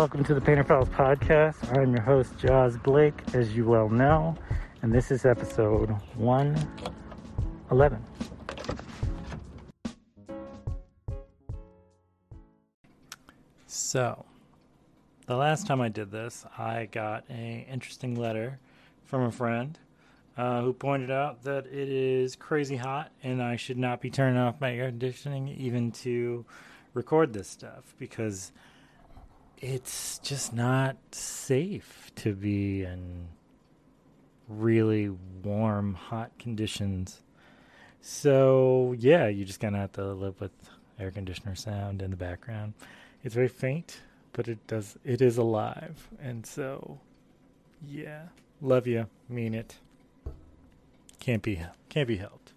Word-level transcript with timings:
Welcome 0.00 0.24
to 0.24 0.34
the 0.34 0.40
Painter 0.40 0.64
Files 0.64 0.88
podcast. 0.88 1.76
I'm 1.76 1.92
your 1.92 2.00
host, 2.00 2.32
Jaws 2.38 2.78
Blake, 2.78 3.20
as 3.34 3.54
you 3.54 3.66
well 3.66 3.90
know, 3.90 4.34
and 4.80 4.90
this 4.90 5.10
is 5.10 5.26
episode 5.26 5.90
111. 6.14 8.02
So, 13.66 14.24
the 15.26 15.36
last 15.36 15.66
time 15.66 15.82
I 15.82 15.90
did 15.90 16.10
this, 16.10 16.46
I 16.56 16.88
got 16.90 17.24
a 17.28 17.66
interesting 17.70 18.14
letter 18.14 18.58
from 19.04 19.24
a 19.24 19.30
friend 19.30 19.78
uh, 20.38 20.62
who 20.62 20.72
pointed 20.72 21.10
out 21.10 21.42
that 21.42 21.66
it 21.66 21.90
is 21.90 22.36
crazy 22.36 22.76
hot 22.76 23.12
and 23.22 23.42
I 23.42 23.56
should 23.56 23.76
not 23.76 24.00
be 24.00 24.08
turning 24.08 24.38
off 24.38 24.62
my 24.62 24.74
air 24.74 24.88
conditioning 24.88 25.48
even 25.48 25.92
to 25.92 26.46
record 26.94 27.34
this 27.34 27.48
stuff 27.48 27.94
because 27.98 28.50
it's 29.60 30.18
just 30.18 30.54
not 30.54 30.96
safe 31.12 32.10
to 32.16 32.34
be 32.34 32.82
in 32.82 33.28
really 34.48 35.10
warm, 35.42 35.94
hot 35.94 36.30
conditions. 36.38 37.20
So, 38.00 38.94
yeah, 38.98 39.28
you 39.28 39.44
just 39.44 39.60
kind 39.60 39.74
of 39.74 39.82
have 39.82 39.92
to 39.92 40.12
live 40.12 40.40
with 40.40 40.52
air 40.98 41.10
conditioner 41.10 41.54
sound 41.54 42.00
in 42.00 42.10
the 42.10 42.16
background. 42.16 42.72
It's 43.22 43.34
very 43.34 43.48
faint, 43.48 44.00
but 44.32 44.48
it 44.48 44.66
does 44.66 44.98
it 45.04 45.20
is 45.20 45.36
alive. 45.36 46.08
And 46.20 46.46
so, 46.46 46.98
yeah, 47.86 48.22
love 48.62 48.86
you, 48.86 49.06
mean 49.28 49.54
it. 49.54 49.76
Can't 51.20 51.42
be 51.42 51.60
can't 51.90 52.08
be 52.08 52.16
helped. 52.16 52.52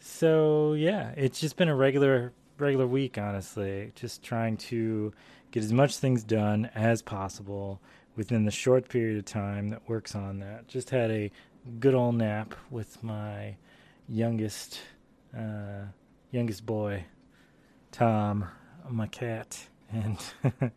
So, 0.00 0.74
yeah, 0.74 1.12
it's 1.16 1.40
just 1.40 1.56
been 1.56 1.68
a 1.68 1.74
regular 1.74 2.32
regular 2.58 2.86
week, 2.86 3.18
honestly. 3.18 3.92
Just 3.94 4.22
trying 4.22 4.56
to 4.56 5.12
get 5.50 5.64
as 5.64 5.72
much 5.72 5.96
things 5.96 6.24
done 6.24 6.70
as 6.74 7.02
possible 7.02 7.80
within 8.16 8.44
the 8.44 8.50
short 8.50 8.88
period 8.88 9.18
of 9.18 9.24
time 9.24 9.70
that 9.70 9.88
works 9.88 10.14
on 10.14 10.40
that. 10.40 10.68
Just 10.68 10.90
had 10.90 11.10
a 11.10 11.30
good 11.78 11.94
old 11.94 12.16
nap 12.16 12.54
with 12.70 13.02
my 13.02 13.56
youngest 14.08 14.80
uh, 15.36 15.84
youngest 16.30 16.64
boy, 16.64 17.04
Tom, 17.92 18.46
my 18.88 19.06
cat, 19.06 19.66
and 19.92 20.18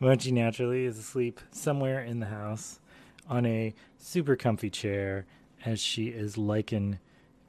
Munchie 0.00 0.32
naturally 0.32 0.84
is 0.84 0.98
asleep 0.98 1.40
somewhere 1.50 2.02
in 2.02 2.20
the 2.20 2.26
house 2.26 2.80
on 3.28 3.46
a 3.46 3.74
super 3.98 4.36
comfy 4.36 4.70
chair 4.70 5.26
as 5.64 5.80
she 5.80 6.08
is 6.08 6.38
likened 6.38 6.98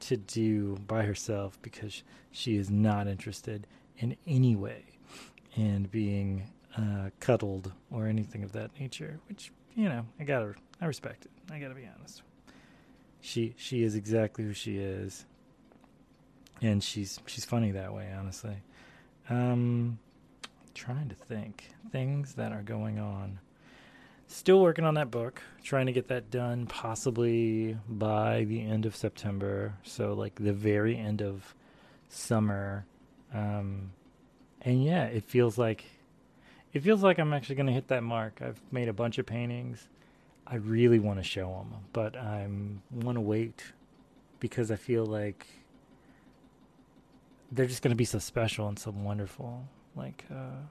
to 0.02 0.16
do 0.16 0.76
by 0.86 1.02
herself 1.02 1.58
because 1.62 2.02
she 2.30 2.56
is 2.56 2.70
not 2.70 3.06
interested 3.06 3.66
in 3.98 4.16
any 4.26 4.56
way 4.56 4.84
in 5.54 5.84
being 5.84 6.50
uh, 6.76 7.10
cuddled 7.20 7.72
or 7.90 8.06
anything 8.06 8.42
of 8.42 8.52
that 8.52 8.70
nature. 8.78 9.20
Which 9.28 9.52
you 9.74 9.88
know, 9.88 10.04
I 10.20 10.24
gotta, 10.24 10.54
I 10.80 10.86
respect 10.86 11.24
it. 11.24 11.30
I 11.50 11.58
gotta 11.58 11.74
be 11.74 11.88
honest. 11.98 12.22
She 13.20 13.54
she 13.56 13.82
is 13.82 13.94
exactly 13.94 14.44
who 14.44 14.52
she 14.52 14.78
is, 14.78 15.24
and 16.60 16.82
she's 16.82 17.20
she's 17.26 17.44
funny 17.44 17.70
that 17.72 17.94
way. 17.94 18.10
Honestly, 18.18 18.56
um, 19.30 19.98
trying 20.74 21.08
to 21.08 21.14
think 21.14 21.68
things 21.90 22.34
that 22.34 22.52
are 22.52 22.62
going 22.62 22.98
on. 22.98 23.38
Still 24.32 24.62
working 24.62 24.86
on 24.86 24.94
that 24.94 25.10
book, 25.10 25.42
trying 25.62 25.84
to 25.86 25.92
get 25.92 26.08
that 26.08 26.30
done 26.30 26.64
possibly 26.64 27.76
by 27.86 28.44
the 28.44 28.62
end 28.62 28.86
of 28.86 28.96
September. 28.96 29.74
So, 29.82 30.14
like 30.14 30.36
the 30.36 30.54
very 30.54 30.96
end 30.96 31.20
of 31.20 31.54
summer. 32.08 32.86
Um, 33.34 33.92
and 34.62 34.82
yeah, 34.82 35.04
it 35.04 35.24
feels 35.24 35.58
like 35.58 35.84
it 36.72 36.82
feels 36.82 37.02
like 37.02 37.18
I'm 37.18 37.34
actually 37.34 37.56
going 37.56 37.66
to 37.66 37.74
hit 37.74 37.88
that 37.88 38.02
mark. 38.02 38.40
I've 38.40 38.58
made 38.72 38.88
a 38.88 38.94
bunch 38.94 39.18
of 39.18 39.26
paintings. 39.26 39.86
I 40.46 40.56
really 40.56 40.98
want 40.98 41.18
to 41.18 41.22
show 41.22 41.48
them, 41.50 41.74
but 41.92 42.16
I 42.16 42.48
want 42.90 43.16
to 43.16 43.20
wait 43.20 43.62
because 44.40 44.70
I 44.70 44.76
feel 44.76 45.04
like 45.04 45.46
they're 47.52 47.66
just 47.66 47.82
going 47.82 47.92
to 47.92 47.96
be 47.96 48.06
so 48.06 48.18
special 48.18 48.66
and 48.66 48.78
so 48.78 48.92
wonderful. 48.92 49.68
Like, 49.94 50.24
uh, 50.34 50.62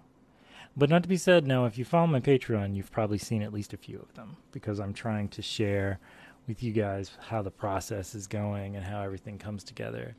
but 0.75 0.89
not 0.89 1.03
to 1.03 1.09
be 1.09 1.17
said, 1.17 1.45
now, 1.45 1.65
if 1.65 1.77
you 1.77 1.85
follow 1.85 2.07
my 2.07 2.19
Patreon, 2.19 2.75
you've 2.75 2.91
probably 2.91 3.17
seen 3.17 3.41
at 3.41 3.53
least 3.53 3.73
a 3.73 3.77
few 3.77 3.99
of 3.99 4.13
them 4.13 4.37
because 4.51 4.79
I'm 4.79 4.93
trying 4.93 5.27
to 5.29 5.41
share 5.41 5.99
with 6.47 6.63
you 6.63 6.71
guys 6.71 7.11
how 7.19 7.41
the 7.41 7.51
process 7.51 8.15
is 8.15 8.27
going 8.27 8.75
and 8.75 8.85
how 8.85 9.01
everything 9.01 9.37
comes 9.37 9.63
together. 9.63 10.15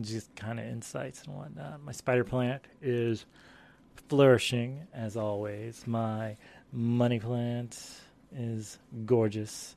Just 0.00 0.34
kind 0.36 0.58
of 0.58 0.66
insights 0.66 1.24
and 1.24 1.36
whatnot. 1.36 1.82
My 1.82 1.92
spider 1.92 2.24
plant 2.24 2.62
is 2.82 3.26
flourishing 4.08 4.86
as 4.92 5.16
always. 5.16 5.86
My 5.86 6.36
money 6.72 7.18
plant 7.18 7.78
is 8.36 8.78
gorgeous 9.06 9.74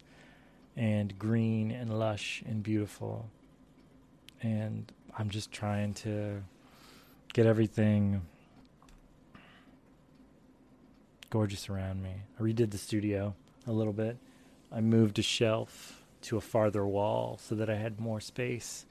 and 0.75 1.17
green 1.17 1.71
and 1.71 1.97
lush 1.97 2.43
and 2.47 2.61
beautiful. 2.61 3.29
And 4.41 4.91
I'm 5.17 5.29
just 5.29 5.51
trying 5.51 5.93
to 5.95 6.43
get 7.33 7.45
everything 7.45 8.21
gorgeous 11.29 11.69
around 11.69 12.03
me. 12.03 12.23
I 12.39 12.41
redid 12.41 12.71
the 12.71 12.77
studio 12.77 13.35
a 13.65 13.71
little 13.71 13.93
bit. 13.93 14.17
I 14.71 14.81
moved 14.81 15.19
a 15.19 15.21
shelf 15.21 16.03
to 16.23 16.37
a 16.37 16.41
farther 16.41 16.85
wall 16.85 17.39
so 17.41 17.55
that 17.55 17.69
I 17.69 17.75
had 17.75 17.99
more 17.99 18.19
space 18.19 18.85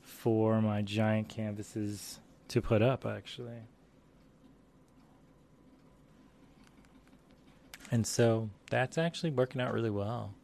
for 0.00 0.60
my 0.60 0.82
giant 0.82 1.28
canvases 1.28 2.18
to 2.48 2.60
put 2.60 2.82
up, 2.82 3.06
actually. 3.06 3.62
And 7.90 8.06
so 8.06 8.48
that's 8.70 8.96
actually 8.96 9.30
working 9.30 9.60
out 9.60 9.72
really 9.72 9.90
well. 9.90 10.34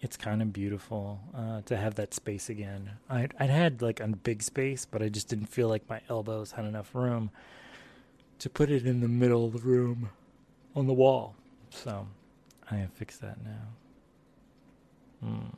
It's 0.00 0.16
kind 0.16 0.40
of 0.40 0.52
beautiful 0.52 1.20
uh, 1.34 1.62
to 1.62 1.76
have 1.76 1.96
that 1.96 2.14
space 2.14 2.48
again. 2.48 2.92
I'd, 3.10 3.34
I'd 3.40 3.50
had 3.50 3.82
like 3.82 3.98
a 3.98 4.06
big 4.06 4.42
space, 4.42 4.86
but 4.86 5.02
I 5.02 5.08
just 5.08 5.28
didn't 5.28 5.46
feel 5.46 5.68
like 5.68 5.88
my 5.88 6.00
elbows 6.08 6.52
had 6.52 6.64
enough 6.64 6.94
room 6.94 7.30
to 8.38 8.50
put 8.50 8.70
it 8.70 8.86
in 8.86 9.00
the 9.00 9.08
middle 9.08 9.46
of 9.46 9.54
the 9.54 9.58
room 9.58 10.10
on 10.76 10.86
the 10.86 10.92
wall. 10.92 11.34
So 11.70 12.06
I 12.70 12.76
have 12.76 12.92
fixed 12.92 13.22
that 13.22 13.38
now. 13.42 15.28
Mm. 15.28 15.54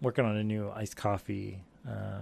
Working 0.00 0.24
on 0.24 0.36
a 0.36 0.44
new 0.44 0.70
iced 0.70 0.96
coffee, 0.96 1.64
uh, 1.88 2.20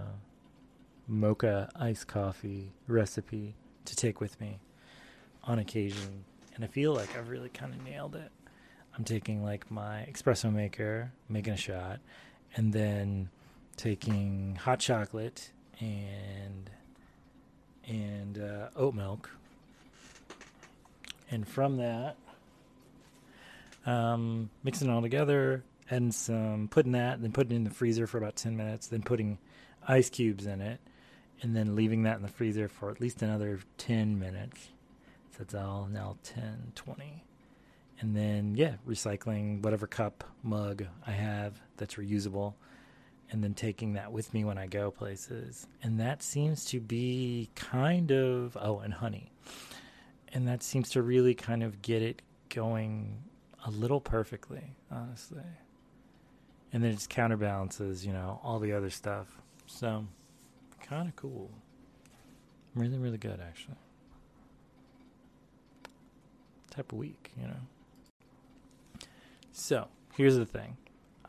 mocha 1.06 1.68
iced 1.76 2.06
coffee 2.06 2.72
recipe 2.86 3.54
to 3.84 3.96
take 3.96 4.20
with 4.20 4.40
me 4.40 4.60
on 5.44 5.58
occasion. 5.58 6.24
And 6.54 6.64
I 6.64 6.68
feel 6.68 6.94
like 6.94 7.16
I've 7.16 7.28
really 7.28 7.50
kind 7.50 7.74
of 7.74 7.82
nailed 7.84 8.14
it. 8.14 8.30
I'm 8.96 9.04
taking 9.04 9.44
like 9.44 9.70
my 9.70 10.06
espresso 10.10 10.52
maker, 10.52 11.12
making 11.28 11.52
a 11.52 11.56
shot, 11.56 12.00
and 12.56 12.72
then 12.72 13.30
taking 13.76 14.58
hot 14.60 14.80
chocolate 14.80 15.52
and 15.80 16.70
and 17.86 18.38
uh, 18.38 18.68
oat 18.76 18.94
milk 18.94 19.30
and 21.30 21.46
from 21.46 21.78
that, 21.78 22.16
um, 23.86 24.50
mixing 24.62 24.88
it 24.88 24.92
all 24.92 25.02
together, 25.02 25.62
adding 25.90 26.12
some, 26.12 26.68
putting 26.70 26.92
that, 26.92 27.20
then 27.22 27.32
putting 27.32 27.52
it 27.52 27.56
in 27.56 27.64
the 27.64 27.70
freezer 27.70 28.06
for 28.06 28.18
about 28.18 28.36
10 28.36 28.56
minutes, 28.56 28.88
then 28.88 29.02
putting 29.02 29.38
ice 29.86 30.10
cubes 30.10 30.46
in 30.46 30.60
it, 30.60 30.80
and 31.42 31.56
then 31.56 31.74
leaving 31.76 32.02
that 32.02 32.16
in 32.16 32.22
the 32.22 32.28
freezer 32.28 32.68
for 32.68 32.90
at 32.90 33.00
least 33.00 33.22
another 33.22 33.60
10 33.78 34.18
minutes. 34.18 34.68
So 35.36 35.42
it's 35.42 35.54
all 35.54 35.88
now 35.90 36.16
10, 36.24 36.72
20. 36.74 37.24
And 38.00 38.14
then, 38.14 38.54
yeah, 38.54 38.74
recycling 38.86 39.62
whatever 39.62 39.86
cup, 39.86 40.24
mug 40.42 40.84
I 41.06 41.12
have 41.12 41.60
that's 41.76 41.94
reusable, 41.94 42.54
and 43.30 43.42
then 43.42 43.54
taking 43.54 43.94
that 43.94 44.12
with 44.12 44.32
me 44.32 44.44
when 44.44 44.56
I 44.56 44.66
go 44.66 44.90
places. 44.90 45.66
And 45.82 45.98
that 46.00 46.22
seems 46.22 46.64
to 46.66 46.80
be 46.80 47.50
kind 47.54 48.12
of, 48.12 48.56
oh, 48.60 48.78
and 48.80 48.94
honey 48.94 49.30
and 50.32 50.46
that 50.48 50.62
seems 50.62 50.90
to 50.90 51.02
really 51.02 51.34
kind 51.34 51.62
of 51.62 51.82
get 51.82 52.02
it 52.02 52.22
going 52.48 53.22
a 53.66 53.70
little 53.70 54.00
perfectly, 54.00 54.76
honestly. 54.90 55.42
And 56.72 56.82
then 56.82 56.90
it 56.90 56.94
just 56.94 57.10
counterbalances, 57.10 58.04
you 58.04 58.12
know, 58.12 58.40
all 58.42 58.58
the 58.58 58.72
other 58.72 58.90
stuff. 58.90 59.26
So, 59.66 60.06
kind 60.82 61.08
of 61.08 61.16
cool. 61.16 61.50
Really, 62.74 62.98
really 62.98 63.18
good, 63.18 63.40
actually. 63.40 63.76
Type 66.70 66.92
of 66.92 66.98
week, 66.98 67.32
you 67.40 67.46
know. 67.46 69.06
So, 69.52 69.88
here's 70.14 70.36
the 70.36 70.46
thing 70.46 70.76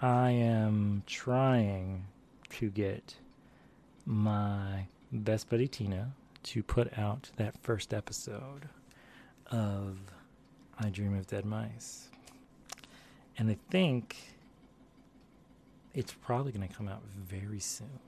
I 0.01 0.31
am 0.31 1.03
trying 1.07 2.05
to 2.49 2.69
get 2.69 3.15
my 4.05 4.87
best 5.11 5.49
buddy 5.49 5.67
Tina 5.67 6.13
to 6.43 6.63
put 6.63 6.97
out 6.97 7.31
that 7.37 7.57
first 7.61 7.93
episode 7.93 8.69
of 9.49 9.97
I 10.79 10.89
Dream 10.89 11.17
of 11.17 11.27
Dead 11.27 11.45
Mice. 11.45 12.07
And 13.37 13.49
I 13.49 13.57
think 13.69 14.15
it's 15.93 16.13
probably 16.13 16.51
going 16.51 16.67
to 16.67 16.73
come 16.73 16.87
out 16.87 17.01
very 17.27 17.59
soon. 17.59 17.99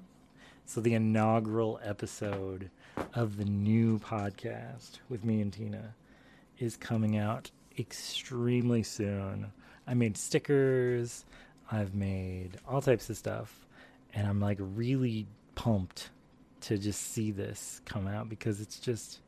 So, 0.66 0.80
the 0.80 0.94
inaugural 0.94 1.80
episode 1.84 2.70
of 3.14 3.38
the 3.38 3.46
new 3.46 4.00
podcast 4.00 5.00
with 5.10 5.26
me 5.26 5.42
and 5.42 5.52
Tina 5.52 5.96
is 6.60 6.78
coming 6.78 7.18
out 7.18 7.52
extremely 7.78 8.84
soon. 8.84 9.52
I 9.88 9.94
made 9.94 10.16
stickers, 10.16 11.26
I've 11.72 11.96
made 11.96 12.58
all 12.68 12.82
types 12.82 13.10
of 13.10 13.18
stuff, 13.18 13.66
and 14.14 14.28
I'm 14.28 14.40
like 14.40 14.58
really 14.60 15.28
pumped 15.56 16.10
to 16.62 16.78
just 16.78 17.02
see 17.02 17.32
this 17.32 17.82
come 17.86 18.08
out 18.08 18.30
because 18.30 18.62
it's 18.62 18.80
just 18.80 19.20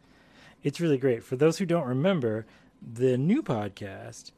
it's 0.64 0.80
really 0.80 0.98
great. 0.98 1.24
For 1.24 1.36
those 1.36 1.58
who 1.58 1.66
don't 1.66 1.86
remember, 1.86 2.46
the 2.82 3.18
new 3.18 3.44
podcast 3.44 4.32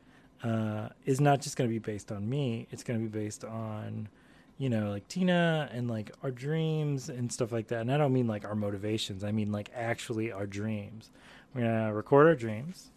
uh, 0.43 0.89
is 1.05 1.21
not 1.21 1.41
just 1.41 1.55
going 1.55 1.69
to 1.69 1.73
be 1.73 1.79
based 1.79 2.11
on 2.11 2.27
me. 2.27 2.67
It's 2.71 2.83
going 2.83 2.99
to 2.99 3.07
be 3.07 3.19
based 3.19 3.43
on, 3.43 4.09
you 4.57 4.69
know, 4.69 4.89
like 4.89 5.07
Tina 5.07 5.69
and 5.71 5.89
like 5.89 6.11
our 6.23 6.31
dreams 6.31 7.09
and 7.09 7.31
stuff 7.31 7.51
like 7.51 7.67
that. 7.67 7.81
And 7.81 7.91
I 7.91 7.97
don't 7.97 8.13
mean 8.13 8.27
like 8.27 8.45
our 8.45 8.55
motivations. 8.55 9.23
I 9.23 9.31
mean 9.31 9.51
like 9.51 9.69
actually 9.73 10.31
our 10.31 10.45
dreams. 10.47 11.11
We're 11.53 11.61
going 11.61 11.87
to 11.87 11.93
record 11.93 12.27
our 12.27 12.35
dreams 12.35 12.91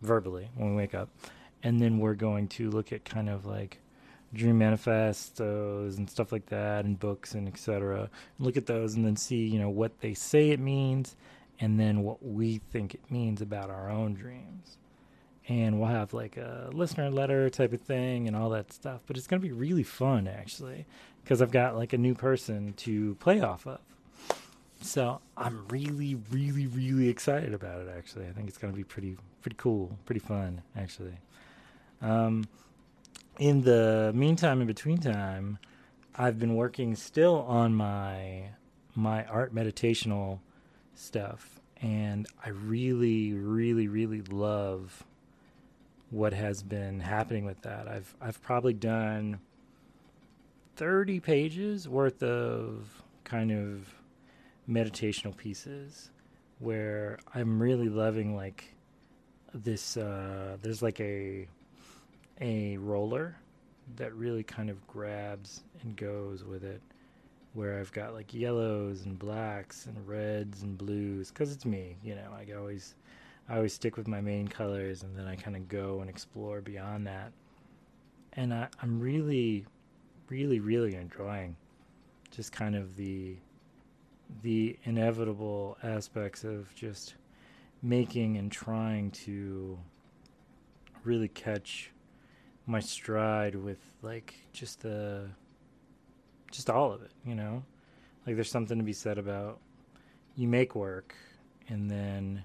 verbally 0.00 0.48
when 0.56 0.70
we 0.70 0.76
wake 0.76 0.94
up, 0.94 1.08
and 1.62 1.80
then 1.80 1.98
we're 1.98 2.14
going 2.14 2.48
to 2.48 2.70
look 2.70 2.92
at 2.92 3.04
kind 3.04 3.28
of 3.28 3.46
like 3.46 3.78
dream 4.34 4.58
manifestos 4.58 5.98
and 5.98 6.08
stuff 6.08 6.32
like 6.32 6.46
that 6.46 6.86
and 6.86 6.98
books 6.98 7.34
and 7.34 7.46
etc 7.46 8.08
look 8.38 8.56
at 8.56 8.64
those 8.64 8.94
and 8.94 9.04
then 9.04 9.14
see 9.14 9.46
you 9.46 9.58
know 9.58 9.68
what 9.68 10.00
they 10.00 10.14
say 10.14 10.48
it 10.48 10.58
means 10.58 11.16
and 11.62 11.78
then 11.78 12.02
what 12.02 12.22
we 12.26 12.58
think 12.58 12.92
it 12.92 13.00
means 13.08 13.40
about 13.40 13.70
our 13.70 13.88
own 13.88 14.14
dreams 14.14 14.78
and 15.48 15.78
we'll 15.78 15.88
have 15.88 16.12
like 16.12 16.36
a 16.36 16.70
listener 16.72 17.08
letter 17.08 17.48
type 17.48 17.72
of 17.72 17.80
thing 17.80 18.26
and 18.26 18.36
all 18.36 18.50
that 18.50 18.72
stuff. 18.72 19.00
But 19.06 19.16
it's 19.16 19.28
going 19.28 19.40
to 19.40 19.46
be 19.46 19.52
really 19.52 19.84
fun 19.84 20.26
actually 20.26 20.86
because 21.22 21.40
I've 21.40 21.52
got 21.52 21.76
like 21.76 21.92
a 21.92 21.98
new 21.98 22.14
person 22.14 22.72
to 22.78 23.14
play 23.16 23.40
off 23.40 23.66
of. 23.66 23.78
So 24.80 25.20
I'm 25.36 25.68
really, 25.68 26.16
really, 26.32 26.66
really 26.66 27.08
excited 27.08 27.54
about 27.54 27.80
it. 27.80 27.88
Actually, 27.96 28.26
I 28.26 28.32
think 28.32 28.48
it's 28.48 28.58
going 28.58 28.72
to 28.72 28.76
be 28.76 28.82
pretty, 28.82 29.16
pretty 29.40 29.56
cool, 29.56 29.96
pretty 30.04 30.18
fun. 30.18 30.62
Actually, 30.76 31.16
um, 32.00 32.44
in 33.38 33.62
the 33.62 34.10
meantime, 34.12 34.60
in 34.60 34.66
between 34.66 34.98
time, 34.98 35.58
I've 36.16 36.40
been 36.40 36.56
working 36.56 36.96
still 36.96 37.42
on 37.42 37.72
my 37.72 38.48
my 38.96 39.24
art 39.26 39.54
meditational 39.54 40.40
stuff, 40.94 41.60
and 41.80 42.26
I 42.44 42.50
really, 42.50 43.32
really, 43.32 43.88
really 43.88 44.22
love 44.22 45.04
what 46.10 46.32
has 46.34 46.62
been 46.62 47.00
happening 47.00 47.44
with 47.44 47.62
that. 47.62 47.88
I've 47.88 48.14
I've 48.20 48.42
probably 48.42 48.74
done 48.74 49.40
30 50.76 51.20
pages 51.20 51.88
worth 51.88 52.22
of 52.22 53.02
kind 53.24 53.50
of 53.50 53.94
meditational 54.68 55.36
pieces 55.36 56.10
where 56.58 57.18
I'm 57.34 57.60
really 57.60 57.88
loving 57.88 58.36
like 58.36 58.74
this 59.54 59.96
uh, 59.96 60.56
there's 60.62 60.82
like 60.82 61.00
a 61.00 61.48
a 62.40 62.76
roller 62.78 63.36
that 63.96 64.14
really 64.14 64.42
kind 64.42 64.70
of 64.70 64.86
grabs 64.86 65.62
and 65.82 65.96
goes 65.96 66.44
with 66.44 66.64
it 66.64 66.80
where 67.54 67.78
I've 67.78 67.92
got 67.92 68.14
like 68.14 68.32
yellows 68.32 69.04
and 69.04 69.18
blacks 69.18 69.86
and 69.86 70.06
reds 70.06 70.62
and 70.62 70.76
blues 70.78 71.30
cuz 71.30 71.52
it's 71.52 71.64
me, 71.64 71.96
you 72.02 72.14
know. 72.14 72.32
I 72.34 72.50
always 72.52 72.94
I 73.48 73.56
always 73.56 73.74
stick 73.74 73.96
with 73.96 74.08
my 74.08 74.20
main 74.20 74.48
colors 74.48 75.02
and 75.02 75.16
then 75.16 75.26
I 75.26 75.36
kind 75.36 75.56
of 75.56 75.68
go 75.68 76.00
and 76.00 76.08
explore 76.08 76.60
beyond 76.60 77.06
that. 77.06 77.32
And 78.34 78.54
I, 78.54 78.68
I'm 78.80 79.00
really, 79.00 79.66
really, 80.28 80.60
really 80.60 80.94
enjoying 80.94 81.56
just 82.30 82.52
kind 82.52 82.74
of 82.74 82.96
the 82.96 83.36
the 84.42 84.78
inevitable 84.84 85.76
aspects 85.82 86.42
of 86.42 86.74
just 86.74 87.14
making 87.82 88.38
and 88.38 88.50
trying 88.50 89.10
to 89.10 89.78
really 91.04 91.28
catch 91.28 91.90
my 92.66 92.80
stride 92.80 93.54
with 93.54 93.78
like 94.00 94.34
just 94.52 94.80
the 94.80 95.28
just 96.52 96.70
all 96.70 96.92
of 96.92 97.02
it, 97.02 97.10
you 97.26 97.34
know? 97.34 97.64
Like 98.26 98.36
there's 98.36 98.50
something 98.50 98.78
to 98.78 98.84
be 98.84 98.92
said 98.92 99.18
about 99.18 99.58
you 100.36 100.46
make 100.46 100.74
work 100.74 101.14
and 101.68 101.90
then 101.90 102.44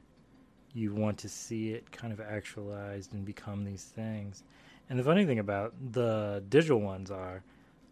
you 0.74 0.94
want 0.94 1.20
to 1.20 1.30
see 1.30 1.72
it 1.72 1.92
kind 1.92 2.12
of 2.12 2.20
actualized 2.20 3.14
and 3.14 3.26
become 3.26 3.64
these 3.64 3.84
things. 3.84 4.44
And 4.90 4.98
the 4.98 5.04
funny 5.04 5.26
thing 5.26 5.40
about 5.40 5.74
the 5.92 6.44
digital 6.50 6.80
ones 6.80 7.12
are 7.12 7.44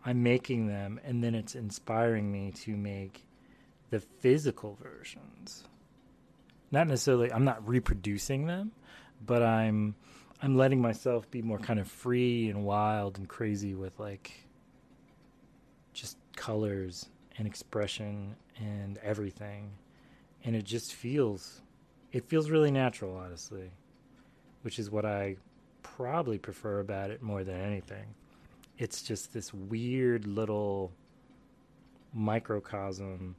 I'm 0.03 0.23
making 0.23 0.67
them 0.67 0.99
and 1.03 1.23
then 1.23 1.35
it's 1.35 1.55
inspiring 1.55 2.31
me 2.31 2.51
to 2.63 2.75
make 2.75 3.25
the 3.91 3.99
physical 3.99 4.77
versions. 4.81 5.63
Not 6.71 6.87
necessarily 6.87 7.31
I'm 7.31 7.45
not 7.45 7.67
reproducing 7.67 8.47
them, 8.47 8.71
but 9.25 9.43
I'm 9.43 9.95
I'm 10.41 10.57
letting 10.57 10.81
myself 10.81 11.29
be 11.31 11.41
more 11.41 11.59
kind 11.59 11.79
of 11.79 11.87
free 11.87 12.49
and 12.49 12.65
wild 12.65 13.17
and 13.17 13.27
crazy 13.27 13.73
with 13.73 13.99
like 13.99 14.44
colors 16.35 17.09
and 17.37 17.47
expression 17.47 18.35
and 18.57 18.97
everything. 18.99 19.71
And 20.43 20.55
it 20.55 20.63
just 20.63 20.93
feels 20.93 21.61
it 22.11 22.29
feels 22.29 22.49
really 22.49 22.71
natural, 22.71 23.17
honestly, 23.17 23.71
which 24.61 24.79
is 24.79 24.89
what 24.89 25.05
I 25.05 25.35
probably 25.83 26.37
prefer 26.37 26.79
about 26.79 27.11
it 27.11 27.21
more 27.21 27.43
than 27.43 27.59
anything. 27.59 28.05
It's 28.77 29.01
just 29.01 29.33
this 29.33 29.53
weird 29.53 30.25
little 30.25 30.91
microcosm 32.13 33.35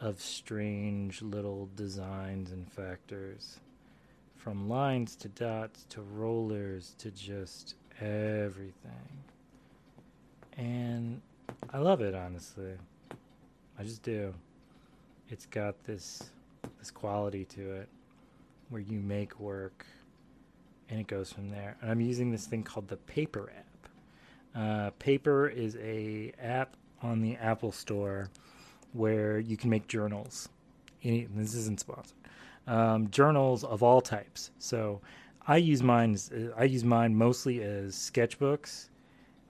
of 0.00 0.20
strange 0.20 1.22
little 1.22 1.68
designs 1.76 2.50
and 2.50 2.70
factors 2.70 3.60
from 4.34 4.68
lines 4.68 5.16
to 5.16 5.28
dots 5.28 5.84
to 5.88 6.02
rollers 6.02 6.94
to 6.98 7.10
just 7.10 7.74
everything. 8.00 9.24
And 10.56 11.20
I 11.72 11.78
love 11.78 12.00
it 12.00 12.14
honestly. 12.14 12.72
I 13.78 13.82
just 13.82 14.02
do. 14.02 14.32
It's 15.28 15.46
got 15.46 15.82
this 15.84 16.30
this 16.78 16.90
quality 16.90 17.44
to 17.44 17.72
it 17.72 17.88
where 18.70 18.80
you 18.80 18.98
make 19.00 19.38
work 19.38 19.86
and 20.88 21.00
it 21.00 21.06
goes 21.06 21.32
from 21.32 21.50
there. 21.50 21.76
And 21.80 21.90
I'm 21.90 22.00
using 22.00 22.30
this 22.30 22.46
thing 22.46 22.62
called 22.62 22.88
the 22.88 22.96
Paper 22.96 23.50
app. 23.56 23.88
Uh, 24.54 24.90
Paper 24.98 25.48
is 25.48 25.76
a 25.76 26.32
app 26.40 26.76
on 27.02 27.20
the 27.20 27.36
Apple 27.36 27.72
Store 27.72 28.30
where 28.92 29.38
you 29.38 29.56
can 29.56 29.70
make 29.70 29.86
journals. 29.86 30.48
Any, 31.02 31.26
this 31.34 31.54
isn't 31.54 31.80
sponsored. 31.80 32.16
Um, 32.66 33.10
journals 33.10 33.64
of 33.64 33.82
all 33.82 34.00
types. 34.00 34.50
So 34.58 35.00
I 35.46 35.58
use 35.58 35.82
mine. 35.82 36.16
I 36.56 36.64
use 36.64 36.84
mine 36.84 37.14
mostly 37.14 37.62
as 37.62 37.94
sketchbooks 37.94 38.88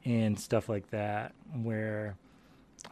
and 0.06 0.38
stuff 0.38 0.68
like 0.68 0.88
that, 0.90 1.34
where 1.62 2.16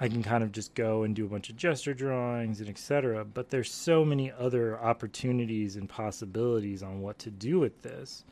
I 0.00 0.09
can 0.09 0.23
kind 0.23 0.42
of 0.42 0.50
just 0.50 0.75
go 0.75 1.04
and 1.04 1.14
do 1.14 1.25
a 1.25 1.28
bunch 1.28 1.49
of 1.49 1.56
gesture 1.56 1.94
drawings 1.94 2.61
and 2.61 2.68
etc. 2.68 3.25
But 3.25 3.50
there's 3.50 3.71
so 3.71 4.04
many 4.04 4.33
other 4.33 4.78
opportunities 4.78 5.76
and 5.76 5.88
possibilities 5.88 6.83
on 6.83 7.00
what 7.00 7.18
to 7.21 7.30
do 7.30 7.61
with 7.61 7.83
this 7.83 8.25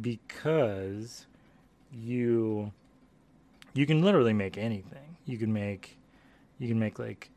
because 0.00 1.26
you 1.92 2.72
you 3.74 3.86
can 3.86 4.02
literally 4.02 4.32
make 4.32 4.56
anything. 4.56 5.16
You 5.24 5.36
can 5.36 5.52
make 5.52 5.98
you 6.58 6.68
can 6.68 6.78
make 6.78 7.00
like 7.00 7.30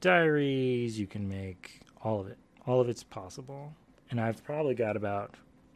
diaries, 0.00 0.98
you 0.98 1.08
can 1.08 1.28
make 1.28 1.80
all 2.02 2.20
of 2.20 2.28
it. 2.28 2.38
All 2.66 2.80
of 2.80 2.88
it's 2.88 3.02
possible. 3.02 3.74
And 4.10 4.20
I've 4.20 4.44
probably 4.44 4.74
got 4.76 4.96
about 4.96 5.34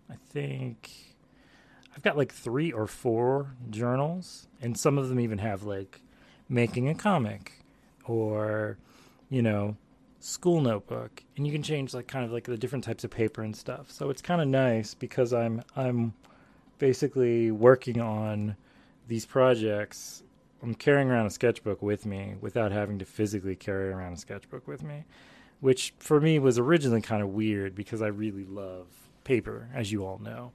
I 0.09 0.14
think 0.30 1.16
I've 1.99 2.05
got 2.05 2.17
like 2.17 2.33
3 2.33 2.71
or 2.71 2.87
4 2.87 3.57
journals 3.71 4.47
and 4.62 4.78
some 4.78 4.99
of 4.99 5.09
them 5.09 5.19
even 5.19 5.38
have 5.38 5.64
like 5.64 6.00
making 6.49 6.88
a 6.88 6.95
comic 6.95 7.64
or, 8.05 8.78
you 9.28 9.43
know, 9.43 9.76
school 10.21 10.61
notebook 10.61 11.25
and 11.37 11.45
you 11.45 11.52
can 11.52 11.61
change 11.61 11.95
like 11.95 12.07
kind 12.07 12.25
of 12.25 12.31
like 12.31 12.45
the 12.45 12.57
different 12.57 12.85
types 12.85 13.02
of 13.02 13.11
paper 13.11 13.43
and 13.43 13.57
stuff. 13.57 13.90
So 13.90 14.11
it's 14.11 14.23
kind 14.23 14.40
of 14.40 14.47
nice 14.47 14.95
because 14.95 15.33
I'm 15.33 15.64
I'm 15.75 16.14
basically 16.78 17.50
working 17.50 18.00
on 18.00 18.55
these 19.09 19.26
projects. 19.26 20.23
I'm 20.62 20.76
carrying 20.76 21.11
around 21.11 21.26
a 21.26 21.31
sketchbook 21.31 21.83
with 21.83 22.07
me 22.07 22.37
without 22.40 22.71
having 22.71 23.00
to 23.00 23.05
physically 23.05 23.57
carry 23.57 23.90
around 23.90 24.12
a 24.12 24.19
sketchbook 24.19 24.69
with 24.69 24.85
me, 24.85 25.05
which 25.59 25.95
for 25.99 26.21
me 26.21 26.38
was 26.38 26.61
originally 26.61 27.02
kind 27.02 27.23
of 27.23 27.31
weird 27.31 27.75
because 27.75 28.02
I 28.02 28.07
really 28.07 28.45
love 28.45 28.87
paper, 29.25 29.69
as 29.75 29.90
you 29.90 30.07
all 30.07 30.19
know. 30.19 30.52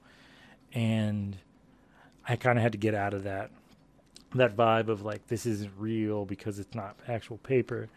And 0.74 1.36
I 2.28 2.36
kind 2.36 2.58
of 2.58 2.62
had 2.62 2.72
to 2.72 2.78
get 2.78 2.94
out 2.94 3.14
of 3.14 3.24
that 3.24 3.50
that 4.34 4.56
vibe 4.56 4.88
of 4.88 5.02
like 5.02 5.28
this 5.28 5.46
isn't 5.46 5.70
real 5.78 6.24
because 6.24 6.58
it's 6.58 6.74
not 6.74 6.96
actual 7.06 7.36
paper 7.38 7.88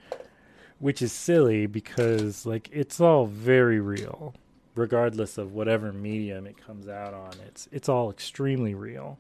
which 0.77 1.01
is 1.01 1.11
silly 1.11 1.65
because 1.65 2.45
like 2.45 2.69
it's 2.71 3.01
all 3.01 3.25
very 3.25 3.79
real 3.79 4.35
regardless 4.75 5.39
of 5.39 5.53
whatever 5.53 5.91
medium 5.91 6.45
it 6.45 6.55
comes 6.55 6.87
out 6.87 7.11
on 7.11 7.31
it's 7.47 7.67
it's 7.71 7.89
all 7.89 8.11
extremely 8.11 8.75
real 8.75 9.17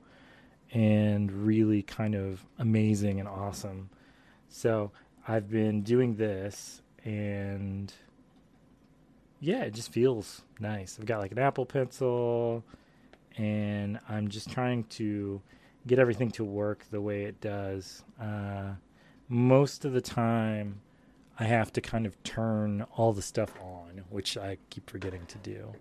and 0.71 1.31
really 1.31 1.81
kind 1.81 2.13
of 2.13 2.45
amazing 2.59 3.19
and 3.19 3.27
awesome 3.27 3.89
so 4.47 4.91
i've 5.27 5.49
been 5.49 5.81
doing 5.81 6.17
this 6.17 6.83
and 7.03 7.93
yeah, 9.39 9.63
it 9.63 9.73
just 9.73 9.91
feels 9.91 10.41
nice. 10.59 10.97
I've 10.99 11.05
got 11.05 11.19
like 11.19 11.31
an 11.31 11.39
Apple 11.39 11.65
Pencil, 11.65 12.63
and 13.37 13.99
I'm 14.09 14.27
just 14.27 14.49
trying 14.51 14.83
to 14.85 15.41
get 15.85 15.99
everything 15.99 16.31
to 16.31 16.43
work 16.43 16.85
the 16.89 16.99
way 16.99 17.23
it 17.23 17.39
does. 17.39 18.03
Uh, 18.19 18.73
most 19.29 19.85
of 19.85 19.93
the 19.93 20.01
time, 20.01 20.81
I 21.39 21.43
have 21.43 21.71
to 21.73 21.81
kind 21.81 22.05
of 22.05 22.21
turn 22.23 22.85
all 22.95 23.13
the 23.13 23.21
stuff 23.21 23.53
on, 23.61 24.03
which 24.09 24.37
I 24.37 24.57
keep 24.69 24.89
forgetting 24.89 25.25
to 25.27 25.37
do. 25.37 25.73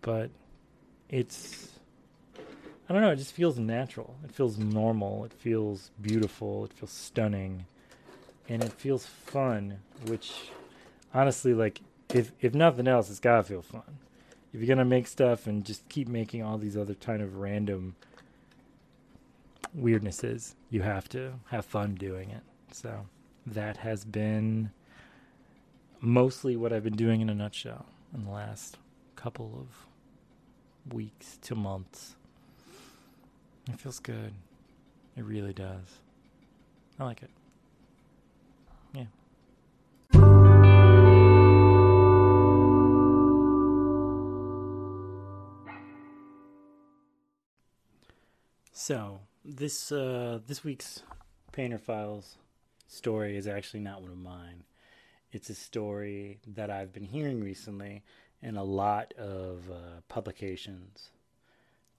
But 0.00 0.30
it's, 1.08 1.68
I 2.88 2.92
don't 2.92 3.02
know, 3.02 3.10
it 3.10 3.16
just 3.16 3.32
feels 3.32 3.58
natural. 3.58 4.16
It 4.24 4.32
feels 4.32 4.58
normal. 4.58 5.24
It 5.24 5.32
feels 5.32 5.90
beautiful. 6.00 6.64
It 6.64 6.72
feels 6.72 6.90
stunning. 6.90 7.66
And 8.48 8.62
it 8.64 8.72
feels 8.72 9.06
fun, 9.06 9.78
which 10.06 10.32
honestly, 11.14 11.54
like, 11.54 11.80
if, 12.12 12.32
if 12.40 12.54
nothing 12.54 12.88
else, 12.88 13.08
it's 13.08 13.20
gotta 13.20 13.44
feel 13.44 13.62
fun. 13.62 13.98
If 14.52 14.60
you're 14.60 14.68
gonna 14.68 14.84
make 14.84 15.06
stuff 15.06 15.46
and 15.46 15.64
just 15.64 15.88
keep 15.88 16.08
making 16.08 16.42
all 16.42 16.58
these 16.58 16.76
other 16.76 16.94
kind 16.94 17.22
of 17.22 17.36
random 17.36 17.96
weirdnesses, 19.76 20.54
you 20.70 20.82
have 20.82 21.08
to 21.10 21.34
have 21.50 21.64
fun 21.64 21.94
doing 21.94 22.30
it. 22.30 22.42
So 22.72 23.06
that 23.46 23.78
has 23.78 24.04
been 24.04 24.70
mostly 26.00 26.56
what 26.56 26.72
I've 26.72 26.84
been 26.84 26.96
doing 26.96 27.20
in 27.20 27.30
a 27.30 27.34
nutshell 27.34 27.86
in 28.14 28.24
the 28.24 28.30
last 28.30 28.76
couple 29.16 29.58
of 29.58 30.92
weeks 30.92 31.38
to 31.42 31.54
months. 31.54 32.16
It 33.70 33.80
feels 33.80 34.00
good. 34.00 34.34
It 35.16 35.24
really 35.24 35.52
does. 35.52 36.00
I 36.98 37.04
like 37.04 37.22
it. 37.22 37.30
Yeah. 38.92 39.04
So 48.74 49.20
this 49.44 49.92
uh, 49.92 50.40
this 50.46 50.64
week's 50.64 51.02
Painter 51.52 51.76
Files 51.76 52.38
story 52.88 53.36
is 53.36 53.46
actually 53.46 53.80
not 53.80 54.00
one 54.00 54.10
of 54.10 54.16
mine. 54.16 54.64
It's 55.30 55.50
a 55.50 55.54
story 55.54 56.40
that 56.46 56.70
I've 56.70 56.90
been 56.90 57.04
hearing 57.04 57.44
recently 57.44 58.02
in 58.40 58.56
a 58.56 58.64
lot 58.64 59.12
of 59.18 59.70
uh, 59.70 60.00
publications 60.08 61.10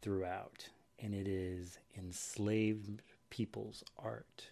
throughout, 0.02 0.68
and 1.00 1.14
it 1.14 1.28
is 1.28 1.78
enslaved 1.96 3.04
people's 3.30 3.84
art 4.00 4.48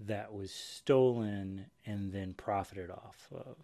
that 0.00 0.34
was 0.34 0.50
stolen 0.50 1.66
and 1.86 2.12
then 2.12 2.34
profited 2.34 2.90
off 2.90 3.28
of 3.32 3.56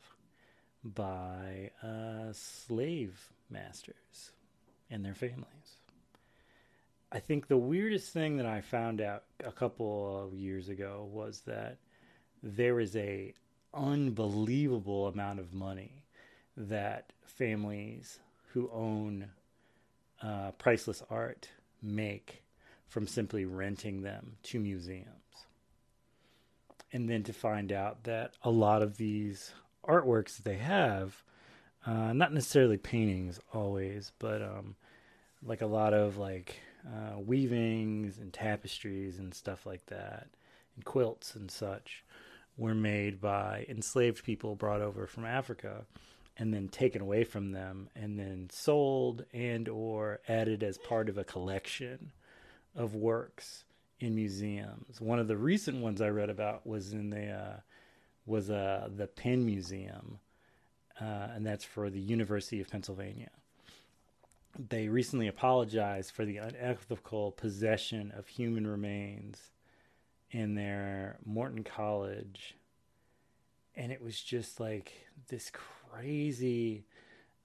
by 0.84 1.70
uh, 1.82 2.32
slave 2.32 3.32
masters 3.50 4.30
and 4.90 5.04
their 5.04 5.14
families. 5.14 5.78
I 7.14 7.20
think 7.20 7.46
the 7.46 7.56
weirdest 7.56 8.12
thing 8.12 8.38
that 8.38 8.46
I 8.46 8.60
found 8.60 9.00
out 9.00 9.22
a 9.44 9.52
couple 9.52 10.24
of 10.24 10.34
years 10.34 10.68
ago 10.68 11.08
was 11.12 11.42
that 11.46 11.78
there 12.42 12.80
is 12.80 12.96
a 12.96 13.32
unbelievable 13.72 15.06
amount 15.06 15.38
of 15.38 15.54
money 15.54 16.02
that 16.56 17.12
families 17.24 18.18
who 18.52 18.68
own 18.72 19.28
uh, 20.24 20.50
priceless 20.58 21.04
art 21.08 21.48
make 21.80 22.42
from 22.88 23.06
simply 23.06 23.44
renting 23.44 24.02
them 24.02 24.32
to 24.42 24.58
museums. 24.58 25.06
And 26.92 27.08
then 27.08 27.22
to 27.24 27.32
find 27.32 27.70
out 27.70 28.02
that 28.04 28.32
a 28.42 28.50
lot 28.50 28.82
of 28.82 28.96
these 28.96 29.52
artworks 29.86 30.36
that 30.36 30.44
they 30.44 30.56
have, 30.56 31.22
uh, 31.86 32.12
not 32.12 32.32
necessarily 32.32 32.76
paintings 32.76 33.38
always, 33.52 34.10
but 34.18 34.42
um, 34.42 34.74
like 35.44 35.62
a 35.62 35.66
lot 35.66 35.94
of 35.94 36.16
like 36.16 36.56
uh, 36.86 37.18
weavings 37.18 38.18
and 38.18 38.32
tapestries 38.32 39.18
and 39.18 39.34
stuff 39.34 39.66
like 39.66 39.86
that, 39.86 40.28
and 40.76 40.84
quilts 40.84 41.34
and 41.34 41.50
such, 41.50 42.04
were 42.56 42.74
made 42.74 43.20
by 43.20 43.66
enslaved 43.68 44.24
people 44.24 44.54
brought 44.54 44.80
over 44.80 45.06
from 45.06 45.24
Africa 45.24 45.86
and 46.36 46.52
then 46.52 46.68
taken 46.68 47.00
away 47.00 47.24
from 47.24 47.52
them 47.52 47.88
and 47.94 48.18
then 48.18 48.48
sold 48.50 49.24
and 49.32 49.68
or 49.68 50.20
added 50.28 50.62
as 50.62 50.78
part 50.78 51.08
of 51.08 51.16
a 51.16 51.24
collection 51.24 52.12
of 52.74 52.94
works 52.94 53.64
in 54.00 54.14
museums. 54.14 55.00
One 55.00 55.18
of 55.18 55.28
the 55.28 55.36
recent 55.36 55.80
ones 55.80 56.00
I 56.00 56.08
read 56.08 56.30
about 56.30 56.66
was 56.66 56.92
in 56.92 57.10
the 57.10 57.30
uh, 57.30 57.56
was 58.26 58.50
uh, 58.50 58.88
the 58.94 59.06
Penn 59.06 59.44
Museum, 59.44 60.18
uh, 61.00 61.28
and 61.34 61.46
that's 61.46 61.64
for 61.64 61.90
the 61.90 62.00
University 62.00 62.60
of 62.60 62.68
Pennsylvania 62.68 63.30
they 64.58 64.88
recently 64.88 65.26
apologized 65.26 66.12
for 66.12 66.24
the 66.24 66.38
unethical 66.38 67.32
possession 67.32 68.12
of 68.16 68.28
human 68.28 68.66
remains 68.66 69.50
in 70.30 70.54
their 70.54 71.18
Morton 71.24 71.64
Collection. 71.64 72.56
And 73.76 73.90
it 73.90 74.00
was 74.00 74.20
just 74.20 74.60
like 74.60 74.92
this 75.28 75.50
crazy. 75.50 76.84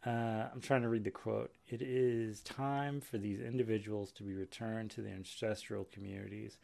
Uh, 0.06 0.48
I'm 0.54 0.62
trying 0.62 0.84
to 0.84 0.90
read 0.90 1.04
the 1.04 1.12
quote. 1.12 1.52
It 1.68 1.82
is 1.82 2.42
time 2.42 3.02
for 3.02 3.18
these 3.18 3.42
individuals 3.42 4.12
to 4.14 4.24
be 4.24 4.34
returned 4.34 4.92
to 4.92 5.02
their 5.02 5.16
ancestral 5.16 5.88
communities 5.92 6.58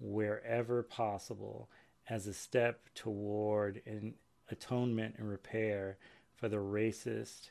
wherever 0.00 0.82
possible 0.82 1.70
as 2.08 2.26
a 2.26 2.34
step 2.34 2.88
toward 2.94 3.80
an 3.86 4.14
atonement 4.50 5.14
and 5.18 5.28
repair 5.28 5.96
for 6.34 6.48
the 6.48 6.56
racist 6.56 7.50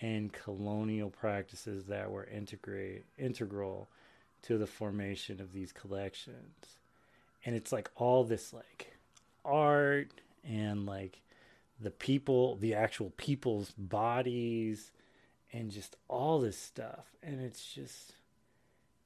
and 0.00 0.32
colonial 0.32 1.10
practices 1.10 1.84
that 1.86 2.10
were 2.10 2.24
integrate, 2.24 3.04
integral 3.18 3.88
to 4.42 4.58
the 4.58 4.66
formation 4.66 5.40
of 5.40 5.52
these 5.52 5.72
collections. 5.72 6.78
And 7.44 7.54
it's 7.54 7.72
like 7.72 7.90
all 7.96 8.24
this 8.24 8.52
like 8.52 8.96
art 9.44 10.10
and 10.48 10.86
like 10.86 11.20
the 11.80 11.90
people, 11.90 12.56
the 12.56 12.74
actual 12.74 13.12
people's 13.16 13.70
bodies 13.72 14.90
and 15.52 15.70
just 15.70 15.96
all 16.08 16.40
this 16.40 16.58
stuff. 16.58 17.06
And 17.22 17.40
it's 17.40 17.72
just, 17.72 18.14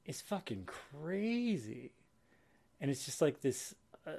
it's 0.05 0.21
fucking 0.21 0.65
crazy. 0.65 1.91
And 2.79 2.89
it's 2.91 3.05
just 3.05 3.21
like 3.21 3.41
this. 3.41 3.75
Uh, 4.05 4.13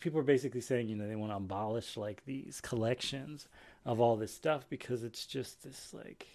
people 0.00 0.18
are 0.18 0.24
basically 0.24 0.60
saying, 0.60 0.88
you 0.88 0.96
know, 0.96 1.06
they 1.06 1.14
want 1.14 1.30
to 1.30 1.36
abolish 1.36 1.96
like 1.96 2.24
these 2.24 2.60
collections 2.60 3.46
of 3.84 4.00
all 4.00 4.16
this 4.16 4.34
stuff 4.34 4.66
because 4.68 5.02
it's 5.02 5.26
just 5.26 5.62
this 5.62 5.92
like 5.94 6.26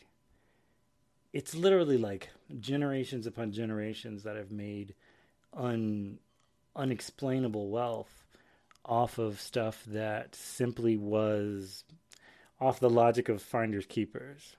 it's 1.34 1.54
literally 1.54 1.98
like 1.98 2.30
generations 2.60 3.28
upon 3.28 3.52
generations 3.52 4.24
that 4.24 4.36
have 4.36 4.52
made 4.52 4.96
un 5.54 6.18
unexplainable 6.76 7.70
wealth 7.70 8.26
off 8.86 9.18
of 9.18 9.42
stuff 9.42 9.84
that 9.88 10.36
simply 10.36 10.96
was 10.96 11.84
off 12.60 12.80
the 12.80 12.90
logic 12.90 13.30
of 13.30 13.42
finders 13.42 13.86
keepers. 13.86 14.56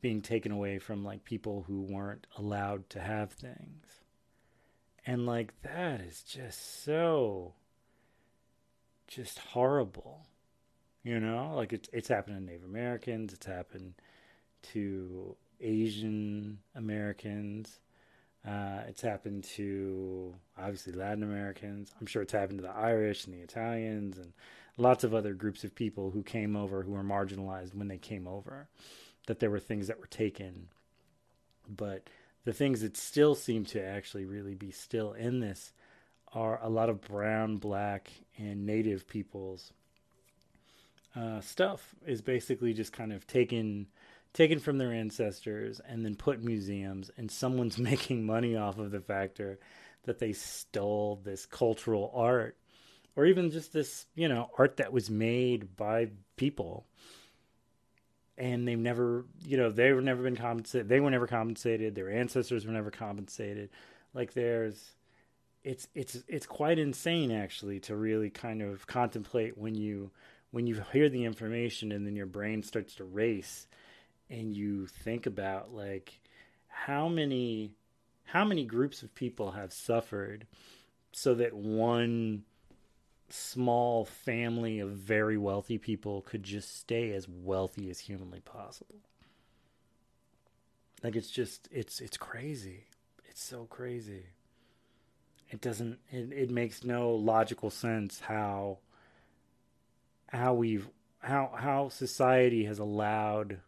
Being 0.00 0.20
taken 0.20 0.52
away 0.52 0.78
from 0.78 1.04
like 1.04 1.24
people 1.24 1.64
who 1.66 1.82
weren't 1.82 2.26
allowed 2.36 2.90
to 2.90 3.00
have 3.00 3.32
things. 3.32 3.86
And 5.06 5.26
like 5.26 5.60
that 5.62 6.00
is 6.00 6.22
just 6.22 6.84
so 6.84 7.54
just 9.08 9.38
horrible. 9.38 10.26
You 11.02 11.18
know, 11.18 11.54
like 11.56 11.72
it's 11.72 11.88
it's 11.92 12.08
happened 12.08 12.36
to 12.38 12.44
Native 12.44 12.64
Americans, 12.64 13.32
it's 13.32 13.46
happened 13.46 13.94
to 14.72 15.36
Asian 15.60 16.58
Americans, 16.76 17.80
uh, 18.46 18.82
it's 18.88 19.02
happened 19.02 19.44
to 19.44 20.34
obviously 20.58 20.92
Latin 20.92 21.22
Americans. 21.22 21.90
I'm 22.00 22.06
sure 22.06 22.22
it's 22.22 22.32
happened 22.32 22.58
to 22.58 22.66
the 22.66 22.76
Irish 22.76 23.24
and 23.24 23.34
the 23.34 23.40
Italians 23.40 24.18
and 24.18 24.32
lots 24.76 25.04
of 25.04 25.14
other 25.14 25.34
groups 25.34 25.64
of 25.64 25.74
people 25.74 26.10
who 26.10 26.22
came 26.22 26.56
over 26.56 26.82
who 26.82 26.92
were 26.92 27.04
marginalized 27.04 27.74
when 27.74 27.88
they 27.88 27.98
came 27.98 28.26
over. 28.26 28.68
That 29.26 29.38
there 29.38 29.50
were 29.50 29.60
things 29.60 29.86
that 29.86 30.00
were 30.00 30.06
taken, 30.06 30.68
but 31.68 32.08
the 32.44 32.52
things 32.52 32.80
that 32.80 32.96
still 32.96 33.36
seem 33.36 33.64
to 33.66 33.84
actually 33.84 34.24
really 34.24 34.54
be 34.54 34.72
still 34.72 35.12
in 35.12 35.38
this 35.38 35.72
are 36.34 36.58
a 36.62 36.68
lot 36.68 36.88
of 36.88 37.00
brown, 37.00 37.56
black, 37.56 38.10
and 38.38 38.66
native 38.66 39.06
peoples. 39.06 39.72
Uh, 41.14 41.40
stuff 41.40 41.94
is 42.06 42.22
basically 42.22 42.72
just 42.72 42.92
kind 42.92 43.12
of 43.12 43.26
taken 43.26 43.86
taken 44.32 44.58
from 44.58 44.78
their 44.78 44.92
ancestors 44.92 45.78
and 45.86 46.04
then 46.04 46.14
put 46.14 46.38
in 46.38 46.46
museums 46.46 47.10
and 47.18 47.30
someone's 47.30 47.78
making 47.90 48.24
money 48.24 48.56
off 48.56 48.78
of 48.78 48.90
the 48.90 49.00
factor 49.00 49.58
that 50.04 50.18
they 50.18 50.32
stole 50.32 51.20
this 51.22 51.44
cultural 51.44 52.10
art 52.14 52.56
or 53.14 53.26
even 53.26 53.50
just 53.50 53.74
this 53.74 54.06
you 54.14 54.28
know 54.28 54.48
art 54.58 54.78
that 54.78 54.90
was 54.92 55.10
made 55.10 55.76
by 55.76 56.08
people 56.36 56.86
and 58.38 58.66
they've 58.66 58.78
never 58.78 59.26
you 59.44 59.56
know 59.56 59.70
they've 59.70 60.02
never 60.02 60.22
been 60.22 60.36
compensated 60.36 60.88
they 60.88 61.00
were 61.00 61.10
never 61.10 61.26
compensated 61.26 61.94
their 61.94 62.10
ancestors 62.10 62.66
were 62.66 62.72
never 62.72 62.90
compensated 62.90 63.68
like 64.14 64.32
there's 64.32 64.94
it's 65.64 65.86
it's 65.94 66.18
it's 66.28 66.46
quite 66.46 66.78
insane 66.78 67.30
actually 67.30 67.78
to 67.80 67.96
really 67.96 68.30
kind 68.30 68.62
of 68.62 68.86
contemplate 68.86 69.56
when 69.56 69.74
you 69.74 70.10
when 70.50 70.66
you 70.66 70.82
hear 70.92 71.08
the 71.08 71.24
information 71.24 71.92
and 71.92 72.06
then 72.06 72.16
your 72.16 72.26
brain 72.26 72.62
starts 72.62 72.96
to 72.96 73.04
race 73.04 73.66
and 74.28 74.54
you 74.54 74.86
think 74.86 75.26
about 75.26 75.72
like 75.72 76.20
how 76.66 77.08
many 77.08 77.72
how 78.24 78.44
many 78.44 78.64
groups 78.64 79.02
of 79.02 79.14
people 79.14 79.52
have 79.52 79.72
suffered 79.72 80.46
so 81.12 81.34
that 81.34 81.54
one 81.54 82.42
small 83.28 84.04
family 84.04 84.80
of 84.80 84.90
very 84.90 85.38
wealthy 85.38 85.78
people 85.78 86.22
could 86.22 86.42
just 86.42 86.78
stay 86.78 87.12
as 87.12 87.28
wealthy 87.28 87.88
as 87.88 88.00
humanly 88.00 88.40
possible? 88.40 88.96
Like 91.04 91.14
it's 91.14 91.30
just 91.30 91.68
it's 91.70 92.00
it's 92.00 92.16
crazy. 92.16 92.84
It's 93.28 93.42
so 93.42 93.64
crazy 93.66 94.24
it 95.52 95.60
doesn't 95.60 95.98
it, 96.10 96.32
it 96.32 96.50
makes 96.50 96.82
no 96.82 97.10
logical 97.10 97.70
sense 97.70 98.20
how 98.20 98.78
how 100.28 100.54
we've 100.54 100.88
how 101.20 101.52
how 101.54 101.88
society 101.90 102.64
has 102.64 102.78
allowed 102.78 103.60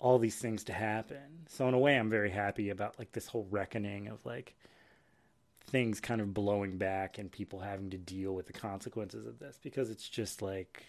all 0.00 0.18
these 0.18 0.36
things 0.36 0.64
to 0.64 0.72
happen. 0.72 1.46
So 1.48 1.68
in 1.68 1.74
a 1.74 1.78
way 1.78 1.96
I'm 1.96 2.10
very 2.10 2.30
happy 2.30 2.70
about 2.70 2.98
like 2.98 3.12
this 3.12 3.28
whole 3.28 3.46
reckoning 3.50 4.08
of 4.08 4.24
like 4.26 4.56
things 5.66 6.00
kind 6.00 6.20
of 6.20 6.34
blowing 6.34 6.76
back 6.76 7.18
and 7.18 7.30
people 7.30 7.60
having 7.60 7.90
to 7.90 7.98
deal 7.98 8.34
with 8.34 8.46
the 8.46 8.52
consequences 8.52 9.26
of 9.26 9.38
this 9.38 9.60
because 9.62 9.90
it's 9.90 10.08
just 10.08 10.42
like 10.42 10.82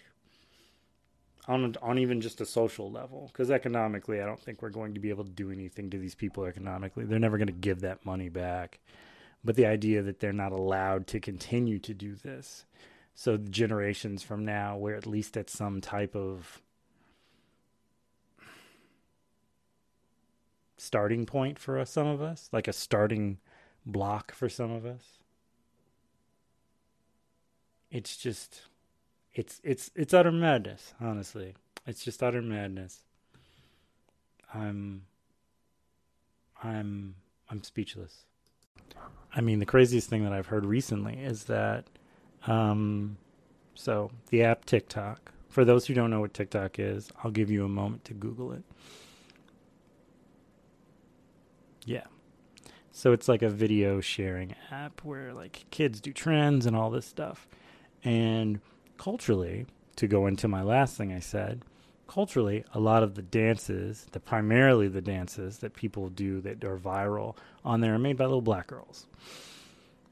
on 1.48 1.76
on 1.82 2.00
even 2.00 2.22
just 2.22 2.40
a 2.40 2.46
social 2.46 2.90
level 2.90 3.30
because 3.32 3.52
economically 3.52 4.22
I 4.22 4.26
don't 4.26 4.40
think 4.40 4.62
we're 4.62 4.70
going 4.70 4.94
to 4.94 5.02
be 5.02 5.10
able 5.10 5.26
to 5.26 5.30
do 5.30 5.52
anything 5.52 5.90
to 5.90 5.98
these 5.98 6.16
people 6.16 6.46
economically. 6.46 7.04
They're 7.04 7.20
never 7.20 7.38
going 7.38 7.48
to 7.48 7.54
give 7.54 7.82
that 7.82 8.06
money 8.06 8.30
back. 8.30 8.80
But 9.44 9.56
the 9.56 9.66
idea 9.66 10.02
that 10.02 10.20
they're 10.20 10.32
not 10.32 10.52
allowed 10.52 11.08
to 11.08 11.20
continue 11.20 11.80
to 11.80 11.94
do 11.94 12.16
this. 12.16 12.66
So 13.14 13.38
generations 13.38 14.24
from 14.24 14.46
now 14.46 14.78
we're 14.78 14.96
at 14.96 15.06
least 15.06 15.38
at 15.38 15.50
some 15.50 15.82
type 15.82 16.16
of 16.16 16.62
starting 20.78 21.26
point 21.26 21.58
for 21.60 21.80
us, 21.80 21.90
some 21.90 22.08
of 22.08 22.22
us, 22.22 22.50
like 22.52 22.68
a 22.68 22.74
starting 22.74 23.38
block 23.86 24.34
for 24.34 24.50
some 24.50 24.72
of 24.72 24.86
us. 24.86 25.20
It's 27.90 28.18
just 28.18 28.64
it's 29.34 29.62
it's 29.64 29.92
it's 29.96 30.14
utter 30.14 30.32
madness, 30.32 30.94
honestly. 31.00 31.56
It's 31.86 32.04
just 32.04 32.22
utter 32.22 32.42
madness. 32.42 33.02
I'm 34.54 35.04
I'm 36.62 37.16
I'm 37.50 37.64
speechless. 37.64 38.26
I 39.36 39.42
mean, 39.42 39.60
the 39.60 39.66
craziest 39.66 40.10
thing 40.10 40.24
that 40.24 40.34
I've 40.34 40.48
heard 40.48 40.66
recently 40.66 41.18
is 41.18 41.46
that 41.46 41.86
um 42.46 43.18
so 43.74 44.12
the 44.30 44.44
app 44.44 44.66
TikTok. 44.66 45.32
For 45.50 45.66
those 45.66 45.86
who 45.86 45.94
don't 45.94 46.10
know 46.10 46.20
what 46.20 46.34
TikTok 46.34 46.80
is, 46.80 47.12
I'll 47.24 47.32
give 47.32 47.52
you 47.52 47.64
a 47.64 47.70
moment 47.70 48.06
to 48.06 48.14
Google 48.14 48.54
it. 48.54 48.64
Yeah. 51.86 52.06
So 52.92 53.12
it's 53.12 53.28
like 53.28 53.42
a 53.42 53.50
video 53.50 54.02
sharing 54.02 54.56
app 54.72 55.04
where 55.04 55.34
like 55.34 55.66
kids 55.70 56.00
do 56.00 56.12
trends 56.12 56.66
and 56.66 56.76
all 56.76 56.90
this 56.90 57.06
stuff. 57.06 57.48
And 58.04 58.62
culturally, 58.98 59.68
to 59.96 60.08
go 60.08 60.26
into 60.26 60.48
my 60.48 60.64
last 60.64 60.98
thing 60.98 61.14
I 61.14 61.20
said, 61.20 61.64
culturally, 62.08 62.64
a 62.74 62.80
lot 62.80 63.04
of 63.04 63.16
the 63.16 63.22
dances, 63.22 64.06
the 64.12 64.20
primarily 64.20 64.88
the 64.88 65.02
dances 65.02 65.60
that 65.60 65.74
people 65.74 66.10
do 66.10 66.42
that 66.42 66.64
are 66.64 66.78
viral 66.78 67.36
on 67.64 67.82
there 67.82 67.94
are 67.94 68.00
made 68.00 68.18
by 68.18 68.26
little 68.26 68.42
black 68.42 68.68
girls. 68.68 69.08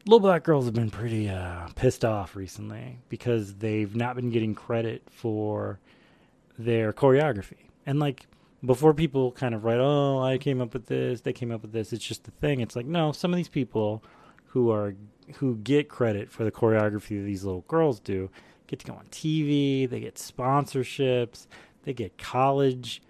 Little 0.06 0.20
black 0.20 0.44
girls 0.44 0.66
have 0.66 0.74
been 0.74 0.90
pretty 0.90 1.30
uh, 1.30 1.68
pissed 1.76 2.04
off 2.04 2.36
recently 2.36 2.98
because 3.10 3.56
they've 3.56 3.96
not 3.96 4.16
been 4.16 4.32
getting 4.32 4.56
credit 4.56 5.04
for 5.12 5.80
their 6.58 6.92
choreography. 6.92 7.68
And 7.86 8.00
like 8.00 8.26
before 8.66 8.94
people 8.94 9.32
kind 9.32 9.54
of 9.54 9.64
write, 9.64 9.80
oh, 9.80 10.20
I 10.20 10.38
came 10.38 10.62
up 10.62 10.74
with 10.74 10.88
this, 10.88 11.22
they 11.22 11.34
came 11.34 11.52
up 11.52 11.62
with 11.62 11.72
this, 11.72 11.94
it's 11.94 12.06
just 12.06 12.28
a 12.28 12.32
thing. 12.32 12.62
It's 12.62 12.76
like, 12.76 12.86
no, 12.86 13.12
some 13.12 13.32
of 13.32 13.38
these 13.38 13.50
people 13.50 14.04
who 14.48 14.72
are 14.72 14.96
who 15.36 15.56
get 15.58 15.88
credit 15.88 16.30
for 16.30 16.44
the 16.44 16.52
choreography 16.52 17.20
that 17.20 17.26
these 17.26 17.44
little 17.44 17.64
girls 17.68 18.00
do 18.00 18.30
get 18.68 18.80
to 18.80 18.86
go 18.88 18.94
on 18.94 19.06
TV, 19.12 19.90
they 19.90 20.00
get 20.00 20.16
sponsorships, 20.16 21.48
they 21.84 21.94
get 21.94 22.18
college 22.18 23.02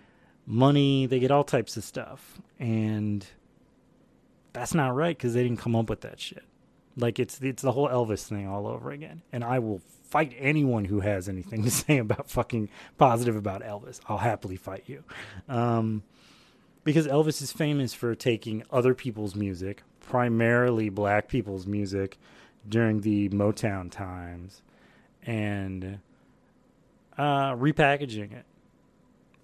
money, 0.45 1.05
they 1.05 1.19
get 1.19 1.31
all 1.31 1.43
types 1.43 1.77
of 1.77 1.83
stuff. 1.83 2.39
And 2.59 3.25
that's 4.53 4.73
not 4.73 4.95
right 4.95 5.17
because 5.17 5.33
they 5.33 5.43
didn't 5.43 5.59
come 5.59 5.75
up 5.75 5.89
with 5.89 6.01
that 6.01 6.19
shit. 6.19 6.43
Like 6.97 7.19
it's 7.19 7.39
it's 7.41 7.61
the 7.61 7.71
whole 7.71 7.87
Elvis 7.87 8.27
thing 8.27 8.47
all 8.47 8.67
over 8.67 8.91
again. 8.91 9.21
And 9.31 9.43
I 9.43 9.59
will 9.59 9.81
fight 10.03 10.35
anyone 10.37 10.85
who 10.85 10.99
has 10.99 11.29
anything 11.29 11.63
to 11.65 11.71
say 11.71 11.97
about 11.97 12.29
fucking 12.29 12.69
positive 12.97 13.35
about 13.35 13.63
Elvis. 13.63 13.99
I'll 14.07 14.17
happily 14.17 14.57
fight 14.57 14.83
you. 14.87 15.03
Um, 15.47 16.03
because 16.83 17.07
Elvis 17.07 17.41
is 17.41 17.51
famous 17.51 17.93
for 17.93 18.15
taking 18.15 18.63
other 18.71 18.93
people's 18.93 19.35
music, 19.35 19.83
primarily 19.99 20.89
black 20.89 21.27
people's 21.27 21.67
music, 21.67 22.17
during 22.67 23.01
the 23.01 23.29
Motown 23.29 23.91
times, 23.91 24.63
and 25.23 25.99
uh, 27.17 27.53
repackaging 27.53 28.33
it 28.33 28.45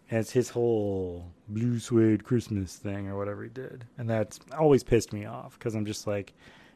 as 0.10 0.32
his 0.32 0.50
whole 0.50 1.32
blue 1.48 1.80
suede 1.80 2.24
Christmas 2.24 2.76
thing 2.76 3.08
or 3.08 3.18
whatever 3.18 3.44
he 3.44 3.50
did. 3.50 3.86
And 3.98 4.10
that's 4.10 4.40
always 4.58 4.84
pissed 4.84 5.12
me 5.12 5.26
off 5.26 5.58
because 5.58 5.76
I'm 5.76 5.86
just 5.86 6.08
like, 6.08 6.34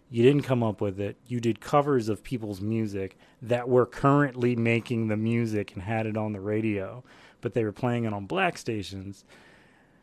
you 0.09 0.23
didn't 0.23 0.43
come 0.43 0.61
up 0.61 0.81
with 0.81 0.99
it. 0.99 1.15
You 1.27 1.39
did 1.39 1.61
covers 1.61 2.09
of 2.09 2.23
people's 2.23 2.59
music 2.59 3.17
that 3.41 3.69
were 3.69 3.85
currently 3.85 4.57
making 4.57 5.07
the 5.07 5.15
music 5.15 5.73
and 5.73 5.81
had 5.81 6.05
it 6.05 6.17
on 6.17 6.33
the 6.33 6.41
radio, 6.41 7.03
but 7.39 7.53
they 7.53 7.63
were 7.63 7.71
playing 7.71 8.03
it 8.03 8.13
on 8.13 8.25
black 8.25 8.57
stations. 8.57 9.23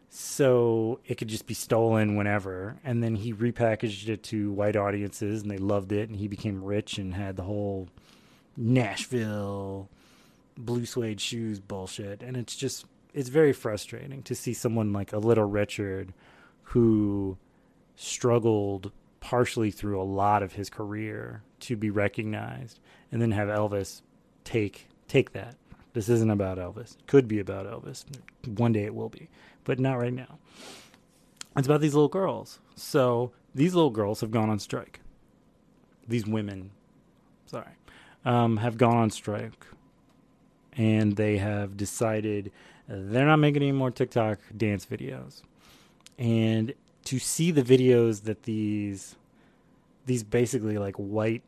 So 0.09 1.01
it 1.05 1.17
could 1.17 1.29
just 1.29 1.47
be 1.47 1.53
stolen 1.53 2.17
whenever. 2.17 2.79
And 2.83 3.03
then 3.03 3.15
he 3.17 3.35
repackaged 3.35 4.09
it 4.09 4.23
to 4.25 4.51
white 4.53 4.77
audiences 4.77 5.43
and 5.43 5.51
they 5.51 5.59
loved 5.59 5.93
it. 5.93 6.09
And 6.09 6.17
he 6.17 6.29
became 6.29 6.65
rich 6.65 6.97
and 6.97 7.13
had 7.13 7.37
the 7.37 7.43
whole 7.43 7.89
Nashville 8.57 9.91
blue 10.57 10.87
suede 10.87 11.21
shoes 11.21 11.61
bullshit. 11.61 12.23
And 12.23 12.39
it's 12.39 12.57
just, 12.57 12.87
it's 13.19 13.31
very 13.31 13.53
frustrating 13.53 14.23
to 14.23 14.33
see 14.33 14.55
someone 14.55 14.93
like 14.93 15.13
a 15.13 15.19
Little 15.19 15.45
Richard 15.45 16.13
who 16.63 17.37
struggled 17.97 18.93
partially 19.19 19.73
through 19.73 20.01
a 20.01 20.05
lot 20.05 20.41
of 20.45 20.53
his 20.53 20.71
career 20.71 21.43
to 21.59 21.77
be 21.77 21.91
recognized 21.91 22.79
and 23.11 23.21
then 23.21 23.33
have 23.33 23.49
Elvis 23.49 24.03
take 24.45 24.87
take 25.09 25.33
that. 25.33 25.57
This 25.95 26.09
isn't 26.09 26.31
about 26.31 26.59
Elvis. 26.59 26.97
It 26.97 27.09
could 27.09 27.27
be 27.27 27.41
about 27.41 27.67
Elvis. 27.67 28.05
One 28.47 28.73
day 28.73 28.85
it 28.85 28.95
will 28.95 29.09
be, 29.09 29.29
but 29.65 29.81
not 29.81 29.99
right 29.99 30.13
now. 30.13 30.39
It's 31.57 31.67
about 31.67 31.81
these 31.81 31.95
little 31.95 32.07
girls. 32.07 32.61
So 32.77 33.33
these 33.53 33.75
little 33.75 33.91
girls 33.91 34.21
have 34.21 34.31
gone 34.31 34.49
on 34.49 34.61
strike. 34.61 35.01
These 36.07 36.25
women, 36.25 36.71
sorry, 37.47 37.73
um, 38.25 38.59
have 38.59 38.79
gone 38.79 38.97
on 38.97 39.11
strike, 39.11 39.67
and 40.77 41.17
they 41.17 41.39
have 41.39 41.77
decided 41.77 42.53
they're 42.89 43.27
not 43.27 43.37
making 43.37 43.63
any 43.63 43.73
more 43.73 43.91
TikTok 43.91 44.39
dance 44.57 44.87
videos. 44.87 45.43
And 46.19 46.73
to 47.05 47.19
see 47.19 47.51
the 47.51 47.63
videos 47.63 48.25
that 48.25 48.45
these 48.45 49.17
these 50.07 50.23
basically 50.25 50.79
like 50.79 50.97
white 50.97 51.43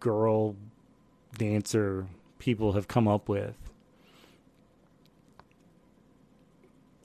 girl 0.00 0.56
dancer 1.38 2.06
people 2.38 2.72
have 2.72 2.88
come 2.88 3.08
up 3.08 3.28
with 3.28 3.56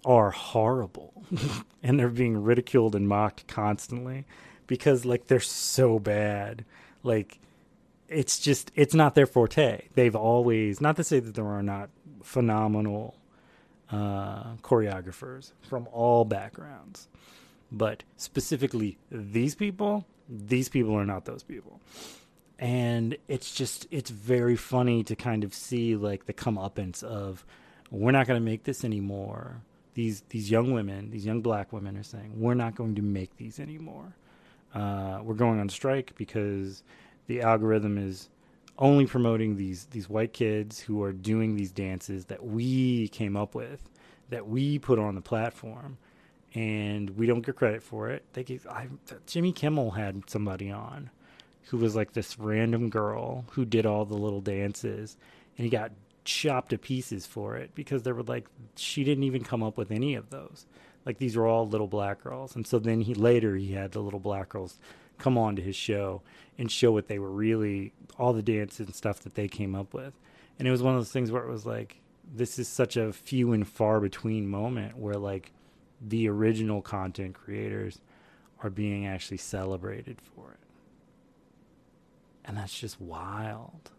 are 0.05 0.31
horrible. 0.31 1.13
And 1.81 1.97
they're 1.97 2.09
being 2.09 2.43
ridiculed 2.43 2.93
and 2.93 3.07
mocked 3.07 3.47
constantly 3.47 4.25
because 4.67 5.05
like 5.05 5.27
they're 5.27 5.39
so 5.39 5.97
bad. 5.97 6.65
Like 7.03 7.39
it's 8.09 8.37
just 8.37 8.69
it's 8.75 8.93
not 8.93 9.15
their 9.15 9.25
forte. 9.25 9.87
They've 9.95 10.15
always 10.15 10.81
not 10.81 10.97
to 10.97 11.05
say 11.05 11.21
that 11.21 11.35
there 11.35 11.47
are 11.47 11.63
not 11.63 11.89
phenomenal 12.21 13.15
uh, 13.91 14.55
choreographers 14.57 15.51
from 15.61 15.87
all 15.91 16.25
backgrounds 16.25 17.07
but 17.71 18.03
specifically, 18.17 18.97
these 19.11 19.55
people, 19.55 20.05
these 20.27 20.69
people 20.69 20.95
are 20.95 21.05
not 21.05 21.25
those 21.25 21.43
people. 21.43 21.79
And 22.57 23.17
it's 23.27 23.53
just, 23.53 23.87
it's 23.91 24.09
very 24.09 24.55
funny 24.55 25.03
to 25.03 25.15
kind 25.15 25.43
of 25.43 25.53
see 25.53 25.95
like 25.95 26.25
the 26.25 26.33
comeuppance 26.33 27.03
of, 27.03 27.45
we're 27.91 28.11
not 28.11 28.27
going 28.27 28.39
to 28.39 28.45
make 28.45 28.63
this 28.63 28.83
anymore. 28.83 29.61
These 29.95 30.23
these 30.29 30.51
young 30.51 30.71
women, 30.71 31.09
these 31.09 31.25
young 31.25 31.41
black 31.41 31.73
women, 31.73 31.97
are 31.97 32.03
saying 32.03 32.33
we're 32.35 32.53
not 32.53 32.75
going 32.75 32.95
to 32.95 33.01
make 33.01 33.35
these 33.37 33.59
anymore. 33.59 34.15
Uh, 34.73 35.19
we're 35.23 35.33
going 35.33 35.59
on 35.59 35.67
strike 35.67 36.13
because 36.15 36.83
the 37.27 37.41
algorithm 37.41 37.97
is 37.97 38.29
only 38.79 39.05
promoting 39.05 39.57
these 39.57 39.85
these 39.91 40.09
white 40.09 40.33
kids 40.33 40.79
who 40.79 41.03
are 41.03 41.11
doing 41.11 41.55
these 41.55 41.71
dances 41.71 42.25
that 42.25 42.43
we 42.43 43.09
came 43.09 43.35
up 43.35 43.53
with, 43.53 43.89
that 44.29 44.47
we 44.47 44.79
put 44.79 44.97
on 44.97 45.15
the 45.15 45.21
platform, 45.21 45.97
and 46.55 47.11
we 47.11 47.27
don't 47.27 47.45
get 47.45 47.55
credit 47.55 47.83
for 47.83 48.09
it. 48.09 48.23
They 48.33 48.59
I, 48.69 48.87
Jimmy 49.27 49.51
Kimmel 49.51 49.91
had 49.91 50.29
somebody 50.29 50.71
on 50.71 51.11
who 51.69 51.77
was 51.77 51.95
like 51.95 52.13
this 52.13 52.39
random 52.39 52.89
girl 52.89 53.45
who 53.51 53.63
did 53.63 53.85
all 53.85 54.05
the 54.05 54.15
little 54.15 54.41
dances 54.41 55.17
and 55.57 55.65
he 55.65 55.69
got 55.69 55.91
chopped 56.23 56.69
to 56.69 56.77
pieces 56.77 57.25
for 57.25 57.57
it 57.57 57.69
because 57.75 58.03
they 58.03 58.11
were 58.11 58.23
like 58.23 58.47
she 58.75 59.03
didn't 59.03 59.23
even 59.23 59.43
come 59.43 59.61
up 59.61 59.77
with 59.77 59.91
any 59.91 60.15
of 60.15 60.29
those. 60.29 60.65
Like 61.05 61.17
these 61.17 61.37
were 61.37 61.47
all 61.47 61.67
little 61.67 61.87
black 61.87 62.23
girls. 62.23 62.55
And 62.55 62.65
so 62.65 62.79
then 62.79 63.01
he 63.01 63.13
later 63.13 63.55
he 63.55 63.73
had 63.73 63.91
the 63.91 63.99
little 63.99 64.19
black 64.19 64.49
girls 64.49 64.79
come 65.19 65.37
on 65.37 65.55
to 65.55 65.61
his 65.61 65.75
show 65.75 66.21
and 66.57 66.71
show 66.71 66.91
what 66.91 67.07
they 67.07 67.19
were 67.19 67.29
really 67.29 67.93
all 68.17 68.33
the 68.33 68.41
dances 68.41 68.79
and 68.79 68.95
stuff 68.95 69.19
that 69.19 69.35
they 69.35 69.47
came 69.47 69.75
up 69.75 69.93
with 69.93 70.13
and 70.57 70.67
it 70.67 70.71
was 70.71 70.81
one 70.81 70.95
of 70.95 70.99
those 70.99 71.11
things 71.11 71.31
where 71.31 71.43
it 71.43 71.49
was 71.49 71.65
like 71.65 71.97
this 72.31 72.59
is 72.59 72.67
such 72.67 72.97
a 72.97 73.13
few 73.13 73.53
and 73.53 73.67
far 73.67 73.99
between 73.99 74.47
moment 74.47 74.97
where 74.97 75.15
like 75.15 75.51
the 76.01 76.27
original 76.27 76.81
content 76.81 77.33
creators 77.33 77.99
are 78.61 78.69
being 78.69 79.05
actually 79.05 79.37
celebrated 79.37 80.17
for 80.21 80.51
it 80.51 80.59
and 82.45 82.57
that's 82.57 82.77
just 82.77 82.99
wild 82.99 83.91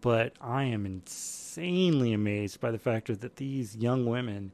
but 0.00 0.34
I 0.40 0.64
am 0.64 0.84
insanely 0.86 2.12
amazed 2.12 2.60
by 2.60 2.70
the 2.70 2.78
fact 2.78 3.08
that 3.20 3.36
these 3.36 3.76
young 3.76 4.06
women 4.06 4.52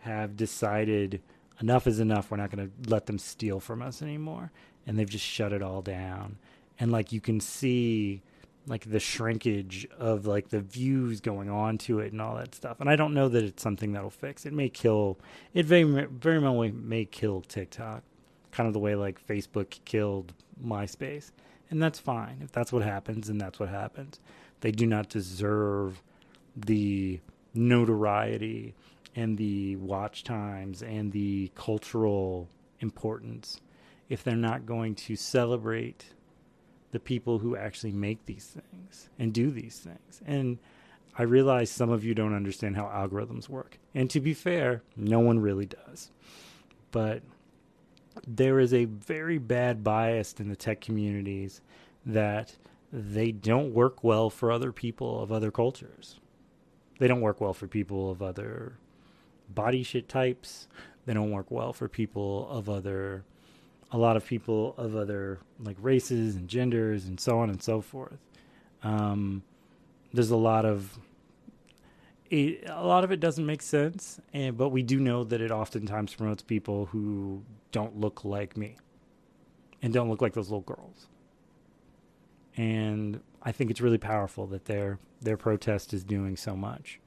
have 0.00 0.36
decided 0.36 1.20
enough 1.60 1.86
is 1.86 2.00
enough. 2.00 2.30
We're 2.30 2.36
not 2.36 2.50
going 2.50 2.70
to 2.70 2.90
let 2.90 3.06
them 3.06 3.18
steal 3.18 3.60
from 3.60 3.82
us 3.82 4.02
anymore. 4.02 4.52
And 4.86 4.98
they've 4.98 5.08
just 5.08 5.24
shut 5.24 5.52
it 5.52 5.62
all 5.62 5.82
down. 5.82 6.36
And 6.78 6.92
like 6.92 7.12
you 7.12 7.20
can 7.20 7.40
see 7.40 8.22
like 8.66 8.90
the 8.90 9.00
shrinkage 9.00 9.86
of 9.98 10.26
like 10.26 10.48
the 10.48 10.60
views 10.60 11.20
going 11.20 11.50
on 11.50 11.78
to 11.78 12.00
it 12.00 12.12
and 12.12 12.20
all 12.20 12.36
that 12.36 12.54
stuff. 12.54 12.80
And 12.80 12.88
I 12.88 12.96
don't 12.96 13.14
know 13.14 13.28
that 13.28 13.44
it's 13.44 13.62
something 13.62 13.92
that'll 13.92 14.10
fix. 14.10 14.46
It 14.46 14.52
may 14.52 14.68
kill 14.68 15.18
it 15.52 15.66
very 15.66 15.84
very 15.84 16.38
well 16.38 16.68
may 16.70 17.04
kill 17.04 17.42
TikTok. 17.42 18.02
Kind 18.52 18.66
of 18.66 18.72
the 18.72 18.78
way 18.78 18.94
like 18.94 19.24
Facebook 19.26 19.78
killed 19.84 20.32
MySpace. 20.64 21.32
And 21.70 21.82
that's 21.82 21.98
fine. 21.98 22.38
If 22.42 22.52
that's 22.52 22.72
what 22.72 22.82
happens, 22.82 23.28
and 23.28 23.40
that's 23.40 23.58
what 23.58 23.68
happens. 23.68 24.20
They 24.60 24.70
do 24.70 24.86
not 24.86 25.08
deserve 25.08 26.02
the 26.56 27.20
notoriety 27.52 28.74
and 29.16 29.36
the 29.36 29.76
watch 29.76 30.24
times 30.24 30.82
and 30.82 31.12
the 31.12 31.50
cultural 31.54 32.48
importance 32.80 33.60
if 34.08 34.22
they're 34.22 34.36
not 34.36 34.66
going 34.66 34.94
to 34.94 35.16
celebrate 35.16 36.06
the 36.90 37.00
people 37.00 37.38
who 37.38 37.56
actually 37.56 37.92
make 37.92 38.24
these 38.26 38.46
things 38.46 39.08
and 39.18 39.32
do 39.32 39.50
these 39.50 39.78
things. 39.78 40.22
And 40.26 40.58
I 41.16 41.22
realize 41.22 41.70
some 41.70 41.90
of 41.90 42.04
you 42.04 42.14
don't 42.14 42.34
understand 42.34 42.76
how 42.76 42.84
algorithms 42.84 43.48
work. 43.48 43.78
And 43.94 44.10
to 44.10 44.20
be 44.20 44.34
fair, 44.34 44.82
no 44.96 45.20
one 45.20 45.38
really 45.38 45.66
does. 45.66 46.10
But 46.90 47.22
there 48.26 48.60
is 48.60 48.72
a 48.72 48.84
very 48.84 49.38
bad 49.38 49.82
bias 49.82 50.34
in 50.38 50.48
the 50.48 50.56
tech 50.56 50.80
communities 50.80 51.60
that 52.06 52.56
they 52.92 53.32
don't 53.32 53.74
work 53.74 54.04
well 54.04 54.30
for 54.30 54.52
other 54.52 54.70
people 54.70 55.20
of 55.20 55.32
other 55.32 55.50
cultures. 55.50 56.20
They 56.98 57.08
don't 57.08 57.22
work 57.22 57.40
well 57.40 57.54
for 57.54 57.66
people 57.66 58.10
of 58.10 58.22
other 58.22 58.78
body 59.48 59.82
shit 59.82 60.08
types. 60.08 60.68
They 61.06 61.14
don't 61.14 61.32
work 61.32 61.50
well 61.50 61.72
for 61.72 61.88
people 61.88 62.48
of 62.48 62.68
other, 62.68 63.24
a 63.94 63.98
lot 63.98 64.16
of 64.16 64.26
people 64.26 64.74
of 64.76 64.96
other 64.96 65.38
like 65.60 65.76
races 65.80 66.36
and 66.36 66.48
genders 66.48 67.06
and 67.06 67.18
so 67.18 67.38
on 67.38 67.48
and 67.48 67.62
so 67.62 67.80
forth. 67.80 68.18
Um, 68.82 69.42
there's 70.12 70.30
a 70.30 70.36
lot 70.36 70.64
of 70.66 70.98
it, 72.30 72.64
a 72.68 72.86
lot 72.86 73.04
of 73.04 73.12
it 73.12 73.20
doesn't 73.20 73.46
make 73.46 73.62
sense, 73.62 74.20
and 74.32 74.56
but 74.56 74.70
we 74.70 74.82
do 74.82 75.00
know 75.00 75.24
that 75.24 75.40
it 75.40 75.50
oftentimes 75.50 76.14
promotes 76.14 76.42
people 76.42 76.86
who 76.86 77.42
don't 77.72 77.98
look 77.98 78.24
like 78.24 78.56
me 78.56 78.76
and 79.82 79.92
don't 79.92 80.10
look 80.10 80.20
like 80.22 80.34
those 80.34 80.50
little 80.50 80.60
girls 80.60 81.06
and 82.56 83.20
I 83.42 83.52
think 83.52 83.70
it's 83.70 83.80
really 83.80 83.98
powerful 83.98 84.46
that 84.48 84.66
their 84.66 84.98
their 85.20 85.36
protest 85.36 85.92
is 85.94 86.04
doing 86.04 86.36
so 86.36 86.56
much. 86.56 87.00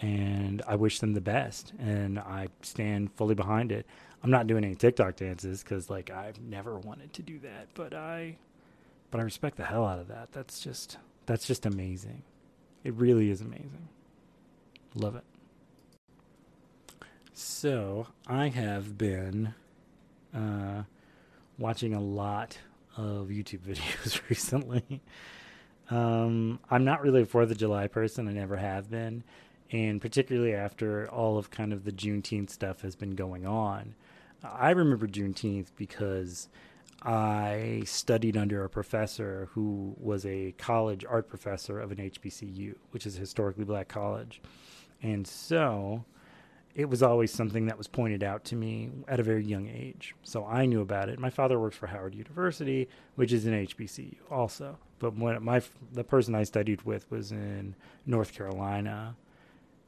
And 0.00 0.62
I 0.66 0.76
wish 0.76 1.00
them 1.00 1.14
the 1.14 1.20
best, 1.20 1.72
and 1.78 2.18
I 2.18 2.48
stand 2.62 3.12
fully 3.12 3.34
behind 3.34 3.72
it. 3.72 3.86
I'm 4.22 4.30
not 4.30 4.46
doing 4.46 4.64
any 4.64 4.74
TikTok 4.74 5.16
dances 5.16 5.62
because, 5.62 5.88
like, 5.88 6.10
I've 6.10 6.40
never 6.40 6.78
wanted 6.78 7.12
to 7.14 7.22
do 7.22 7.38
that, 7.40 7.68
but 7.74 7.94
I, 7.94 8.36
but 9.10 9.20
I 9.20 9.24
respect 9.24 9.56
the 9.56 9.64
hell 9.64 9.86
out 9.86 10.00
of 10.00 10.08
that. 10.08 10.32
That's 10.32 10.60
just 10.60 10.98
that's 11.26 11.46
just 11.46 11.66
amazing. 11.66 12.22
It 12.84 12.94
really 12.94 13.30
is 13.30 13.40
amazing. 13.40 13.88
Love 14.94 15.14
it. 15.14 15.24
So 17.34 18.06
I 18.26 18.48
have 18.48 18.96
been 18.96 19.54
uh, 20.34 20.84
watching 21.58 21.94
a 21.94 22.00
lot 22.00 22.58
of 22.96 23.28
YouTube 23.28 23.60
videos 23.68 24.20
recently. 24.28 25.02
Um, 25.90 26.58
I'm 26.70 26.84
not 26.84 27.02
really 27.02 27.22
a 27.22 27.26
Fourth 27.26 27.50
of 27.50 27.58
July 27.58 27.88
person. 27.88 28.26
I 28.26 28.32
never 28.32 28.56
have 28.56 28.90
been, 28.90 29.22
and 29.70 30.00
particularly 30.00 30.54
after 30.54 31.08
all 31.10 31.38
of 31.38 31.50
kind 31.50 31.72
of 31.72 31.84
the 31.84 31.92
Juneteenth 31.92 32.50
stuff 32.50 32.80
has 32.82 32.96
been 32.96 33.14
going 33.14 33.46
on. 33.46 33.94
I 34.42 34.70
remember 34.70 35.06
Juneteenth 35.06 35.68
because 35.76 36.48
I 37.02 37.82
studied 37.86 38.36
under 38.36 38.64
a 38.64 38.68
professor 38.68 39.48
who 39.52 39.94
was 39.98 40.26
a 40.26 40.52
college 40.58 41.04
art 41.08 41.28
professor 41.28 41.80
of 41.80 41.92
an 41.92 41.98
HBCU, 41.98 42.74
which 42.90 43.06
is 43.06 43.16
a 43.16 43.20
historically 43.20 43.64
black 43.64 43.88
college, 43.88 44.40
and 45.02 45.26
so 45.26 46.04
it 46.74 46.88
was 46.88 47.02
always 47.02 47.32
something 47.32 47.66
that 47.66 47.76
was 47.76 47.88
pointed 47.88 48.22
out 48.22 48.44
to 48.44 48.54
me 48.56 48.90
at 49.08 49.18
a 49.18 49.22
very 49.24 49.44
young 49.44 49.68
age. 49.68 50.14
So 50.22 50.46
I 50.46 50.64
knew 50.66 50.80
about 50.80 51.08
it. 51.08 51.18
My 51.18 51.30
father 51.30 51.58
works 51.58 51.76
for 51.76 51.88
Howard 51.88 52.14
University, 52.14 52.88
which 53.16 53.32
is 53.32 53.46
an 53.46 53.66
HBCU 53.66 54.16
also. 54.30 54.78
But 55.00 55.16
when 55.16 55.42
my 55.42 55.62
the 55.92 56.04
person 56.04 56.34
I 56.34 56.44
studied 56.44 56.82
with 56.82 57.10
was 57.10 57.32
in 57.32 57.74
North 58.06 58.32
Carolina, 58.32 59.16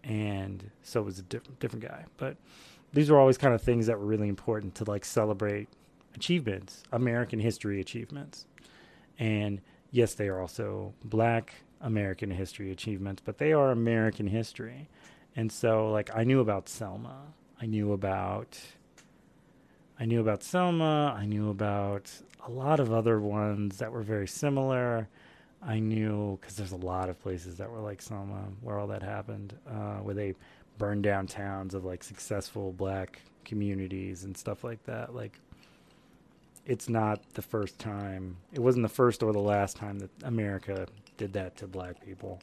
and 0.03 0.71
so 0.83 1.01
it 1.01 1.05
was 1.05 1.19
a 1.19 1.23
different 1.23 1.61
different 1.61 1.85
guy. 1.85 2.07
But 2.17 2.37
these 2.93 3.11
were 3.11 3.19
always 3.19 3.39
kind 3.39 3.55
of 3.55 3.63
things 3.63 3.87
that 3.87 3.99
were 3.99 4.07
really 4.07 4.29
important 4.29 4.75
to 4.77 4.85
like 4.85 5.05
celebrate 5.05 5.69
achievements, 6.15 6.83
American 6.93 7.39
history 7.39 7.81
achievements. 7.81 8.47
And 9.19 9.61
yes, 9.91 10.15
they 10.15 10.29
are 10.29 10.41
also 10.41 10.95
black 11.05 11.55
American 11.81 12.31
history 12.31 12.71
achievements, 12.71 13.23
but 13.25 13.39
they 13.39 13.53
are 13.53 13.71
American 13.71 14.27
history. 14.27 14.89
And 15.37 15.51
so 15.51 15.91
like 15.91 16.11
I 16.15 16.25
knew 16.25 16.41
about 16.41 16.69
Selma. 16.69 17.17
I 17.61 17.67
knew 17.67 17.93
about 17.93 18.59
I 19.99 20.07
knew 20.07 20.21
about 20.21 20.43
Selma. 20.43 21.15
I 21.17 21.27
knew 21.27 21.51
about 21.51 22.11
a 22.47 22.51
lot 22.51 22.81
of 22.81 22.93
other 22.93 23.21
ones 23.21 23.79
that 23.79 23.93
were 23.93 24.03
very 24.03 24.27
similar. 24.27 25.09
I 25.63 25.79
knew 25.79 26.39
because 26.41 26.57
there's 26.57 26.73
a 26.73 26.77
lot 26.77 27.11
of 27.11 27.21
places 27.21 27.59
that 27.59 27.71
were 27.71 27.81
like 27.81 28.01
Selma 28.01 28.45
where 28.63 28.79
all 28.79 28.87
that 28.89 29.03
happened, 29.03 29.55
uh, 29.69 29.97
where 29.97 30.15
they 30.15 30.35
burned 30.81 31.03
down 31.03 31.27
towns 31.27 31.75
of 31.75 31.85
like 31.85 32.03
successful 32.03 32.73
black 32.73 33.21
communities 33.45 34.25
and 34.25 34.37
stuff 34.37 34.65
like 34.65 34.83
that. 34.85 35.15
Like, 35.15 35.39
it's 36.67 36.89
not 36.89 37.21
the 37.35 37.43
first 37.43 37.79
time, 37.79 38.39
it 38.53 38.61
wasn't 38.61 38.83
the 38.83 38.89
first 38.89 39.23
or 39.23 39.33
the 39.33 39.39
last 39.39 39.77
time 39.77 39.99
that 39.99 40.11
America 40.25 40.87
did 41.19 41.35
that 41.35 41.57
to 41.59 41.67
black 41.67 42.05
people. 42.05 42.41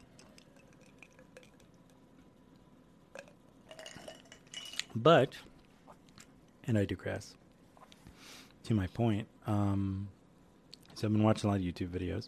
But, 4.95 5.34
and 6.65 6.78
I 6.78 6.86
digress. 6.86 7.34
To 8.65 8.73
my 8.73 8.88
point, 8.88 9.28
um, 9.47 10.10
so 10.93 11.08
I've 11.08 11.13
been 11.13 11.23
watching 11.23 11.50
a 11.50 11.54
lot 11.54 11.60
of 11.60 11.65
YouTube 11.65 11.88
videos, 11.88 12.28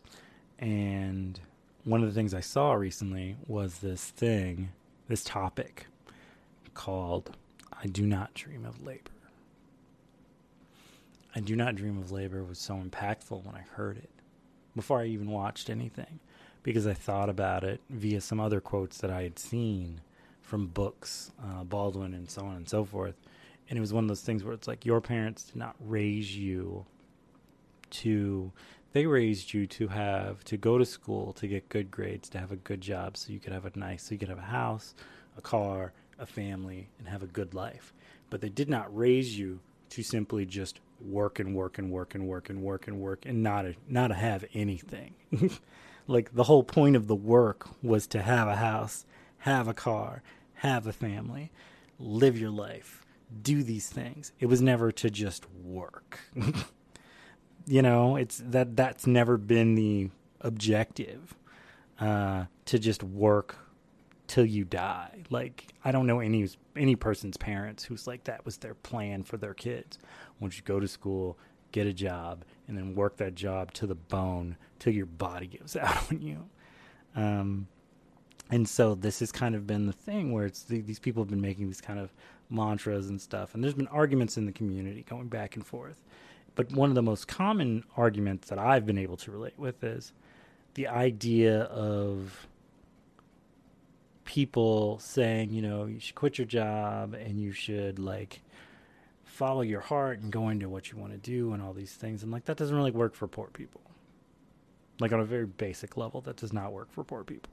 and 0.57 1.39
one 1.83 2.01
of 2.01 2.07
the 2.07 2.15
things 2.15 2.33
I 2.33 2.39
saw 2.39 2.73
recently 2.73 3.35
was 3.45 3.79
this 3.79 4.05
thing, 4.05 4.69
this 5.09 5.23
topic 5.23 5.87
called 6.79 7.35
I 7.83 7.87
Do 7.87 8.07
Not 8.07 8.33
Dream 8.33 8.65
of 8.65 8.85
Labor. 8.85 9.11
I 11.35 11.41
Do 11.41 11.53
Not 11.53 11.75
Dream 11.75 11.97
of 11.97 12.09
Labor 12.09 12.41
was 12.41 12.57
so 12.57 12.75
impactful 12.75 13.43
when 13.43 13.53
I 13.53 13.65
heard 13.75 13.97
it 13.97 14.09
before 14.73 15.01
I 15.01 15.07
even 15.07 15.29
watched 15.29 15.69
anything 15.69 16.21
because 16.63 16.87
I 16.87 16.93
thought 16.93 17.29
about 17.29 17.65
it 17.65 17.81
via 17.89 18.21
some 18.21 18.39
other 18.39 18.61
quotes 18.61 18.99
that 18.99 19.11
I 19.11 19.23
had 19.23 19.37
seen 19.37 19.99
from 20.41 20.67
books, 20.67 21.33
uh, 21.43 21.65
Baldwin, 21.65 22.13
and 22.13 22.29
so 22.29 22.45
on 22.45 22.55
and 22.55 22.69
so 22.69 22.85
forth. 22.85 23.15
And 23.69 23.75
it 23.75 23.81
was 23.81 23.91
one 23.91 24.05
of 24.05 24.07
those 24.07 24.21
things 24.21 24.45
where 24.45 24.53
it's 24.53 24.67
like 24.67 24.85
your 24.85 25.01
parents 25.01 25.43
did 25.43 25.57
not 25.57 25.75
raise 25.81 26.33
you 26.33 26.85
to, 27.89 28.53
they 28.93 29.05
raised 29.05 29.53
you 29.53 29.67
to 29.67 29.89
have, 29.89 30.45
to 30.45 30.55
go 30.55 30.77
to 30.77 30.85
school, 30.85 31.33
to 31.33 31.47
get 31.47 31.67
good 31.67 31.91
grades, 31.91 32.29
to 32.29 32.39
have 32.39 32.53
a 32.53 32.55
good 32.55 32.79
job 32.79 33.17
so 33.17 33.33
you 33.33 33.39
could 33.39 33.51
have 33.51 33.65
a 33.65 33.71
nice, 33.77 34.03
so 34.03 34.13
you 34.13 34.17
could 34.17 34.29
have 34.29 34.37
a 34.37 34.43
house, 34.43 34.95
a 35.37 35.41
car, 35.41 35.91
a 36.19 36.25
family, 36.25 36.89
and 36.99 37.07
have 37.07 37.23
a 37.23 37.27
good 37.27 37.53
life. 37.53 37.93
But 38.29 38.41
they 38.41 38.49
did 38.49 38.69
not 38.69 38.95
raise 38.95 39.37
you 39.37 39.59
to 39.89 40.03
simply 40.03 40.45
just 40.45 40.79
work 41.01 41.39
and 41.39 41.55
work 41.55 41.77
and 41.77 41.91
work 41.91 42.13
and 42.13 42.27
work 42.27 42.49
and 42.49 42.61
work 42.61 42.87
and 42.87 42.99
work 42.99 43.25
and 43.25 43.41
not 43.41 43.65
a, 43.65 43.75
not 43.87 44.07
to 44.07 44.13
have 44.13 44.45
anything. 44.53 45.13
like 46.07 46.33
the 46.33 46.43
whole 46.43 46.63
point 46.63 46.95
of 46.95 47.07
the 47.07 47.15
work 47.15 47.69
was 47.81 48.05
to 48.07 48.21
have 48.21 48.47
a 48.47 48.57
house, 48.57 49.05
have 49.39 49.67
a 49.67 49.73
car, 49.73 50.21
have 50.55 50.85
a 50.85 50.93
family, 50.93 51.51
live 51.97 52.37
your 52.37 52.51
life, 52.51 53.05
do 53.41 53.63
these 53.63 53.87
things. 53.87 54.31
It 54.39 54.47
was 54.47 54.61
never 54.61 54.91
to 54.91 55.09
just 55.09 55.45
work. 55.63 56.19
You 57.69 57.83
know, 57.83 58.15
it's 58.15 58.41
that 58.47 58.75
that's 58.75 59.05
never 59.05 59.37
been 59.37 59.75
the 59.75 60.09
objective 60.41 61.35
uh, 61.99 62.45
to 62.65 62.79
just 62.79 63.03
work 63.03 63.57
till 64.29 64.45
you 64.45 64.63
die. 64.63 65.23
Like 65.29 65.65
I 65.83 65.91
don't 65.91 66.07
know 66.07 66.21
any 66.21 66.47
any 66.77 66.95
person's 66.95 67.35
parents 67.35 67.83
who's 67.83 68.07
like 68.07 68.23
that 68.25 68.45
was 68.45 68.57
their 68.57 68.75
plan 68.75 69.23
for 69.23 69.35
their 69.35 69.53
kids. 69.53 69.97
Once 70.39 70.55
you 70.55 70.63
go 70.63 70.79
to 70.79 70.87
school, 70.87 71.37
get 71.73 71.87
a 71.87 71.93
job, 71.93 72.45
and 72.67 72.77
then 72.77 72.95
work 72.95 73.17
that 73.17 73.35
job 73.35 73.73
to 73.73 73.87
the 73.87 73.95
bone 73.95 74.55
till 74.77 74.93
your 74.93 75.07
body 75.07 75.47
gives 75.47 75.75
out 75.75 76.09
on 76.09 76.21
you. 76.21 76.45
Um, 77.15 77.67
and 78.51 78.67
so 78.67 78.95
this 78.95 79.19
has 79.19 79.31
kind 79.31 79.55
of 79.55 79.67
been 79.67 79.85
the 79.87 79.93
thing 79.93 80.31
where 80.31 80.45
it's 80.45 80.63
the, 80.63 80.79
these 80.81 80.99
people 80.99 81.21
have 81.21 81.29
been 81.29 81.41
making 81.41 81.67
these 81.67 81.81
kind 81.81 81.99
of 81.99 82.13
mantras 82.49 83.09
and 83.09 83.19
stuff, 83.19 83.55
and 83.55 83.63
there's 83.63 83.73
been 83.73 83.87
arguments 83.87 84.37
in 84.37 84.45
the 84.45 84.51
community 84.51 85.03
going 85.09 85.27
back 85.27 85.55
and 85.55 85.65
forth. 85.65 86.03
But 86.55 86.71
one 86.71 86.89
of 86.89 86.95
the 86.95 87.01
most 87.01 87.27
common 87.27 87.83
arguments 87.97 88.49
that 88.49 88.59
I've 88.59 88.85
been 88.85 88.97
able 88.97 89.17
to 89.17 89.31
relate 89.31 89.57
with 89.57 89.83
is 89.83 90.13
the 90.75 90.87
idea 90.87 91.63
of 91.63 92.47
people 94.29 94.99
saying, 94.99 95.51
you 95.51 95.59
know, 95.59 95.87
you 95.87 95.99
should 95.99 96.13
quit 96.13 96.37
your 96.37 96.45
job 96.45 97.15
and 97.15 97.41
you 97.41 97.51
should 97.51 97.97
like 97.97 98.41
follow 99.23 99.61
your 99.61 99.79
heart 99.79 100.19
and 100.19 100.31
go 100.31 100.49
into 100.49 100.69
what 100.69 100.91
you 100.91 100.99
want 100.99 101.11
to 101.11 101.17
do 101.17 101.51
and 101.51 101.63
all 101.63 101.73
these 101.73 101.93
things. 101.93 102.21
And 102.21 102.31
like 102.31 102.45
that 102.45 102.55
doesn't 102.55 102.75
really 102.75 102.91
work 102.91 103.15
for 103.15 103.27
poor 103.27 103.47
people. 103.47 103.81
Like 104.99 105.11
on 105.13 105.19
a 105.19 105.25
very 105.25 105.47
basic 105.47 105.97
level, 105.97 106.21
that 106.21 106.35
does 106.35 106.53
not 106.53 106.71
work 106.71 106.91
for 106.91 107.03
poor 107.03 107.23
people. 107.23 107.51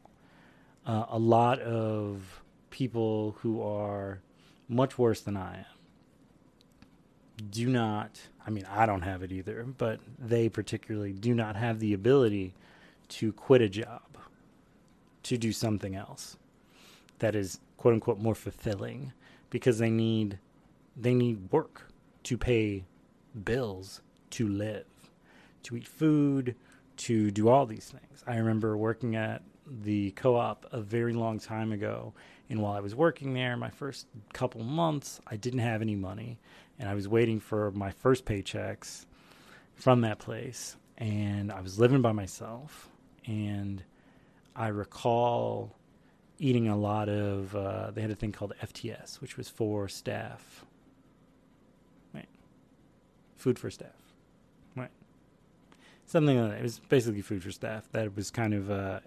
Uh, 0.84 1.06
a 1.08 1.18
lot 1.18 1.60
of 1.60 2.42
people 2.68 3.38
who 3.40 3.62
are 3.62 4.20
much 4.68 4.98
worse 4.98 5.22
than 5.22 5.38
I 5.38 5.60
am 5.60 5.64
do 7.50 7.70
not, 7.70 8.20
I 8.46 8.50
mean, 8.50 8.66
I 8.70 8.84
don't 8.84 9.00
have 9.00 9.22
it 9.22 9.32
either, 9.32 9.64
but 9.78 10.00
they 10.18 10.50
particularly 10.50 11.14
do 11.14 11.34
not 11.34 11.56
have 11.56 11.80
the 11.80 11.94
ability 11.94 12.52
to 13.08 13.32
quit 13.32 13.62
a 13.62 13.68
job 13.70 14.02
to 15.22 15.38
do 15.38 15.52
something 15.52 15.94
else 15.94 16.36
that 17.18 17.35
is 17.35 17.61
quote 17.76 17.94
unquote 17.94 18.18
more 18.18 18.35
fulfilling 18.35 19.12
because 19.50 19.79
they 19.79 19.90
need 19.90 20.38
they 20.96 21.14
need 21.14 21.50
work 21.50 21.88
to 22.24 22.38
pay 22.38 22.85
bills 23.44 24.00
to 24.31 24.48
live 24.48 24.87
to 25.62 25.76
eat 25.76 25.87
food 25.87 26.55
to 26.96 27.31
do 27.31 27.48
all 27.48 27.66
these 27.66 27.90
things. 27.90 28.24
I 28.26 28.37
remember 28.37 28.76
working 28.76 29.16
at 29.16 29.42
the 29.66 30.12
co-op 30.12 30.64
a 30.72 30.81
very 30.81 31.12
long 31.12 31.40
time 31.40 31.72
ago 31.72 32.14
and 32.48 32.62
while 32.62 32.74
i 32.74 32.79
was 32.79 32.94
working 32.94 33.35
there 33.35 33.57
my 33.57 33.68
first 33.68 34.07
couple 34.33 34.62
months 34.62 35.20
i 35.26 35.35
didn't 35.35 35.59
have 35.59 35.83
any 35.83 35.96
money 35.96 36.38
and 36.79 36.88
I 36.88 36.94
was 36.94 37.09
waiting 37.09 37.40
for 37.40 37.70
my 37.72 37.90
first 37.90 38.24
paychecks 38.24 39.07
from 39.74 40.02
that 40.02 40.18
place, 40.18 40.76
and 40.98 41.50
I 41.52 41.61
was 41.61 41.79
living 41.79 42.02
by 42.02 42.12
myself, 42.12 42.88
and 43.26 43.83
I 44.55 44.68
recall 44.68 45.75
eating 46.38 46.68
a 46.68 46.77
lot 46.77 47.09
of. 47.09 47.55
Uh, 47.55 47.90
they 47.90 48.01
had 48.01 48.11
a 48.11 48.14
thing 48.14 48.33
called 48.33 48.53
FTS, 48.62 49.20
which 49.20 49.37
was 49.37 49.49
for 49.49 49.88
staff. 49.88 50.64
Right, 52.14 52.29
food 53.37 53.59
for 53.59 53.70
staff. 53.70 53.90
Right, 54.77 54.90
something 56.07 56.40
like 56.40 56.51
that. 56.51 56.59
It 56.59 56.62
was 56.62 56.79
basically 56.88 57.22
food 57.22 57.42
for 57.42 57.51
staff. 57.51 57.88
That 57.92 58.14
was 58.16 58.31
kind 58.31 58.55
of. 58.55 58.70
Uh, 58.70 59.01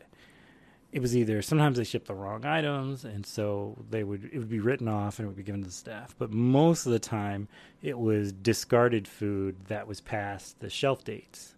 it 0.91 1.01
was 1.01 1.15
either 1.15 1.41
sometimes 1.41 1.77
they 1.77 1.83
shipped 1.83 2.07
the 2.07 2.13
wrong 2.13 2.45
items 2.45 3.05
and 3.05 3.25
so 3.25 3.77
they 3.89 4.03
would 4.03 4.29
it 4.33 4.39
would 4.39 4.49
be 4.49 4.59
written 4.59 4.87
off 4.87 5.19
and 5.19 5.25
it 5.25 5.27
would 5.27 5.37
be 5.37 5.43
given 5.43 5.61
to 5.61 5.67
the 5.67 5.73
staff 5.73 6.15
but 6.17 6.31
most 6.31 6.85
of 6.85 6.91
the 6.91 6.99
time 6.99 7.47
it 7.81 7.97
was 7.97 8.31
discarded 8.31 9.07
food 9.07 9.55
that 9.67 9.87
was 9.87 10.01
past 10.01 10.59
the 10.59 10.69
shelf 10.69 11.03
dates 11.03 11.53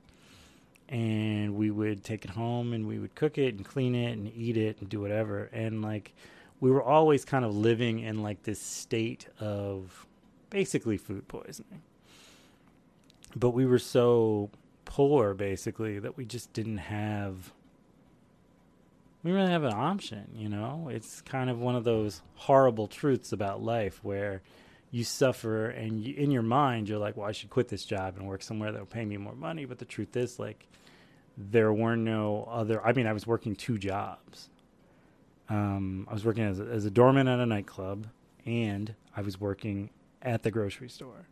and 0.91 1.55
we 1.55 1.71
would 1.71 2.03
take 2.03 2.25
it 2.25 2.31
home 2.31 2.73
and 2.73 2.87
we 2.87 2.99
would 2.99 3.15
cook 3.15 3.37
it 3.37 3.55
and 3.55 3.65
clean 3.65 3.95
it 3.95 4.11
and 4.11 4.31
eat 4.35 4.57
it 4.57 4.79
and 4.79 4.89
do 4.89 4.99
whatever 5.01 5.49
and 5.53 5.81
like 5.81 6.13
we 6.59 6.69
were 6.69 6.83
always 6.83 7.25
kind 7.25 7.43
of 7.43 7.55
living 7.55 7.99
in 7.99 8.21
like 8.21 8.43
this 8.43 8.61
state 8.61 9.27
of 9.39 10.05
basically 10.49 10.97
food 10.97 11.27
poisoning 11.27 11.81
but 13.35 13.51
we 13.51 13.65
were 13.65 13.79
so 13.79 14.49
poor 14.85 15.33
basically 15.33 15.97
that 15.97 16.17
we 16.17 16.25
just 16.25 16.51
didn't 16.53 16.77
have 16.77 17.53
we 19.23 19.31
really 19.31 19.51
have 19.51 19.63
an 19.63 19.73
option, 19.73 20.27
you 20.35 20.49
know? 20.49 20.89
It's 20.91 21.21
kind 21.21 21.49
of 21.49 21.59
one 21.59 21.75
of 21.75 21.83
those 21.83 22.21
horrible 22.35 22.87
truths 22.87 23.31
about 23.31 23.61
life 23.61 24.03
where 24.03 24.41
you 24.89 25.03
suffer 25.03 25.67
and 25.67 26.01
you, 26.01 26.15
in 26.15 26.31
your 26.31 26.41
mind 26.41 26.89
you're 26.89 26.97
like, 26.97 27.15
well, 27.15 27.27
I 27.27 27.31
should 27.31 27.49
quit 27.49 27.67
this 27.67 27.85
job 27.85 28.17
and 28.17 28.27
work 28.27 28.41
somewhere 28.41 28.71
that'll 28.71 28.87
pay 28.87 29.05
me 29.05 29.17
more 29.17 29.35
money. 29.35 29.65
But 29.65 29.79
the 29.79 29.85
truth 29.85 30.17
is, 30.17 30.39
like, 30.39 30.67
there 31.37 31.73
were 31.73 31.95
no 31.95 32.47
other. 32.49 32.85
I 32.85 32.93
mean, 32.93 33.07
I 33.07 33.13
was 33.13 33.25
working 33.25 33.55
two 33.55 33.77
jobs. 33.77 34.49
Um, 35.49 36.07
I 36.09 36.13
was 36.13 36.23
working 36.23 36.43
as 36.43 36.59
a, 36.59 36.63
as 36.63 36.85
a 36.85 36.91
doorman 36.91 37.27
at 37.27 37.39
a 37.39 37.45
nightclub, 37.45 38.07
and 38.45 38.93
I 39.15 39.21
was 39.21 39.39
working 39.39 39.89
at 40.21 40.43
the 40.43 40.51
grocery 40.51 40.89
store. 40.89 41.27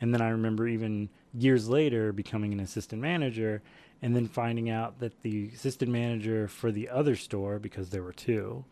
And 0.00 0.12
then 0.12 0.20
I 0.20 0.28
remember 0.28 0.68
even 0.68 1.08
years 1.32 1.68
later 1.68 2.12
becoming 2.12 2.52
an 2.52 2.60
assistant 2.60 3.00
manager 3.00 3.62
and 4.02 4.14
then 4.14 4.28
finding 4.28 4.68
out 4.70 4.98
that 5.00 5.22
the 5.22 5.50
assistant 5.54 5.90
manager 5.90 6.48
for 6.48 6.70
the 6.70 6.88
other 6.88 7.16
store 7.16 7.58
because 7.58 7.90
there 7.90 8.02
were 8.02 8.12
two 8.12 8.64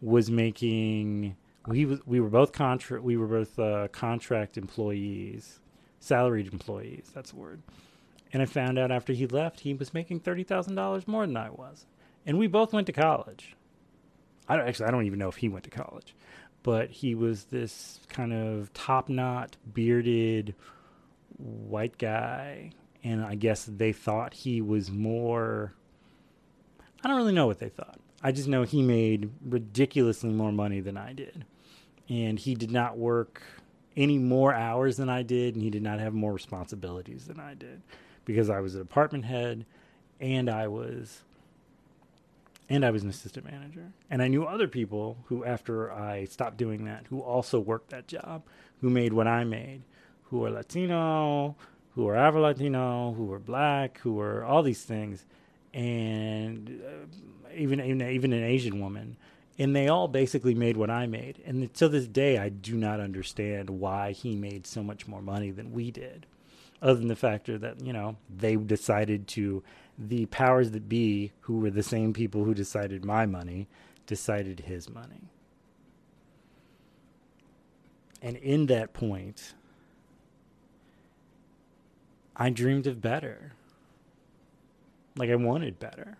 was 0.00 0.30
making 0.30 1.36
we 1.66 1.84
was 1.84 2.00
we 2.06 2.20
were 2.20 2.28
both 2.28 2.52
contract 2.52 3.02
we 3.02 3.16
were 3.16 3.26
both 3.26 3.58
uh, 3.58 3.88
contract 3.88 4.56
employees 4.56 5.60
salaried 6.00 6.52
employees 6.52 7.10
that's 7.14 7.30
the 7.30 7.36
word 7.36 7.62
and 8.32 8.42
i 8.42 8.46
found 8.46 8.78
out 8.78 8.90
after 8.90 9.12
he 9.12 9.26
left 9.26 9.60
he 9.60 9.74
was 9.74 9.94
making 9.94 10.20
$30000 10.20 11.08
more 11.08 11.26
than 11.26 11.36
i 11.36 11.50
was 11.50 11.86
and 12.24 12.38
we 12.38 12.46
both 12.46 12.72
went 12.72 12.86
to 12.86 12.92
college 12.92 13.54
i 14.48 14.56
actually 14.56 14.86
i 14.86 14.90
don't 14.90 15.06
even 15.06 15.18
know 15.18 15.28
if 15.28 15.36
he 15.36 15.48
went 15.48 15.64
to 15.64 15.70
college 15.70 16.14
but 16.62 16.90
he 16.90 17.14
was 17.14 17.44
this 17.44 18.00
kind 18.08 18.32
of 18.32 18.72
top 18.72 19.08
knot 19.08 19.56
bearded 19.72 20.54
white 21.38 21.96
guy 21.98 22.70
and 23.06 23.24
I 23.24 23.36
guess 23.36 23.64
they 23.64 23.92
thought 23.92 24.34
he 24.34 24.60
was 24.60 24.90
more. 24.90 25.72
I 27.04 27.08
don't 27.08 27.16
really 27.16 27.32
know 27.32 27.46
what 27.46 27.60
they 27.60 27.68
thought. 27.68 28.00
I 28.20 28.32
just 28.32 28.48
know 28.48 28.64
he 28.64 28.82
made 28.82 29.30
ridiculously 29.44 30.30
more 30.30 30.50
money 30.50 30.80
than 30.80 30.96
I 30.96 31.12
did. 31.12 31.44
And 32.08 32.36
he 32.36 32.56
did 32.56 32.72
not 32.72 32.98
work 32.98 33.42
any 33.96 34.18
more 34.18 34.52
hours 34.52 34.96
than 34.96 35.08
I 35.08 35.22
did, 35.22 35.54
and 35.54 35.62
he 35.62 35.70
did 35.70 35.82
not 35.82 36.00
have 36.00 36.14
more 36.14 36.32
responsibilities 36.32 37.26
than 37.26 37.38
I 37.38 37.54
did 37.54 37.82
because 38.26 38.50
I 38.50 38.60
was 38.60 38.74
an 38.74 38.82
apartment 38.82 39.24
head 39.24 39.64
and 40.20 40.50
I 40.50 40.68
was 40.68 41.22
and 42.68 42.84
I 42.84 42.90
was 42.90 43.04
an 43.04 43.08
assistant 43.08 43.46
manager. 43.50 43.92
And 44.10 44.20
I 44.20 44.28
knew 44.28 44.44
other 44.44 44.66
people 44.68 45.18
who 45.26 45.44
after 45.44 45.90
I 45.90 46.24
stopped 46.24 46.58
doing 46.58 46.84
that 46.84 47.06
who 47.08 47.20
also 47.20 47.58
worked 47.58 47.90
that 47.90 48.08
job, 48.08 48.42
who 48.82 48.90
made 48.90 49.14
what 49.14 49.26
I 49.26 49.44
made, 49.44 49.82
who 50.24 50.44
are 50.44 50.50
Latino, 50.50 51.56
who 51.94 52.04
were 52.04 52.16
Afro 52.16 52.42
Latino, 52.42 53.12
who 53.12 53.24
were 53.24 53.38
black, 53.38 53.98
who 54.00 54.14
were 54.14 54.44
all 54.44 54.62
these 54.62 54.82
things, 54.82 55.24
and 55.72 56.82
uh, 56.84 57.06
even, 57.54 57.80
even 57.80 58.02
even 58.02 58.32
an 58.32 58.42
Asian 58.42 58.80
woman, 58.80 59.16
and 59.58 59.74
they 59.74 59.88
all 59.88 60.08
basically 60.08 60.54
made 60.54 60.76
what 60.76 60.90
I 60.90 61.06
made. 61.06 61.40
And 61.46 61.72
to 61.74 61.88
this 61.88 62.06
day, 62.06 62.36
I 62.38 62.50
do 62.50 62.76
not 62.76 63.00
understand 63.00 63.70
why 63.70 64.12
he 64.12 64.34
made 64.34 64.66
so 64.66 64.82
much 64.82 65.08
more 65.08 65.22
money 65.22 65.50
than 65.50 65.72
we 65.72 65.90
did, 65.90 66.26
other 66.82 66.94
than 66.94 67.08
the 67.08 67.16
factor 67.16 67.58
that 67.58 67.84
you 67.84 67.92
know 67.92 68.16
they 68.34 68.56
decided 68.56 69.26
to 69.28 69.62
the 69.98 70.26
powers 70.26 70.72
that 70.72 70.88
be, 70.88 71.32
who 71.40 71.58
were 71.58 71.70
the 71.70 71.82
same 71.82 72.12
people 72.12 72.44
who 72.44 72.54
decided 72.54 73.04
my 73.04 73.24
money, 73.24 73.66
decided 74.06 74.60
his 74.60 74.90
money. 74.90 75.30
And 78.20 78.36
in 78.36 78.66
that 78.66 78.92
point, 78.92 79.54
I 82.36 82.50
dreamed 82.50 82.86
of 82.86 83.00
better. 83.00 83.52
Like 85.16 85.30
I 85.30 85.36
wanted 85.36 85.78
better. 85.78 86.18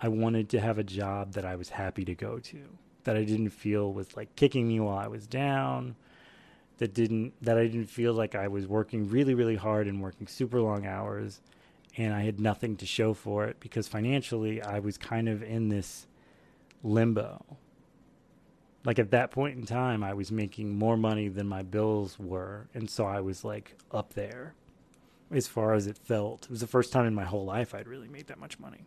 I 0.00 0.08
wanted 0.08 0.48
to 0.50 0.60
have 0.60 0.78
a 0.78 0.84
job 0.84 1.32
that 1.32 1.44
I 1.44 1.56
was 1.56 1.70
happy 1.70 2.04
to 2.04 2.14
go 2.14 2.38
to, 2.38 2.62
that 3.04 3.16
I 3.16 3.24
didn't 3.24 3.50
feel 3.50 3.92
was 3.92 4.16
like 4.16 4.34
kicking 4.36 4.68
me 4.68 4.80
while 4.80 4.98
I 4.98 5.06
was 5.06 5.26
down, 5.26 5.96
that 6.78 6.94
didn't 6.94 7.32
that 7.42 7.56
I 7.58 7.66
didn't 7.66 7.90
feel 7.90 8.12
like 8.12 8.34
I 8.34 8.48
was 8.48 8.66
working 8.66 9.08
really 9.08 9.34
really 9.34 9.56
hard 9.56 9.86
and 9.86 10.02
working 10.02 10.26
super 10.26 10.60
long 10.60 10.86
hours 10.86 11.40
and 11.96 12.14
I 12.14 12.22
had 12.22 12.38
nothing 12.38 12.76
to 12.76 12.86
show 12.86 13.14
for 13.14 13.46
it 13.46 13.58
because 13.60 13.88
financially 13.88 14.62
I 14.62 14.80
was 14.80 14.98
kind 14.98 15.28
of 15.28 15.42
in 15.42 15.70
this 15.70 16.06
limbo. 16.82 17.42
Like 18.84 18.98
at 18.98 19.10
that 19.12 19.30
point 19.30 19.56
in 19.56 19.64
time 19.64 20.04
I 20.04 20.12
was 20.12 20.30
making 20.30 20.78
more 20.78 20.96
money 20.96 21.28
than 21.28 21.48
my 21.48 21.62
bills 21.62 22.18
were 22.18 22.68
and 22.74 22.90
so 22.90 23.06
I 23.06 23.20
was 23.20 23.44
like 23.44 23.76
up 23.90 24.12
there 24.12 24.54
as 25.30 25.48
far 25.48 25.74
as 25.74 25.86
it 25.86 25.98
felt. 25.98 26.44
It 26.44 26.50
was 26.50 26.60
the 26.60 26.66
first 26.66 26.92
time 26.92 27.06
in 27.06 27.14
my 27.14 27.24
whole 27.24 27.44
life 27.44 27.74
I'd 27.74 27.88
really 27.88 28.08
made 28.08 28.26
that 28.28 28.38
much 28.38 28.58
money 28.58 28.84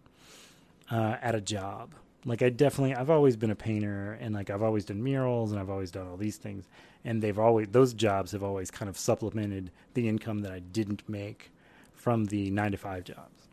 uh, 0.91 1.17
at 1.21 1.35
a 1.35 1.41
job. 1.41 1.95
Like 2.25 2.41
I 2.41 2.49
definitely, 2.49 2.95
I've 2.95 3.09
always 3.09 3.37
been 3.37 3.51
a 3.51 3.55
painter, 3.55 4.17
and 4.19 4.35
like 4.35 4.49
I've 4.49 4.61
always 4.61 4.85
done 4.85 5.01
murals, 5.01 5.51
and 5.51 5.59
I've 5.59 5.69
always 5.69 5.89
done 5.89 6.07
all 6.07 6.17
these 6.17 6.37
things, 6.37 6.67
and 7.05 7.21
they've 7.21 7.39
always 7.39 7.69
those 7.69 7.93
jobs 7.93 8.33
have 8.33 8.43
always 8.43 8.69
kind 8.69 8.89
of 8.89 8.97
supplemented 8.97 9.71
the 9.93 10.07
income 10.09 10.39
that 10.39 10.51
I 10.51 10.59
didn't 10.59 11.07
make 11.07 11.51
from 11.93 12.25
the 12.25 12.49
nine 12.51 12.71
to 12.71 12.77
five 12.77 13.05
jobs. 13.05 13.47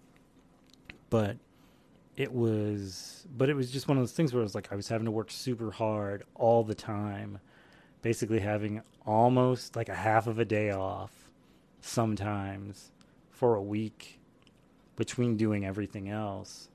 But 1.10 1.36
it 2.16 2.32
was, 2.32 3.26
but 3.36 3.48
it 3.48 3.54
was 3.54 3.70
just 3.70 3.88
one 3.88 3.98
of 3.98 4.02
those 4.02 4.12
things 4.12 4.32
where 4.32 4.40
it 4.40 4.44
was 4.44 4.54
like 4.54 4.72
I 4.72 4.76
was 4.76 4.88
having 4.88 5.04
to 5.04 5.10
work 5.10 5.30
super 5.30 5.70
hard 5.70 6.24
all 6.34 6.64
the 6.64 6.74
time, 6.74 7.38
basically 8.02 8.40
having 8.40 8.82
almost 9.06 9.76
like 9.76 9.88
a 9.88 9.94
half 9.94 10.26
of 10.26 10.38
a 10.38 10.44
day 10.44 10.70
off 10.70 11.30
sometimes 11.80 12.90
for 13.30 13.54
a 13.54 13.62
week 13.62 14.18
between 14.96 15.36
doing 15.36 15.64
everything 15.64 16.08
else. 16.08 16.68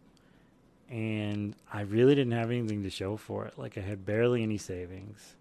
And 0.91 1.55
I 1.71 1.81
really 1.81 2.15
didn't 2.15 2.33
have 2.33 2.51
anything 2.51 2.83
to 2.83 2.89
show 2.89 3.15
for 3.15 3.45
it. 3.45 3.57
Like 3.57 3.77
I 3.77 3.81
had 3.81 4.05
barely 4.05 4.43
any 4.43 4.57
savings 4.57 5.35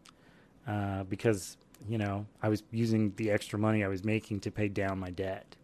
uh, 0.66 1.02
because, 1.04 1.56
you 1.88 1.98
know, 1.98 2.24
I 2.40 2.48
was 2.48 2.62
using 2.70 3.12
the 3.16 3.32
extra 3.32 3.58
money 3.58 3.82
I 3.82 3.88
was 3.88 4.04
making 4.04 4.40
to 4.40 4.52
pay 4.52 4.68
down 4.68 5.00
my 5.00 5.10
debt. 5.10 5.56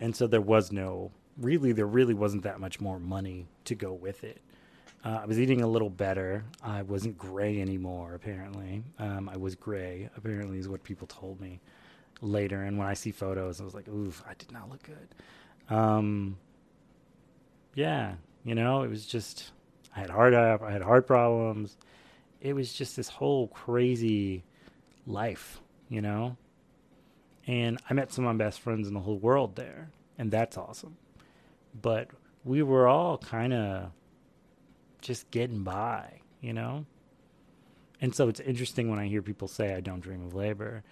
And 0.00 0.16
so 0.16 0.26
there 0.26 0.40
was 0.40 0.72
no, 0.72 1.10
really, 1.36 1.72
there 1.72 1.86
really 1.86 2.14
wasn't 2.14 2.42
that 2.44 2.58
much 2.58 2.80
more 2.80 2.98
money 2.98 3.46
to 3.66 3.74
go 3.74 3.92
with 3.92 4.24
it. 4.24 4.40
Uh, 5.04 5.20
I 5.22 5.26
was 5.26 5.38
eating 5.38 5.60
a 5.60 5.66
little 5.66 5.90
better. 5.90 6.44
I 6.62 6.82
wasn't 6.82 7.18
gray 7.18 7.60
anymore, 7.60 8.14
apparently. 8.14 8.82
Um, 8.98 9.28
I 9.28 9.36
was 9.36 9.54
gray, 9.54 10.08
apparently, 10.16 10.58
is 10.58 10.68
what 10.68 10.82
people 10.84 11.06
told 11.06 11.40
me 11.40 11.60
later. 12.22 12.62
And 12.62 12.78
when 12.78 12.86
I 12.86 12.94
see 12.94 13.10
photos, 13.10 13.60
I 13.60 13.64
was 13.64 13.74
like, 13.74 13.88
oof, 13.88 14.22
I 14.26 14.34
did 14.34 14.52
not 14.52 14.70
look 14.70 14.82
good. 14.84 15.74
Um, 15.74 16.38
yeah, 17.74 18.14
you 18.44 18.54
know, 18.54 18.82
it 18.82 18.90
was 18.90 19.06
just, 19.06 19.52
I 19.94 20.00
had 20.00 20.10
heart, 20.10 20.34
uh, 20.34 20.58
I 20.62 20.70
had 20.72 20.82
heart 20.82 21.06
problems. 21.06 21.76
It 22.40 22.54
was 22.54 22.72
just 22.72 22.96
this 22.96 23.08
whole 23.08 23.48
crazy 23.48 24.44
life, 25.06 25.60
you 25.88 26.00
know? 26.00 26.36
And 27.46 27.80
I 27.88 27.94
met 27.94 28.12
some 28.12 28.26
of 28.26 28.36
my 28.36 28.44
best 28.44 28.60
friends 28.60 28.88
in 28.88 28.94
the 28.94 29.00
whole 29.00 29.18
world 29.18 29.56
there, 29.56 29.90
and 30.18 30.30
that's 30.30 30.56
awesome. 30.56 30.96
But 31.80 32.08
we 32.44 32.62
were 32.62 32.88
all 32.88 33.18
kind 33.18 33.52
of 33.52 33.90
just 35.00 35.30
getting 35.30 35.62
by, 35.62 36.20
you 36.40 36.52
know? 36.52 36.86
And 38.00 38.14
so 38.14 38.28
it's 38.28 38.40
interesting 38.40 38.90
when 38.90 38.98
I 38.98 39.06
hear 39.06 39.22
people 39.22 39.48
say 39.48 39.74
I 39.74 39.80
don't 39.80 40.00
dream 40.00 40.26
of 40.26 40.34
labor 40.34 40.82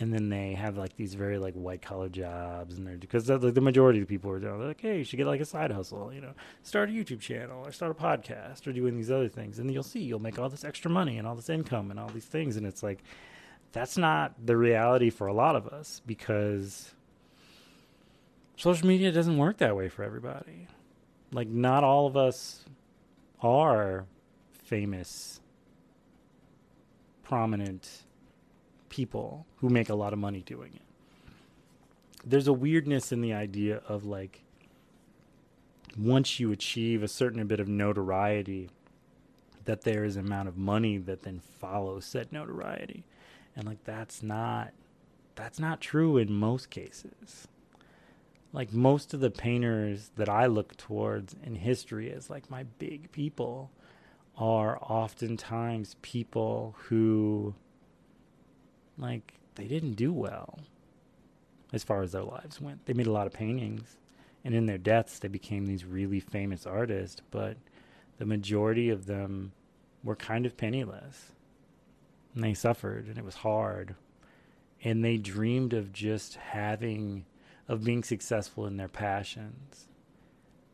and 0.00 0.12
then 0.12 0.28
they 0.28 0.54
have 0.54 0.76
like 0.76 0.96
these 0.96 1.14
very 1.14 1.38
like 1.38 1.54
white 1.54 1.82
collar 1.82 2.08
jobs 2.08 2.76
and 2.76 2.86
they're 2.86 2.96
because 2.96 3.28
like 3.28 3.54
the 3.54 3.60
majority 3.60 4.00
of 4.00 4.08
the 4.08 4.12
people 4.12 4.30
are 4.30 4.40
doing 4.40 4.66
like 4.66 4.80
hey 4.80 4.98
you 4.98 5.04
should 5.04 5.16
get 5.16 5.26
like 5.26 5.40
a 5.40 5.44
side 5.44 5.70
hustle 5.70 6.12
you 6.12 6.20
know 6.20 6.32
start 6.62 6.88
a 6.88 6.92
youtube 6.92 7.20
channel 7.20 7.62
or 7.64 7.70
start 7.70 7.92
a 7.92 7.94
podcast 7.94 8.66
or 8.66 8.72
doing 8.72 8.96
these 8.96 9.10
other 9.10 9.28
things 9.28 9.58
and 9.58 9.70
you'll 9.70 9.82
see 9.82 10.00
you'll 10.00 10.18
make 10.18 10.38
all 10.38 10.48
this 10.48 10.64
extra 10.64 10.90
money 10.90 11.18
and 11.18 11.26
all 11.28 11.34
this 11.34 11.48
income 11.48 11.90
and 11.90 12.00
all 12.00 12.08
these 12.08 12.24
things 12.24 12.56
and 12.56 12.66
it's 12.66 12.82
like 12.82 13.02
that's 13.72 13.96
not 13.96 14.34
the 14.44 14.56
reality 14.56 15.10
for 15.10 15.26
a 15.26 15.32
lot 15.32 15.54
of 15.54 15.68
us 15.68 16.02
because 16.06 16.92
social 18.56 18.86
media 18.86 19.12
doesn't 19.12 19.38
work 19.38 19.58
that 19.58 19.76
way 19.76 19.88
for 19.88 20.02
everybody. 20.02 20.66
Like 21.32 21.48
not 21.48 21.84
all 21.84 22.06
of 22.06 22.16
us 22.16 22.64
are 23.42 24.06
famous 24.64 25.40
prominent 27.22 28.02
people 28.90 29.46
who 29.56 29.70
make 29.70 29.88
a 29.88 29.94
lot 29.94 30.12
of 30.12 30.18
money 30.18 30.42
doing 30.42 30.72
it. 30.74 30.82
There's 32.22 32.46
a 32.46 32.52
weirdness 32.52 33.12
in 33.12 33.22
the 33.22 33.32
idea 33.32 33.80
of 33.88 34.04
like 34.04 34.42
once 35.98 36.38
you 36.38 36.52
achieve 36.52 37.02
a 37.02 37.08
certain 37.08 37.46
bit 37.46 37.60
of 37.60 37.68
notoriety, 37.68 38.68
that 39.64 39.82
there 39.82 40.04
is 40.04 40.16
an 40.16 40.26
amount 40.26 40.48
of 40.48 40.56
money 40.56 40.98
that 40.98 41.22
then 41.22 41.40
follows 41.40 42.04
said 42.04 42.32
notoriety. 42.32 43.04
And 43.56 43.66
like 43.66 43.84
that's 43.84 44.22
not 44.22 44.72
that's 45.34 45.58
not 45.58 45.80
true 45.80 46.18
in 46.18 46.32
most 46.32 46.70
cases. 46.70 47.48
Like 48.52 48.72
most 48.72 49.14
of 49.14 49.20
the 49.20 49.30
painters 49.30 50.10
that 50.16 50.28
I 50.28 50.46
look 50.46 50.76
towards 50.76 51.34
in 51.42 51.54
history 51.54 52.12
as 52.12 52.28
like 52.28 52.50
my 52.50 52.64
big 52.64 53.12
people 53.12 53.70
are 54.36 54.78
oftentimes 54.80 55.96
people 56.02 56.74
who 56.88 57.54
like 59.00 59.34
they 59.54 59.66
didn't 59.66 59.94
do 59.94 60.12
well 60.12 60.58
as 61.72 61.84
far 61.84 62.02
as 62.02 62.12
their 62.12 62.22
lives 62.22 62.60
went. 62.60 62.86
They 62.86 62.92
made 62.92 63.06
a 63.06 63.12
lot 63.12 63.26
of 63.26 63.32
paintings, 63.32 63.96
and 64.44 64.54
in 64.54 64.66
their 64.66 64.78
deaths, 64.78 65.18
they 65.18 65.28
became 65.28 65.66
these 65.66 65.84
really 65.84 66.20
famous 66.20 66.66
artists, 66.66 67.20
but 67.30 67.56
the 68.18 68.26
majority 68.26 68.90
of 68.90 69.06
them 69.06 69.52
were 70.02 70.16
kind 70.16 70.46
of 70.46 70.56
penniless. 70.56 71.32
And 72.34 72.44
they 72.44 72.54
suffered, 72.54 73.06
and 73.06 73.18
it 73.18 73.24
was 73.24 73.36
hard. 73.36 73.94
And 74.82 75.04
they 75.04 75.16
dreamed 75.16 75.72
of 75.72 75.92
just 75.92 76.36
having, 76.36 77.26
of 77.68 77.84
being 77.84 78.02
successful 78.02 78.66
in 78.66 78.76
their 78.76 78.88
passions. 78.88 79.88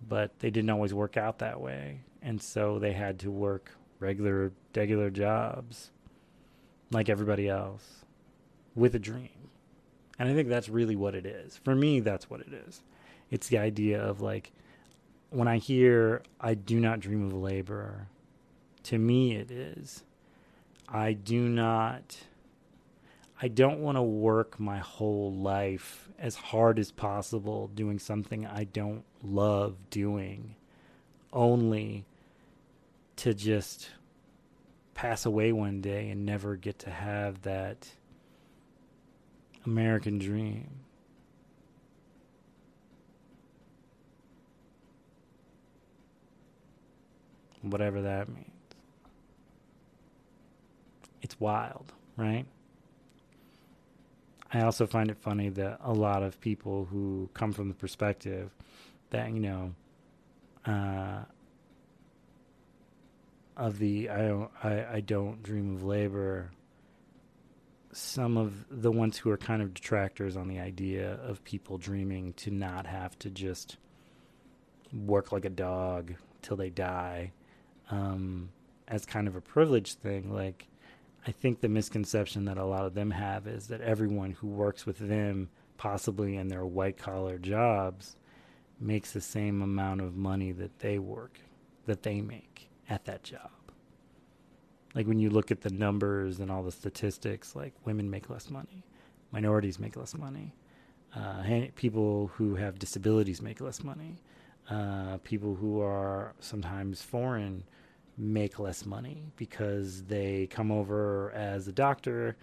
But 0.07 0.39
they 0.39 0.51
didn't 0.51 0.71
always 0.71 0.95
work 0.95 1.17
out 1.17 1.39
that 1.39 1.61
way. 1.61 2.01
And 2.23 2.41
so 2.41 2.79
they 2.79 2.93
had 2.93 3.19
to 3.21 3.31
work 3.31 3.73
regular, 3.99 4.53
regular 4.75 5.11
jobs 5.11 5.91
like 6.91 7.09
everybody 7.09 7.49
else 7.49 8.05
with 8.77 8.95
a 8.95 9.01
dream. 9.01 9.31
And 10.19 10.29
I 10.29 10.35
think 10.35 10.49
that's 10.49 10.69
really 10.69 10.95
what 10.95 11.15
it 11.15 11.27
is. 11.27 11.57
For 11.57 11.75
me, 11.75 12.01
that's 12.01 12.31
what 12.31 12.41
it 12.41 12.53
is. 12.53 12.83
It's 13.31 13.49
the 13.49 13.59
idea 13.59 14.01
of 14.01 14.21
like, 14.21 14.53
when 15.31 15.49
I 15.49 15.59
hear, 15.59 16.23
I 16.41 16.55
do 16.55 16.79
not 16.79 17.01
dream 17.01 17.27
of 17.27 17.33
labor, 17.33 18.07
to 18.85 18.99
me 18.99 19.35
it 19.35 19.51
is, 19.51 20.05
I 20.89 21.15
do 21.15 21.49
not, 21.49 22.17
I 23.43 23.49
don't 23.49 23.81
want 23.81 23.97
to 23.97 24.03
work 24.03 24.61
my 24.61 24.79
whole 24.79 25.33
life 25.33 26.09
as 26.19 26.37
hard 26.37 26.79
as 26.79 26.93
possible 26.93 27.69
doing 27.75 27.99
something 27.99 28.47
I 28.47 28.65
don't 28.65 29.05
love 29.23 29.75
doing, 29.91 30.55
only 31.33 32.07
to 33.17 33.35
just 33.35 33.91
pass 34.95 35.27
away 35.27 35.53
one 35.53 35.81
day 35.81 36.09
and 36.11 36.25
never 36.25 36.55
get 36.55 36.79
to 36.81 36.91
have 36.91 37.43
that 37.43 37.89
American 39.67 40.19
dream. 40.19 40.69
Whatever 47.63 48.03
that 48.03 48.29
means. 48.29 48.51
It's 51.21 51.39
wild, 51.41 51.93
right? 52.17 52.47
I 54.53 54.63
also 54.63 54.87
find 54.87 55.11
it 55.11 55.19
funny 55.19 55.49
that 55.49 55.81
a 55.83 55.93
lot 55.93 56.23
of 56.23 56.41
people 56.41 56.85
who 56.85 57.29
come 57.35 57.53
from 57.53 57.69
the 57.69 57.75
perspective 57.75 58.51
that, 59.11 59.31
you 59.33 59.41
know, 59.41 59.75
uh, 60.65 61.25
of 63.57 63.79
the 63.79 64.11
I 64.11 64.29
don't 64.29 64.51
I, 64.63 64.85
I 64.97 65.01
don't 65.01 65.43
dream 65.43 65.75
of 65.75 65.83
labor 65.83 66.51
some 67.97 68.37
of 68.37 68.67
the 68.71 68.93
ones 68.93 69.17
who 69.17 69.31
are 69.31 69.39
kind 69.39 69.63
of 69.63 69.73
detractors 69.73 70.37
on 70.37 70.49
the 70.49 70.61
idea 70.61 71.15
of 71.23 71.43
people 71.45 71.79
dreaming 71.79 72.35
to 72.35 72.51
not 72.51 72.87
have 72.87 73.19
to 73.19 73.31
just 73.31 73.79
work 74.93 75.33
like 75.33 75.47
a 75.47 75.51
dog 75.51 76.13
till 76.43 76.59
they 76.59 76.69
die 76.69 77.33
um, 77.91 78.51
as 78.87 79.07
kind 79.07 79.27
of 79.27 79.35
a 79.35 79.41
privilege 79.41 79.95
thing. 79.95 80.31
Like, 80.31 80.67
I 81.27 81.33
think 81.33 81.61
the 81.61 81.71
misconception 81.71 82.45
that 82.45 82.59
a 82.59 82.67
lot 82.67 82.85
of 82.85 82.93
them 82.93 83.11
have 83.13 83.47
is 83.47 83.69
that 83.69 83.81
everyone 83.81 84.33
who 84.33 84.49
works 84.49 84.85
with 84.85 84.99
them, 84.99 85.49
possibly 85.79 86.37
in 86.37 86.49
their 86.49 86.67
white 86.67 86.99
collar 86.99 87.39
jobs, 87.39 88.17
makes 88.79 89.13
the 89.13 89.23
same 89.23 89.63
amount 89.63 90.03
of 90.03 90.15
money 90.15 90.53
that 90.53 90.81
they 90.81 90.99
work, 90.99 91.41
that 91.87 92.03
they 92.03 92.21
make 92.21 92.69
at 92.91 93.07
that 93.07 93.23
job 93.23 93.56
like 94.97 95.07
when 95.07 95.21
you 95.21 95.29
look 95.29 95.51
at 95.51 95.61
the 95.61 95.71
numbers 95.71 96.41
and 96.41 96.51
all 96.51 96.63
the 96.63 96.73
statistics, 96.73 97.55
like 97.55 97.75
women 97.85 98.11
make 98.11 98.31
less 98.31 98.49
money, 98.49 98.83
minorities 99.31 99.79
make 99.79 99.95
less 99.95 100.17
money, 100.17 100.55
uh, 101.15 101.43
people 101.77 102.29
who 102.35 102.55
have 102.57 102.79
disabilities 102.79 103.43
make 103.43 103.61
less 103.61 103.85
money, 103.85 104.17
uh, 104.71 105.19
people 105.19 105.55
who 105.55 105.83
are 105.83 106.35
sometimes 106.41 107.03
foreign 107.03 107.63
make 108.17 108.59
less 108.59 108.87
money 108.87 109.23
because 109.37 110.03
they 110.05 110.47
come 110.51 110.73
over 110.73 111.31
as 111.33 111.69
a 111.69 111.73
doctor, 111.73 112.35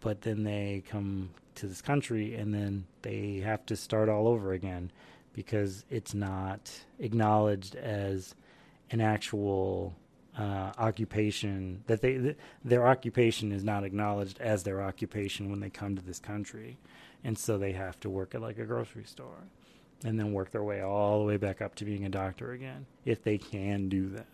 but 0.00 0.20
then 0.20 0.44
they 0.44 0.82
come 0.86 1.30
to 1.54 1.66
this 1.66 1.80
country 1.80 2.34
and 2.34 2.52
then 2.52 2.86
they 3.00 3.40
have 3.42 3.64
to 3.64 3.74
start 3.74 4.10
all 4.10 4.28
over 4.28 4.52
again 4.52 4.92
because 5.32 5.86
it's 5.88 6.12
not 6.12 6.70
acknowledged 6.98 7.74
as 7.76 8.34
an 8.90 9.00
actual 9.00 9.94
uh, 10.38 10.72
occupation 10.78 11.82
that 11.86 12.00
they 12.00 12.16
th- 12.18 12.36
their 12.64 12.86
occupation 12.86 13.52
is 13.52 13.64
not 13.64 13.84
acknowledged 13.84 14.40
as 14.40 14.62
their 14.62 14.82
occupation 14.82 15.50
when 15.50 15.60
they 15.60 15.70
come 15.70 15.96
to 15.96 16.02
this 16.02 16.18
country, 16.18 16.78
and 17.24 17.36
so 17.36 17.58
they 17.58 17.72
have 17.72 17.98
to 18.00 18.10
work 18.10 18.34
at 18.34 18.40
like 18.40 18.58
a 18.58 18.64
grocery 18.64 19.04
store, 19.04 19.44
and 20.04 20.18
then 20.18 20.32
work 20.32 20.50
their 20.50 20.62
way 20.62 20.80
all 20.80 21.18
the 21.20 21.24
way 21.26 21.36
back 21.36 21.60
up 21.60 21.74
to 21.76 21.84
being 21.84 22.04
a 22.04 22.08
doctor 22.08 22.52
again 22.52 22.86
if 23.04 23.22
they 23.22 23.38
can 23.38 23.88
do 23.88 24.08
that, 24.08 24.28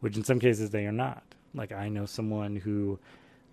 which 0.00 0.16
in 0.16 0.24
some 0.24 0.38
cases 0.38 0.70
they 0.70 0.86
are 0.86 0.92
not. 0.92 1.22
Like 1.54 1.72
I 1.72 1.88
know 1.88 2.06
someone 2.06 2.56
who 2.56 2.98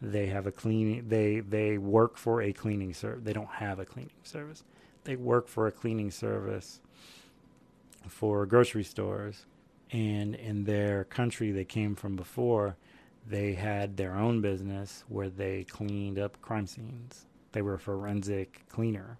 they 0.01 0.27
have 0.27 0.45
a 0.45 0.51
cleaning 0.51 1.07
they 1.07 1.39
they 1.39 1.77
work 1.77 2.17
for 2.17 2.41
a 2.41 2.51
cleaning 2.51 2.93
service 2.93 3.23
they 3.23 3.33
don't 3.33 3.47
have 3.47 3.79
a 3.79 3.85
cleaning 3.85 4.11
service 4.23 4.63
they 5.05 5.15
work 5.15 5.47
for 5.47 5.67
a 5.67 5.71
cleaning 5.71 6.11
service 6.11 6.81
for 8.07 8.45
grocery 8.45 8.83
stores, 8.83 9.45
and 9.91 10.35
in 10.35 10.63
their 10.65 11.03
country 11.05 11.51
they 11.51 11.65
came 11.65 11.95
from 11.95 12.15
before, 12.15 12.75
they 13.27 13.53
had 13.53 13.97
their 13.97 14.15
own 14.15 14.41
business 14.41 15.03
where 15.07 15.29
they 15.29 15.63
cleaned 15.63 16.19
up 16.19 16.41
crime 16.41 16.67
scenes. 16.67 17.25
They 17.51 17.61
were 17.61 17.75
a 17.75 17.79
forensic 17.79 18.65
cleaner, 18.69 19.17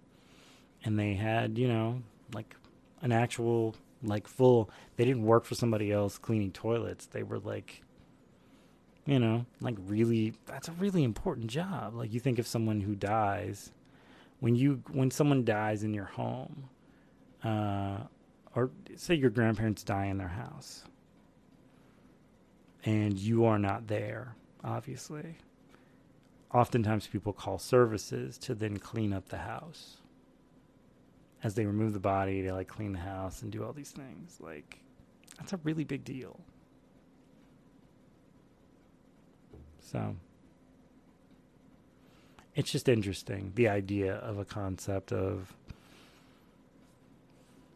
and 0.84 0.98
they 0.98 1.14
had 1.14 1.58
you 1.58 1.68
know 1.68 2.02
like 2.34 2.54
an 3.02 3.12
actual 3.12 3.74
like 4.02 4.28
full. 4.28 4.70
They 4.96 5.04
didn't 5.04 5.24
work 5.24 5.44
for 5.44 5.54
somebody 5.54 5.90
else 5.92 6.18
cleaning 6.18 6.52
toilets. 6.52 7.06
They 7.06 7.22
were 7.22 7.38
like 7.38 7.82
you 9.06 9.18
know 9.18 9.46
like 9.60 9.76
really 9.86 10.34
that's 10.46 10.68
a 10.68 10.72
really 10.72 11.04
important 11.04 11.46
job 11.46 11.94
like 11.94 12.12
you 12.12 12.18
think 12.18 12.38
of 12.40 12.46
someone 12.46 12.80
who 12.80 12.94
dies 12.94 13.70
when 14.40 14.56
you 14.56 14.82
when 14.90 15.10
someone 15.10 15.44
dies 15.44 15.84
in 15.84 15.94
your 15.94 16.06
home 16.06 16.68
uh, 17.44 17.98
or 18.56 18.70
say 18.96 19.14
your 19.14 19.30
grandparents 19.30 19.84
die 19.84 20.06
in 20.06 20.16
their 20.16 20.26
house. 20.26 20.82
And 22.84 23.18
you 23.18 23.44
are 23.44 23.58
not 23.58 23.86
there 23.86 24.34
obviously. 24.64 25.36
Oftentimes 26.52 27.06
people 27.06 27.32
call 27.32 27.58
services 27.58 28.38
to 28.38 28.54
then 28.54 28.78
clean 28.78 29.12
up 29.12 29.28
the 29.28 29.36
house. 29.36 29.98
As 31.44 31.54
they 31.54 31.66
remove 31.66 31.92
the 31.92 32.00
body 32.00 32.42
they 32.42 32.50
like 32.50 32.66
clean 32.66 32.92
the 32.92 32.98
house 32.98 33.42
and 33.42 33.52
do 33.52 33.62
all 33.62 33.72
these 33.72 33.92
things. 33.92 34.38
Like 34.40 34.80
that's 35.38 35.52
a 35.52 35.58
really 35.58 35.84
big 35.84 36.02
deal. 36.02 36.40
So 39.80 40.16
it's 42.54 42.72
just 42.72 42.88
interesting 42.88 43.52
the 43.54 43.68
idea 43.68 44.14
of 44.14 44.38
a 44.38 44.44
concept 44.44 45.12
of 45.12 45.54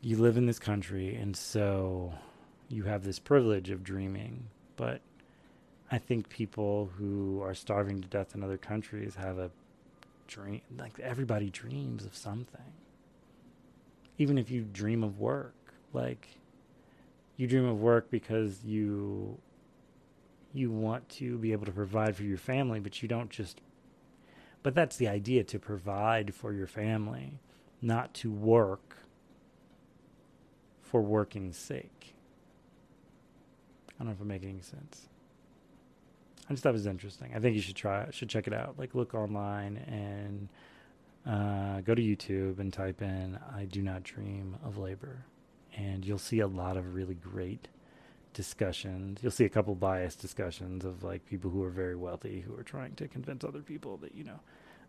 you 0.02 0.16
live 0.16 0.36
in 0.36 0.46
this 0.46 0.58
country 0.58 1.14
and 1.14 1.36
so 1.36 2.12
you 2.68 2.84
have 2.84 3.04
this 3.04 3.18
privilege 3.18 3.70
of 3.70 3.82
dreaming, 3.82 4.44
but 4.76 5.00
I 5.90 5.98
think 5.98 6.28
people 6.28 6.90
who 6.96 7.42
are 7.42 7.54
starving 7.54 8.00
to 8.00 8.08
death 8.08 8.34
in 8.34 8.42
other 8.42 8.56
countries 8.56 9.16
have 9.16 9.38
a 9.38 9.50
dream 10.28 10.60
like 10.78 10.98
everybody 11.00 11.50
dreams 11.50 12.04
of 12.04 12.14
something. 12.14 12.72
Even 14.16 14.38
if 14.38 14.50
you 14.50 14.62
dream 14.62 15.02
of 15.02 15.18
work, 15.18 15.54
like 15.92 16.28
you 17.36 17.46
dream 17.46 17.66
of 17.66 17.80
work 17.80 18.10
because 18.10 18.64
you 18.64 19.38
you 20.52 20.70
want 20.70 21.08
to 21.08 21.38
be 21.38 21.52
able 21.52 21.66
to 21.66 21.72
provide 21.72 22.16
for 22.16 22.22
your 22.22 22.38
family, 22.38 22.80
but 22.80 23.02
you 23.02 23.08
don't 23.08 23.30
just. 23.30 23.60
But 24.62 24.74
that's 24.74 24.96
the 24.96 25.08
idea 25.08 25.42
to 25.44 25.58
provide 25.58 26.34
for 26.34 26.52
your 26.52 26.66
family, 26.66 27.40
not 27.80 28.12
to 28.14 28.30
work 28.30 28.98
for 30.90 31.00
working's 31.00 31.56
sake. 31.56 32.14
I 33.88 33.92
don't 33.98 34.08
know 34.08 34.12
if 34.12 34.20
I'm 34.20 34.28
making 34.28 34.50
any 34.50 34.62
sense. 34.62 35.08
I 36.48 36.52
just 36.52 36.62
thought 36.62 36.70
it 36.70 36.72
was 36.72 36.86
interesting. 36.86 37.32
I 37.34 37.38
think 37.38 37.54
you 37.54 37.62
should 37.62 37.76
try 37.76 38.08
should 38.10 38.28
check 38.28 38.46
it 38.46 38.52
out. 38.52 38.74
Like 38.76 38.94
look 38.94 39.14
online 39.14 39.76
and 39.76 40.48
uh, 41.26 41.80
go 41.82 41.94
to 41.94 42.02
YouTube 42.02 42.58
and 42.58 42.72
type 42.72 43.02
in 43.02 43.38
"I 43.54 43.66
do 43.66 43.82
not 43.82 44.02
dream 44.02 44.56
of 44.64 44.78
labor," 44.78 45.24
and 45.76 46.04
you'll 46.04 46.18
see 46.18 46.40
a 46.40 46.48
lot 46.48 46.76
of 46.76 46.94
really 46.94 47.14
great 47.14 47.68
discussions. 48.32 49.20
You'll 49.22 49.32
see 49.32 49.44
a 49.44 49.48
couple 49.50 49.74
biased 49.74 50.20
discussions 50.20 50.84
of 50.84 51.02
like 51.04 51.26
people 51.26 51.50
who 51.50 51.62
are 51.62 51.70
very 51.70 51.96
wealthy 51.96 52.40
who 52.40 52.56
are 52.58 52.62
trying 52.62 52.94
to 52.96 53.08
convince 53.08 53.44
other 53.44 53.60
people 53.60 53.96
that, 53.98 54.14
you 54.14 54.24
know, 54.24 54.40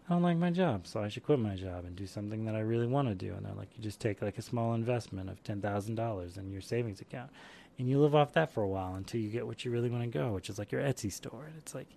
I 0.10 0.14
don't 0.14 0.24
like 0.24 0.38
my 0.38 0.50
job, 0.50 0.88
so 0.88 1.02
I 1.02 1.08
should 1.08 1.24
quit 1.24 1.40
my 1.40 1.56
job 1.56 1.86
and 1.86 1.96
do 1.96 2.06
something 2.06 2.44
that 2.46 2.56
I 2.56 2.60
really 2.60 2.88
want 2.88 3.08
to 3.08 3.16
do. 3.16 3.34
And 3.34 3.46
they're 3.46 3.54
like, 3.54 3.70
you 3.78 3.84
just 3.84 4.02
take 4.02 4.22
like 4.22 4.38
a 4.38 4.42
small 4.42 4.74
investment 4.74 5.30
of 5.30 5.42
$10,000 5.44 6.38
in 6.38 6.52
your 6.52 6.62
savings 6.62 7.00
account 7.00 7.30
and 7.82 7.90
you 7.90 8.00
live 8.00 8.14
off 8.14 8.34
that 8.34 8.54
for 8.54 8.62
a 8.62 8.68
while 8.68 8.96
until 8.96 9.20
you 9.20 9.30
get 9.30 9.48
what 9.48 9.66
you 9.66 9.72
really 9.72 9.90
want 9.90 10.04
to 10.04 10.10
go, 10.10 10.34
which 10.34 10.50
is 10.50 10.60
like 10.60 10.72
your 10.72 10.82
Etsy 10.82 11.12
store. 11.12 11.46
And 11.48 11.56
it's 11.58 11.74
like, 11.74 11.88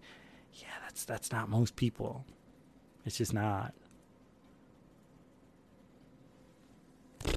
yeah, 0.55 0.69
that's, 0.83 1.05
that's 1.05 1.31
not 1.31 1.51
most 1.51 1.77
people. 1.77 2.25
It's 3.05 3.19
just 3.19 3.35
not. 3.35 3.75
I 7.27 7.29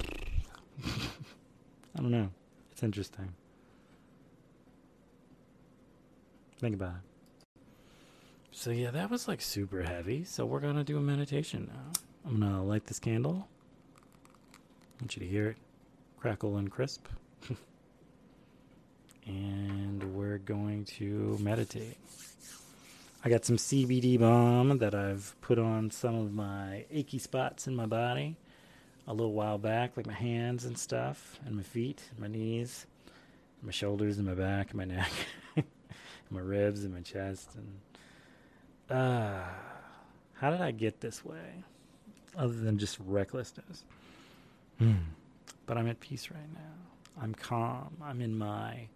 don't 1.95 2.11
know. 2.11 2.29
It's 2.71 2.83
interesting. 2.83 3.33
Think 6.59 6.75
about 6.75 6.95
it. 6.95 7.16
So 8.57 8.71
yeah, 8.71 8.89
that 8.89 9.11
was 9.11 9.27
like 9.27 9.39
super 9.39 9.83
heavy. 9.83 10.23
So 10.23 10.43
we're 10.43 10.61
gonna 10.61 10.83
do 10.83 10.97
a 10.97 10.99
meditation 10.99 11.69
now. 11.71 12.01
I'm 12.25 12.39
gonna 12.39 12.63
light 12.63 12.87
this 12.87 12.97
candle. 12.97 13.47
I 13.93 15.03
want 15.03 15.15
you 15.15 15.19
to 15.19 15.27
hear 15.27 15.49
it 15.49 15.57
crackle 16.19 16.57
and 16.57 16.71
crisp. 16.71 17.05
and 19.27 20.03
we're 20.15 20.39
going 20.39 20.85
to 20.85 21.37
meditate. 21.39 21.97
I 23.23 23.29
got 23.29 23.45
some 23.45 23.57
CBD 23.57 24.19
balm 24.19 24.79
that 24.79 24.95
I've 24.95 25.35
put 25.39 25.59
on 25.59 25.91
some 25.91 26.15
of 26.15 26.33
my 26.33 26.85
achy 26.89 27.19
spots 27.19 27.67
in 27.67 27.75
my 27.75 27.85
body 27.85 28.37
a 29.07 29.13
little 29.13 29.33
while 29.33 29.59
back, 29.59 29.95
like 29.95 30.07
my 30.07 30.13
hands 30.13 30.65
and 30.65 30.75
stuff, 30.75 31.39
and 31.45 31.55
my 31.55 31.63
feet, 31.63 32.01
and 32.09 32.19
my 32.19 32.27
knees, 32.27 32.87
my 33.61 33.71
shoulders, 33.71 34.17
and 34.17 34.25
my 34.25 34.33
back, 34.33 34.71
and 34.71 34.79
my 34.79 34.85
neck. 34.85 35.11
my 36.29 36.39
ribs 36.39 36.83
and 36.83 36.93
my 36.93 37.01
chest 37.01 37.49
and 37.55 37.79
uh 38.89 39.43
how 40.33 40.51
did 40.51 40.61
I 40.61 40.71
get 40.71 41.01
this 41.01 41.25
way? 41.25 41.63
Other 42.37 42.53
than 42.53 42.77
just 42.77 42.97
recklessness. 43.05 43.83
Mm. 44.79 44.97
But 45.65 45.77
I'm 45.77 45.87
at 45.87 45.99
peace 45.99 46.29
right 46.29 46.53
now. 46.53 47.21
I'm 47.21 47.33
calm. 47.33 47.97
I'm 48.03 48.21
in 48.21 48.37
my 48.37 48.87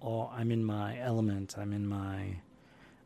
all 0.00 0.30
I'm 0.36 0.50
in 0.50 0.64
my 0.64 0.98
element. 1.00 1.54
I'm 1.58 1.72
in 1.72 1.86
my 1.86 2.36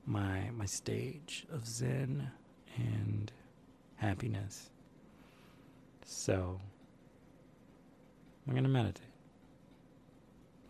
my 0.04 0.50
my 0.50 0.66
stage 0.66 1.46
of 1.52 1.66
zen 1.66 2.30
and 2.76 3.32
happiness. 3.96 4.70
So 6.04 6.60
I'm 8.46 8.54
gonna 8.54 8.68
meditate. 8.68 9.02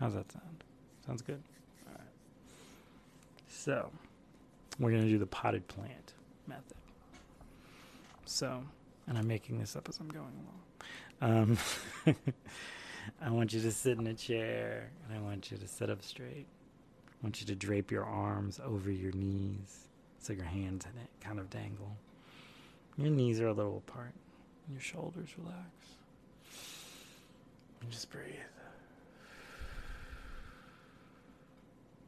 How's 0.01 0.15
that 0.15 0.31
sound? 0.31 0.65
Sounds 1.07 1.23
good. 1.23 1.43
All 1.87 1.95
right. 1.95 2.09
So, 3.49 3.91
we're 4.79 4.91
going 4.91 5.03
to 5.03 5.09
do 5.09 5.19
the 5.19 5.27
potted 5.27 5.67
plant 5.69 6.15
method. 6.47 6.77
So, 8.25 8.63
and 9.07 9.17
I'm 9.17 9.27
making 9.27 9.59
this 9.59 9.77
up 9.77 9.89
as 9.89 9.99
I'm 9.99 10.09
going 10.09 10.33
along. 11.21 11.59
Um, 12.07 12.15
I 13.23 13.31
want 13.31 13.53
you 13.53 13.61
to 13.61 13.73
sit 13.73 13.99
in 13.99 14.07
a 14.07 14.15
chair 14.15 14.91
and 15.09 15.17
I 15.17 15.21
want 15.23 15.51
you 15.51 15.57
to 15.57 15.69
sit 15.69 15.89
up 15.91 16.03
straight. 16.03 16.47
I 17.09 17.17
want 17.23 17.41
you 17.41 17.47
to 17.47 17.55
drape 17.55 17.91
your 17.91 18.05
arms 18.05 18.61
over 18.65 18.91
your 18.91 19.13
knees 19.13 19.89
so 20.19 20.33
your 20.33 20.45
hands 20.45 20.87
kind 21.21 21.39
of 21.39 21.49
dangle. 21.51 21.97
Your 22.99 23.11
knees 23.11 23.41
are 23.41 23.49
a 23.49 23.53
little 23.53 23.83
apart. 23.87 24.13
Your 24.71 24.81
shoulders 24.81 25.29
relax. 25.39 25.61
And 27.81 27.91
just 27.91 28.11
breathe. 28.11 28.25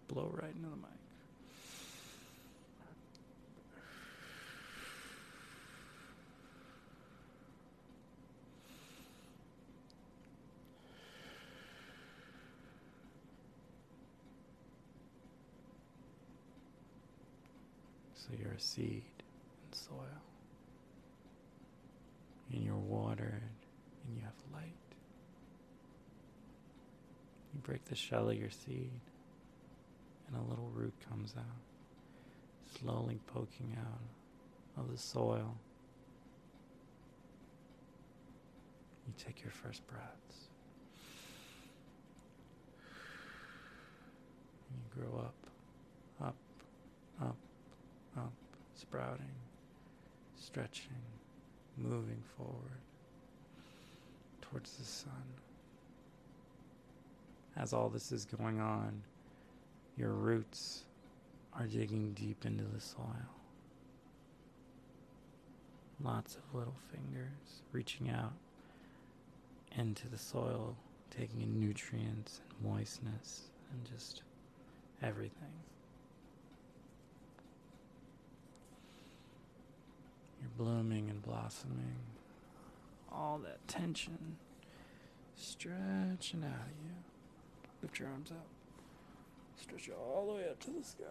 Blow 0.09 0.31
right 0.35 0.51
into 0.57 0.71
the 0.71 0.77
mic. 0.77 0.87
So 18.15 18.35
you're 18.39 18.48
a 18.48 18.48
seed 18.59 19.05
and 19.65 19.75
soil. 19.75 20.23
And 22.53 22.65
you're 22.65 22.77
watered 22.77 23.43
and 24.07 24.17
you 24.17 24.23
have 24.23 24.33
light. 24.53 24.73
You 27.55 27.61
break 27.63 27.85
the 27.87 27.95
shell 27.95 28.31
of 28.31 28.37
your 28.37 28.51
seed 28.51 28.91
and 30.29 30.37
a 30.37 30.49
little 30.49 30.71
root 30.75 30.95
comes 31.09 31.35
out, 31.37 32.79
slowly 32.81 33.19
poking 33.27 33.77
out 33.79 34.83
of 34.83 34.91
the 34.91 34.99
soil. 34.99 35.57
You 39.07 39.15
take 39.17 39.43
your 39.43 39.53
first 39.53 39.87
breaths. 39.87 40.49
And 44.71 44.79
you 44.79 45.03
grow 45.03 45.19
up, 45.21 45.35
up, 46.21 46.37
up, 47.23 47.37
up, 48.17 48.33
sprouting, 48.81 49.35
stretching, 50.41 51.03
moving 51.77 52.23
forward 52.37 52.81
towards 54.41 54.73
the 54.77 54.85
sun. 54.85 55.13
As 57.57 57.73
all 57.73 57.89
this 57.89 58.13
is 58.13 58.25
going 58.25 58.61
on, 58.61 59.03
your 59.97 60.13
roots 60.13 60.85
are 61.59 61.67
digging 61.67 62.13
deep 62.13 62.45
into 62.45 62.65
the 62.65 62.81
soil. 62.81 63.05
Lots 66.01 66.37
of 66.37 66.43
little 66.55 66.77
fingers 66.93 67.63
reaching 67.73 68.11
out 68.11 68.33
into 69.77 70.09
the 70.09 70.19
soil, 70.19 70.77
taking 71.11 71.43
in 71.43 71.59
nutrients 71.59 72.41
and 72.49 72.71
moistness 72.71 73.43
and 73.73 73.85
just 73.93 74.23
everything. 75.03 75.53
You're 80.41 80.48
blooming 80.59 81.09
and 81.09 81.23
blossoming. 81.23 81.97
All 83.11 83.39
that 83.45 83.67
tension 83.69 84.37
stretching 85.37 86.43
out 86.45 86.67
of 86.67 86.77
you. 86.85 86.95
Lift 87.81 88.01
your 88.01 88.09
arms 88.09 88.33
up. 88.33 88.47
Stretch 89.57 89.89
all 89.91 90.27
the 90.27 90.35
way 90.35 90.49
up 90.51 90.59
to 90.61 90.71
the 90.71 90.83
sky. 90.83 91.05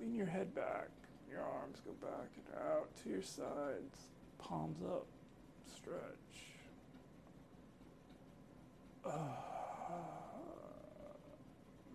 Lean 0.00 0.14
your 0.14 0.26
head 0.26 0.54
back. 0.54 0.88
Your 1.30 1.42
arms 1.42 1.80
go 1.84 1.92
back 2.00 2.30
and 2.36 2.70
out 2.70 2.88
to 3.02 3.10
your 3.10 3.22
sides. 3.22 4.08
Palms 4.38 4.78
up. 4.82 5.06
Stretch. 5.76 5.94
Uh, 9.04 9.10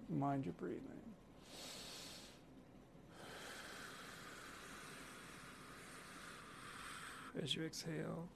mind 0.10 0.46
your 0.46 0.54
breathing. 0.54 1.03
As 7.42 7.56
you 7.56 7.64
exhale, 7.64 8.28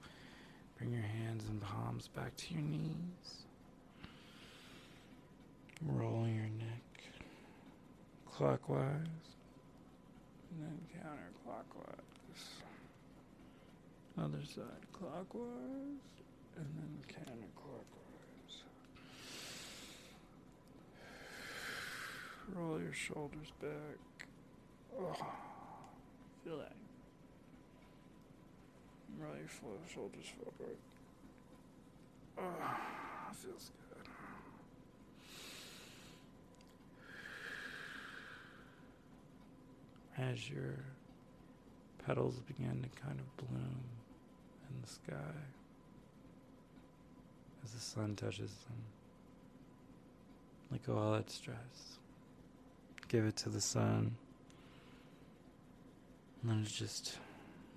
bring 0.76 0.92
your 0.92 1.02
hands 1.02 1.44
and 1.48 1.60
palms 1.60 2.08
back 2.08 2.36
to 2.36 2.54
your 2.54 2.62
knees. 2.62 3.44
Rolling 5.86 6.34
your 6.34 6.44
neck 6.44 6.82
clockwise 8.26 9.06
and 10.50 10.60
then 10.60 10.78
counterclockwise. 10.96 12.42
Other 14.18 14.44
side 14.44 14.86
clockwise 14.92 15.44
and 16.56 16.66
then 16.76 16.98
counterclockwise. 17.08 18.62
Roll 22.52 22.80
your 22.80 22.92
shoulders 22.92 23.52
back. 23.60 24.26
Oh, 25.00 25.14
feel 26.44 26.58
that. 26.58 26.87
Roll 29.16 29.34
your 29.36 29.48
shoulders 29.92 30.26
forward. 30.36 30.76
Oh, 32.38 32.42
ah, 32.62 33.30
feels 33.32 33.70
good. 33.90 34.06
As 40.22 40.50
your 40.50 40.74
petals 42.06 42.40
begin 42.46 42.82
to 42.82 43.02
kind 43.02 43.18
of 43.18 43.36
bloom 43.36 43.80
in 44.70 44.82
the 44.82 44.88
sky, 44.88 45.34
as 47.64 47.72
the 47.72 47.80
sun 47.80 48.14
touches 48.14 48.50
them, 48.50 48.82
let 50.70 50.86
go 50.86 50.96
all 50.96 51.12
that 51.12 51.30
stress. 51.30 51.98
Give 53.08 53.24
it 53.24 53.36
to 53.36 53.48
the 53.48 53.60
sun. 53.60 54.16
And 56.42 56.50
then 56.50 56.64
just 56.64 57.18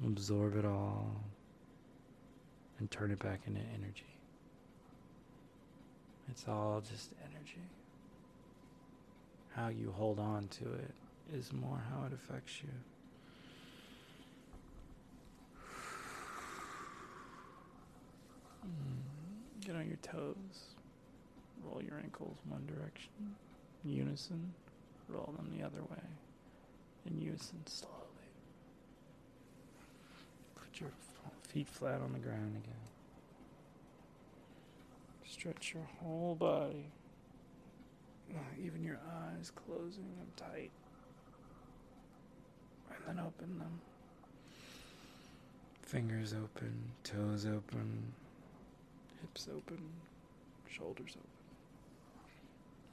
absorb 0.06 0.58
it 0.58 0.66
all 0.66 1.06
and 2.80 2.89
turn 2.89 3.12
it 3.12 3.20
back 3.20 3.41
into 3.45 3.60
energy. 3.60 4.06
It's 6.30 6.47
all 6.47 6.82
just 6.82 7.12
energy. 7.24 7.62
How 9.56 9.68
you 9.68 9.93
hold 9.95 10.18
on 10.18 10.47
to 10.60 10.64
it 10.64 10.91
is 11.36 11.52
more 11.54 11.82
how 11.91 12.06
it 12.06 12.14
affects 12.14 12.62
you. 12.62 12.70
Mm, 18.66 19.66
get 19.66 19.76
on 19.76 19.88
your 19.88 19.97
toes. 19.97 20.76
Roll 21.64 21.82
your 21.84 21.99
ankles 22.04 22.38
one 22.47 22.66
direction, 22.66 23.36
unison. 23.84 24.54
Roll 25.08 25.34
them 25.38 25.52
the 25.58 25.66
other 25.66 25.82
way, 25.82 26.04
in 27.06 27.20
unison, 27.20 27.60
slowly. 27.66 28.01
Put 30.72 30.82
your 30.82 30.89
feet 31.49 31.67
flat 31.67 32.01
on 32.01 32.13
the 32.13 32.19
ground 32.19 32.55
again. 32.55 32.74
Stretch 35.30 35.74
your 35.74 35.88
whole 35.99 36.36
body, 36.36 36.86
even 38.63 38.84
your 38.84 38.99
eyes 39.05 39.51
closing 39.51 40.05
them 40.17 40.28
tight, 40.38 40.72
and 42.89 43.17
then 43.17 43.26
open 43.26 43.59
them. 43.59 43.82
Fingers 45.82 46.34
open, 46.34 46.74
toes 47.03 47.45
open, 47.45 48.13
hips 49.19 49.47
open, 49.53 49.80
shoulders 50.69 51.17
open. 51.17 51.30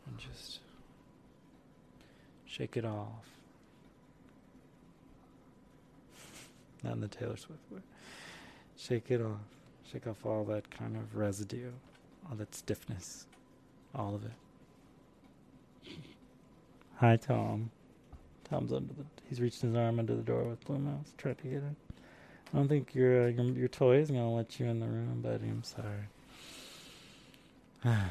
And 0.06 0.18
just 0.18 0.60
shake 2.46 2.76
it 2.76 2.84
off. 2.84 3.37
Not 6.82 6.94
in 6.94 7.00
the 7.00 7.08
Taylor 7.08 7.36
Swift 7.36 7.60
way. 7.70 7.80
Shake 8.76 9.10
it 9.10 9.20
off. 9.20 9.40
Shake 9.90 10.06
off 10.06 10.24
all 10.24 10.44
that 10.44 10.70
kind 10.70 10.96
of 10.96 11.16
residue, 11.16 11.70
all 12.28 12.36
that 12.36 12.54
stiffness, 12.54 13.26
all 13.94 14.14
of 14.14 14.24
it. 14.24 14.32
Hi, 16.96 17.16
Tom. 17.16 17.70
Tom's 18.44 18.72
under 18.72 18.92
the. 18.92 19.04
He's 19.28 19.40
reached 19.40 19.62
his 19.62 19.74
arm 19.74 19.98
under 19.98 20.14
the 20.14 20.22
door 20.22 20.44
with 20.44 20.64
Blue 20.66 20.78
Mouse, 20.78 21.12
trying 21.16 21.36
to 21.36 21.42
get 21.44 21.52
in. 21.54 21.76
I 22.52 22.56
don't 22.56 22.68
think 22.68 22.94
your 22.94 23.24
uh, 23.24 23.28
your, 23.28 23.44
your 23.44 23.68
toy 23.68 23.96
is 23.96 24.10
gonna 24.10 24.32
let 24.32 24.58
you 24.58 24.66
in 24.66 24.80
the 24.80 24.86
room, 24.86 25.20
buddy. 25.22 25.48
I'm 25.48 25.62
sorry. 25.62 26.08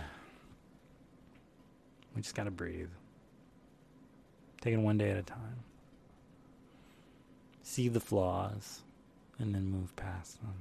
we 2.15 2.21
just 2.21 2.35
gotta 2.35 2.51
breathe. 2.51 2.89
Taking 4.61 4.83
one 4.83 4.97
day 4.97 5.11
at 5.11 5.17
a 5.17 5.23
time. 5.23 5.66
See 7.67 7.89
the 7.89 7.99
flaws 7.99 8.79
and 9.37 9.53
then 9.53 9.69
move 9.69 9.93
past 9.97 10.41
them. 10.41 10.53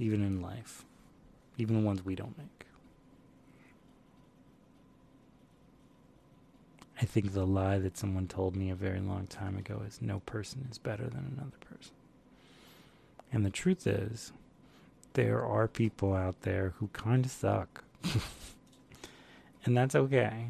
Even 0.00 0.20
in 0.20 0.42
life, 0.42 0.84
even 1.58 1.80
the 1.80 1.86
ones 1.86 2.04
we 2.04 2.16
don't 2.16 2.36
make. 2.36 2.66
I 7.00 7.04
think 7.04 7.32
the 7.32 7.46
lie 7.46 7.78
that 7.78 7.96
someone 7.96 8.26
told 8.26 8.56
me 8.56 8.68
a 8.68 8.74
very 8.74 8.98
long 8.98 9.28
time 9.28 9.56
ago 9.56 9.80
is 9.86 10.02
no 10.02 10.18
person 10.26 10.66
is 10.72 10.76
better 10.76 11.04
than 11.04 11.36
another 11.36 11.56
person. 11.70 11.94
And 13.32 13.46
the 13.46 13.50
truth 13.50 13.86
is, 13.86 14.32
there 15.12 15.44
are 15.46 15.68
people 15.68 16.14
out 16.14 16.42
there 16.42 16.74
who 16.78 16.88
kind 16.88 17.24
of 17.24 17.30
suck. 17.30 17.84
and 19.64 19.76
that's 19.76 19.94
okay. 19.94 20.48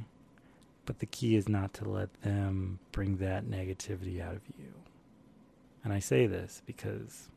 But 0.86 1.00
the 1.00 1.07
key 1.07 1.36
is 1.36 1.46
not 1.46 1.74
to 1.74 1.84
let 1.86 2.22
them 2.22 2.78
bring 2.90 3.18
that 3.18 3.44
negativity 3.44 4.18
out 4.18 4.36
of 4.36 4.42
you. 4.59 4.72
And 5.85 5.93
I 5.93 5.99
say 5.99 6.26
this 6.26 6.62
because, 6.66 7.28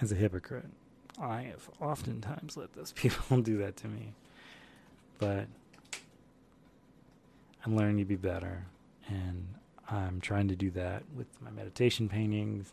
as 0.00 0.12
a 0.12 0.14
hypocrite, 0.14 0.68
I 1.20 1.42
have 1.42 1.70
oftentimes 1.80 2.56
let 2.56 2.72
those 2.74 2.92
people 2.96 3.40
do 3.40 3.58
that 3.58 3.76
to 3.78 3.88
me. 3.88 4.12
But 5.18 5.46
I'm 7.64 7.76
learning 7.76 7.98
to 7.98 8.04
be 8.04 8.16
better. 8.16 8.66
And 9.08 9.54
I'm 9.90 10.20
trying 10.20 10.48
to 10.48 10.56
do 10.56 10.70
that 10.72 11.02
with 11.16 11.26
my 11.42 11.50
meditation 11.50 12.08
paintings 12.08 12.72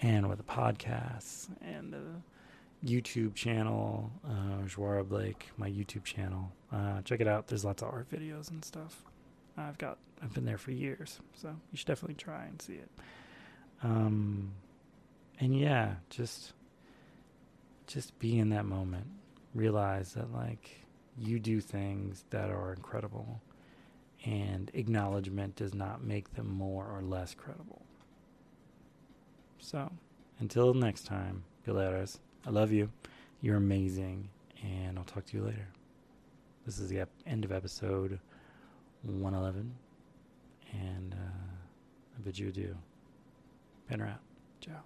and 0.00 0.28
with 0.28 0.38
the 0.38 0.44
podcasts 0.44 1.48
and 1.62 1.92
the 1.92 2.04
YouTube 2.84 3.34
channel, 3.34 4.10
uh, 4.26 4.64
Jawara 4.66 5.08
Blake, 5.08 5.50
my 5.56 5.68
YouTube 5.68 6.04
channel. 6.04 6.52
Uh, 6.72 7.00
check 7.02 7.20
it 7.20 7.26
out. 7.26 7.46
There's 7.48 7.64
lots 7.64 7.82
of 7.82 7.88
art 7.88 8.10
videos 8.10 8.50
and 8.50 8.64
stuff. 8.64 9.02
I've 9.56 9.78
got, 9.78 9.98
I've 10.22 10.34
been 10.34 10.44
there 10.44 10.58
for 10.58 10.72
years, 10.72 11.20
so 11.34 11.48
you 11.48 11.78
should 11.78 11.86
definitely 11.86 12.16
try 12.16 12.44
and 12.44 12.60
see 12.60 12.74
it. 12.74 12.90
Um, 13.84 14.52
and 15.38 15.56
yeah, 15.58 15.96
just 16.08 16.54
just 17.86 18.18
be 18.18 18.38
in 18.38 18.48
that 18.48 18.64
moment. 18.64 19.06
Realize 19.54 20.14
that 20.14 20.32
like 20.32 20.80
you 21.18 21.38
do 21.38 21.60
things 21.60 22.24
that 22.30 22.50
are 22.50 22.72
incredible 22.72 23.40
and 24.24 24.70
acknowledgement 24.74 25.54
does 25.56 25.74
not 25.74 26.02
make 26.02 26.34
them 26.34 26.48
more 26.48 26.86
or 26.86 27.02
less 27.02 27.34
credible. 27.34 27.82
So, 29.58 29.92
until 30.40 30.72
next 30.72 31.04
time, 31.04 31.44
Galeras, 31.66 32.18
I 32.46 32.50
love 32.50 32.72
you. 32.72 32.90
You're 33.42 33.56
amazing, 33.56 34.30
and 34.62 34.98
I'll 34.98 35.04
talk 35.04 35.26
to 35.26 35.36
you 35.36 35.44
later. 35.44 35.68
This 36.64 36.78
is 36.78 36.88
the 36.88 37.00
ep- 37.00 37.10
end 37.26 37.44
of 37.44 37.52
episode 37.52 38.18
111, 39.02 39.74
and 40.72 41.14
uh, 41.14 42.16
I 42.16 42.22
bid 42.22 42.38
you 42.38 42.48
adieu. 42.48 42.76
Banner 43.88 44.06
out. 44.06 44.20
Ciao. 44.60 44.82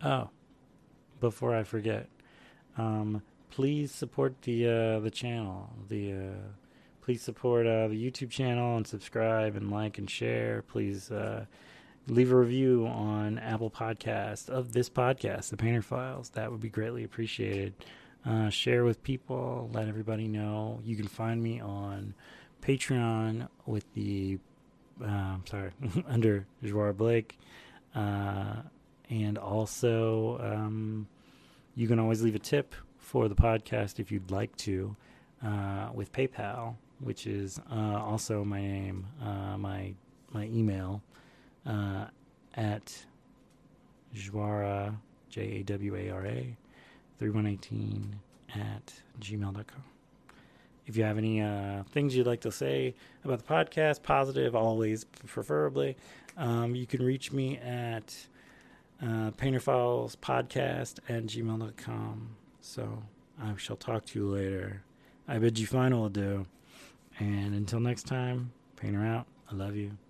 Oh, 0.00 0.30
before 1.20 1.54
I 1.56 1.64
forget, 1.64 2.08
um, 2.76 3.22
please 3.50 3.90
support 3.90 4.42
the 4.42 4.66
uh, 4.66 5.00
the 5.00 5.10
channel. 5.10 5.70
The 5.88 6.12
uh, 6.12 6.16
please 7.00 7.22
support 7.22 7.66
uh, 7.66 7.88
the 7.88 7.94
YouTube 8.10 8.30
channel 8.30 8.76
and 8.76 8.86
subscribe 8.86 9.56
and 9.56 9.70
like 9.70 9.98
and 9.98 10.08
share. 10.08 10.62
Please 10.62 11.10
uh, 11.10 11.46
leave 12.06 12.32
a 12.32 12.36
review 12.36 12.86
on 12.86 13.38
Apple 13.38 13.70
Podcast 13.70 14.48
of 14.48 14.72
this 14.72 14.88
podcast, 14.88 15.50
The 15.50 15.56
Painter 15.56 15.82
Files. 15.82 16.30
That 16.30 16.50
would 16.50 16.60
be 16.60 16.68
greatly 16.68 17.04
appreciated. 17.04 17.74
Uh, 18.26 18.50
share 18.50 18.84
with 18.84 19.02
people, 19.02 19.70
let 19.72 19.88
everybody 19.88 20.28
know. 20.28 20.80
You 20.84 20.96
can 20.96 21.08
find 21.08 21.42
me 21.42 21.60
on 21.60 22.14
Patreon 22.62 23.48
with 23.64 23.84
the, 23.94 24.38
uh, 25.02 25.36
sorry, 25.44 25.70
under 26.08 26.46
Jawara 26.62 26.96
Blake. 26.96 27.38
Uh, 27.94 28.56
and 29.08 29.38
also, 29.38 30.38
um, 30.42 31.06
you 31.74 31.88
can 31.88 31.98
always 31.98 32.22
leave 32.22 32.34
a 32.34 32.40
tip 32.40 32.74
for 32.98 33.28
the 33.28 33.34
podcast 33.34 33.98
if 33.98 34.12
you'd 34.12 34.30
like 34.30 34.54
to 34.56 34.94
uh, 35.42 35.88
with 35.94 36.12
PayPal, 36.12 36.74
which 37.00 37.26
is 37.26 37.60
uh, 37.72 38.02
also 38.02 38.44
my 38.44 38.60
name, 38.60 39.06
my 39.20 39.94
my 40.30 40.44
email 40.44 41.00
at 42.54 43.04
Jawara, 44.14 44.96
J 45.30 45.60
A 45.60 45.62
W 45.62 45.96
A 45.96 46.10
R 46.10 46.26
A, 46.26 46.56
3118 47.18 48.20
at 48.54 48.92
gmail.com. 49.20 49.84
If 50.86 50.96
you 50.96 51.04
have 51.04 51.18
any 51.18 51.42
uh, 51.42 51.82
things 51.92 52.16
you'd 52.16 52.26
like 52.26 52.40
to 52.40 52.52
say 52.52 52.94
about 53.22 53.44
the 53.44 53.44
podcast, 53.44 54.02
positive, 54.02 54.56
always, 54.56 55.04
preferably, 55.04 55.96
um, 56.38 56.74
you 56.74 56.86
can 56.86 57.04
reach 57.04 57.30
me 57.30 57.58
at 57.58 58.16
uh, 59.02 59.30
painterfilespodcast 59.32 61.00
at 61.08 61.26
gmail.com. 61.26 62.36
So 62.60 63.02
I 63.40 63.54
shall 63.56 63.76
talk 63.76 64.06
to 64.06 64.18
you 64.18 64.28
later. 64.28 64.82
I 65.26 65.38
bid 65.38 65.58
you 65.58 65.66
final 65.66 66.06
adieu. 66.06 66.46
And 67.18 67.54
until 67.54 67.80
next 67.80 68.06
time, 68.06 68.52
painter 68.76 69.04
out. 69.04 69.26
I 69.50 69.54
love 69.54 69.76
you. 69.76 70.07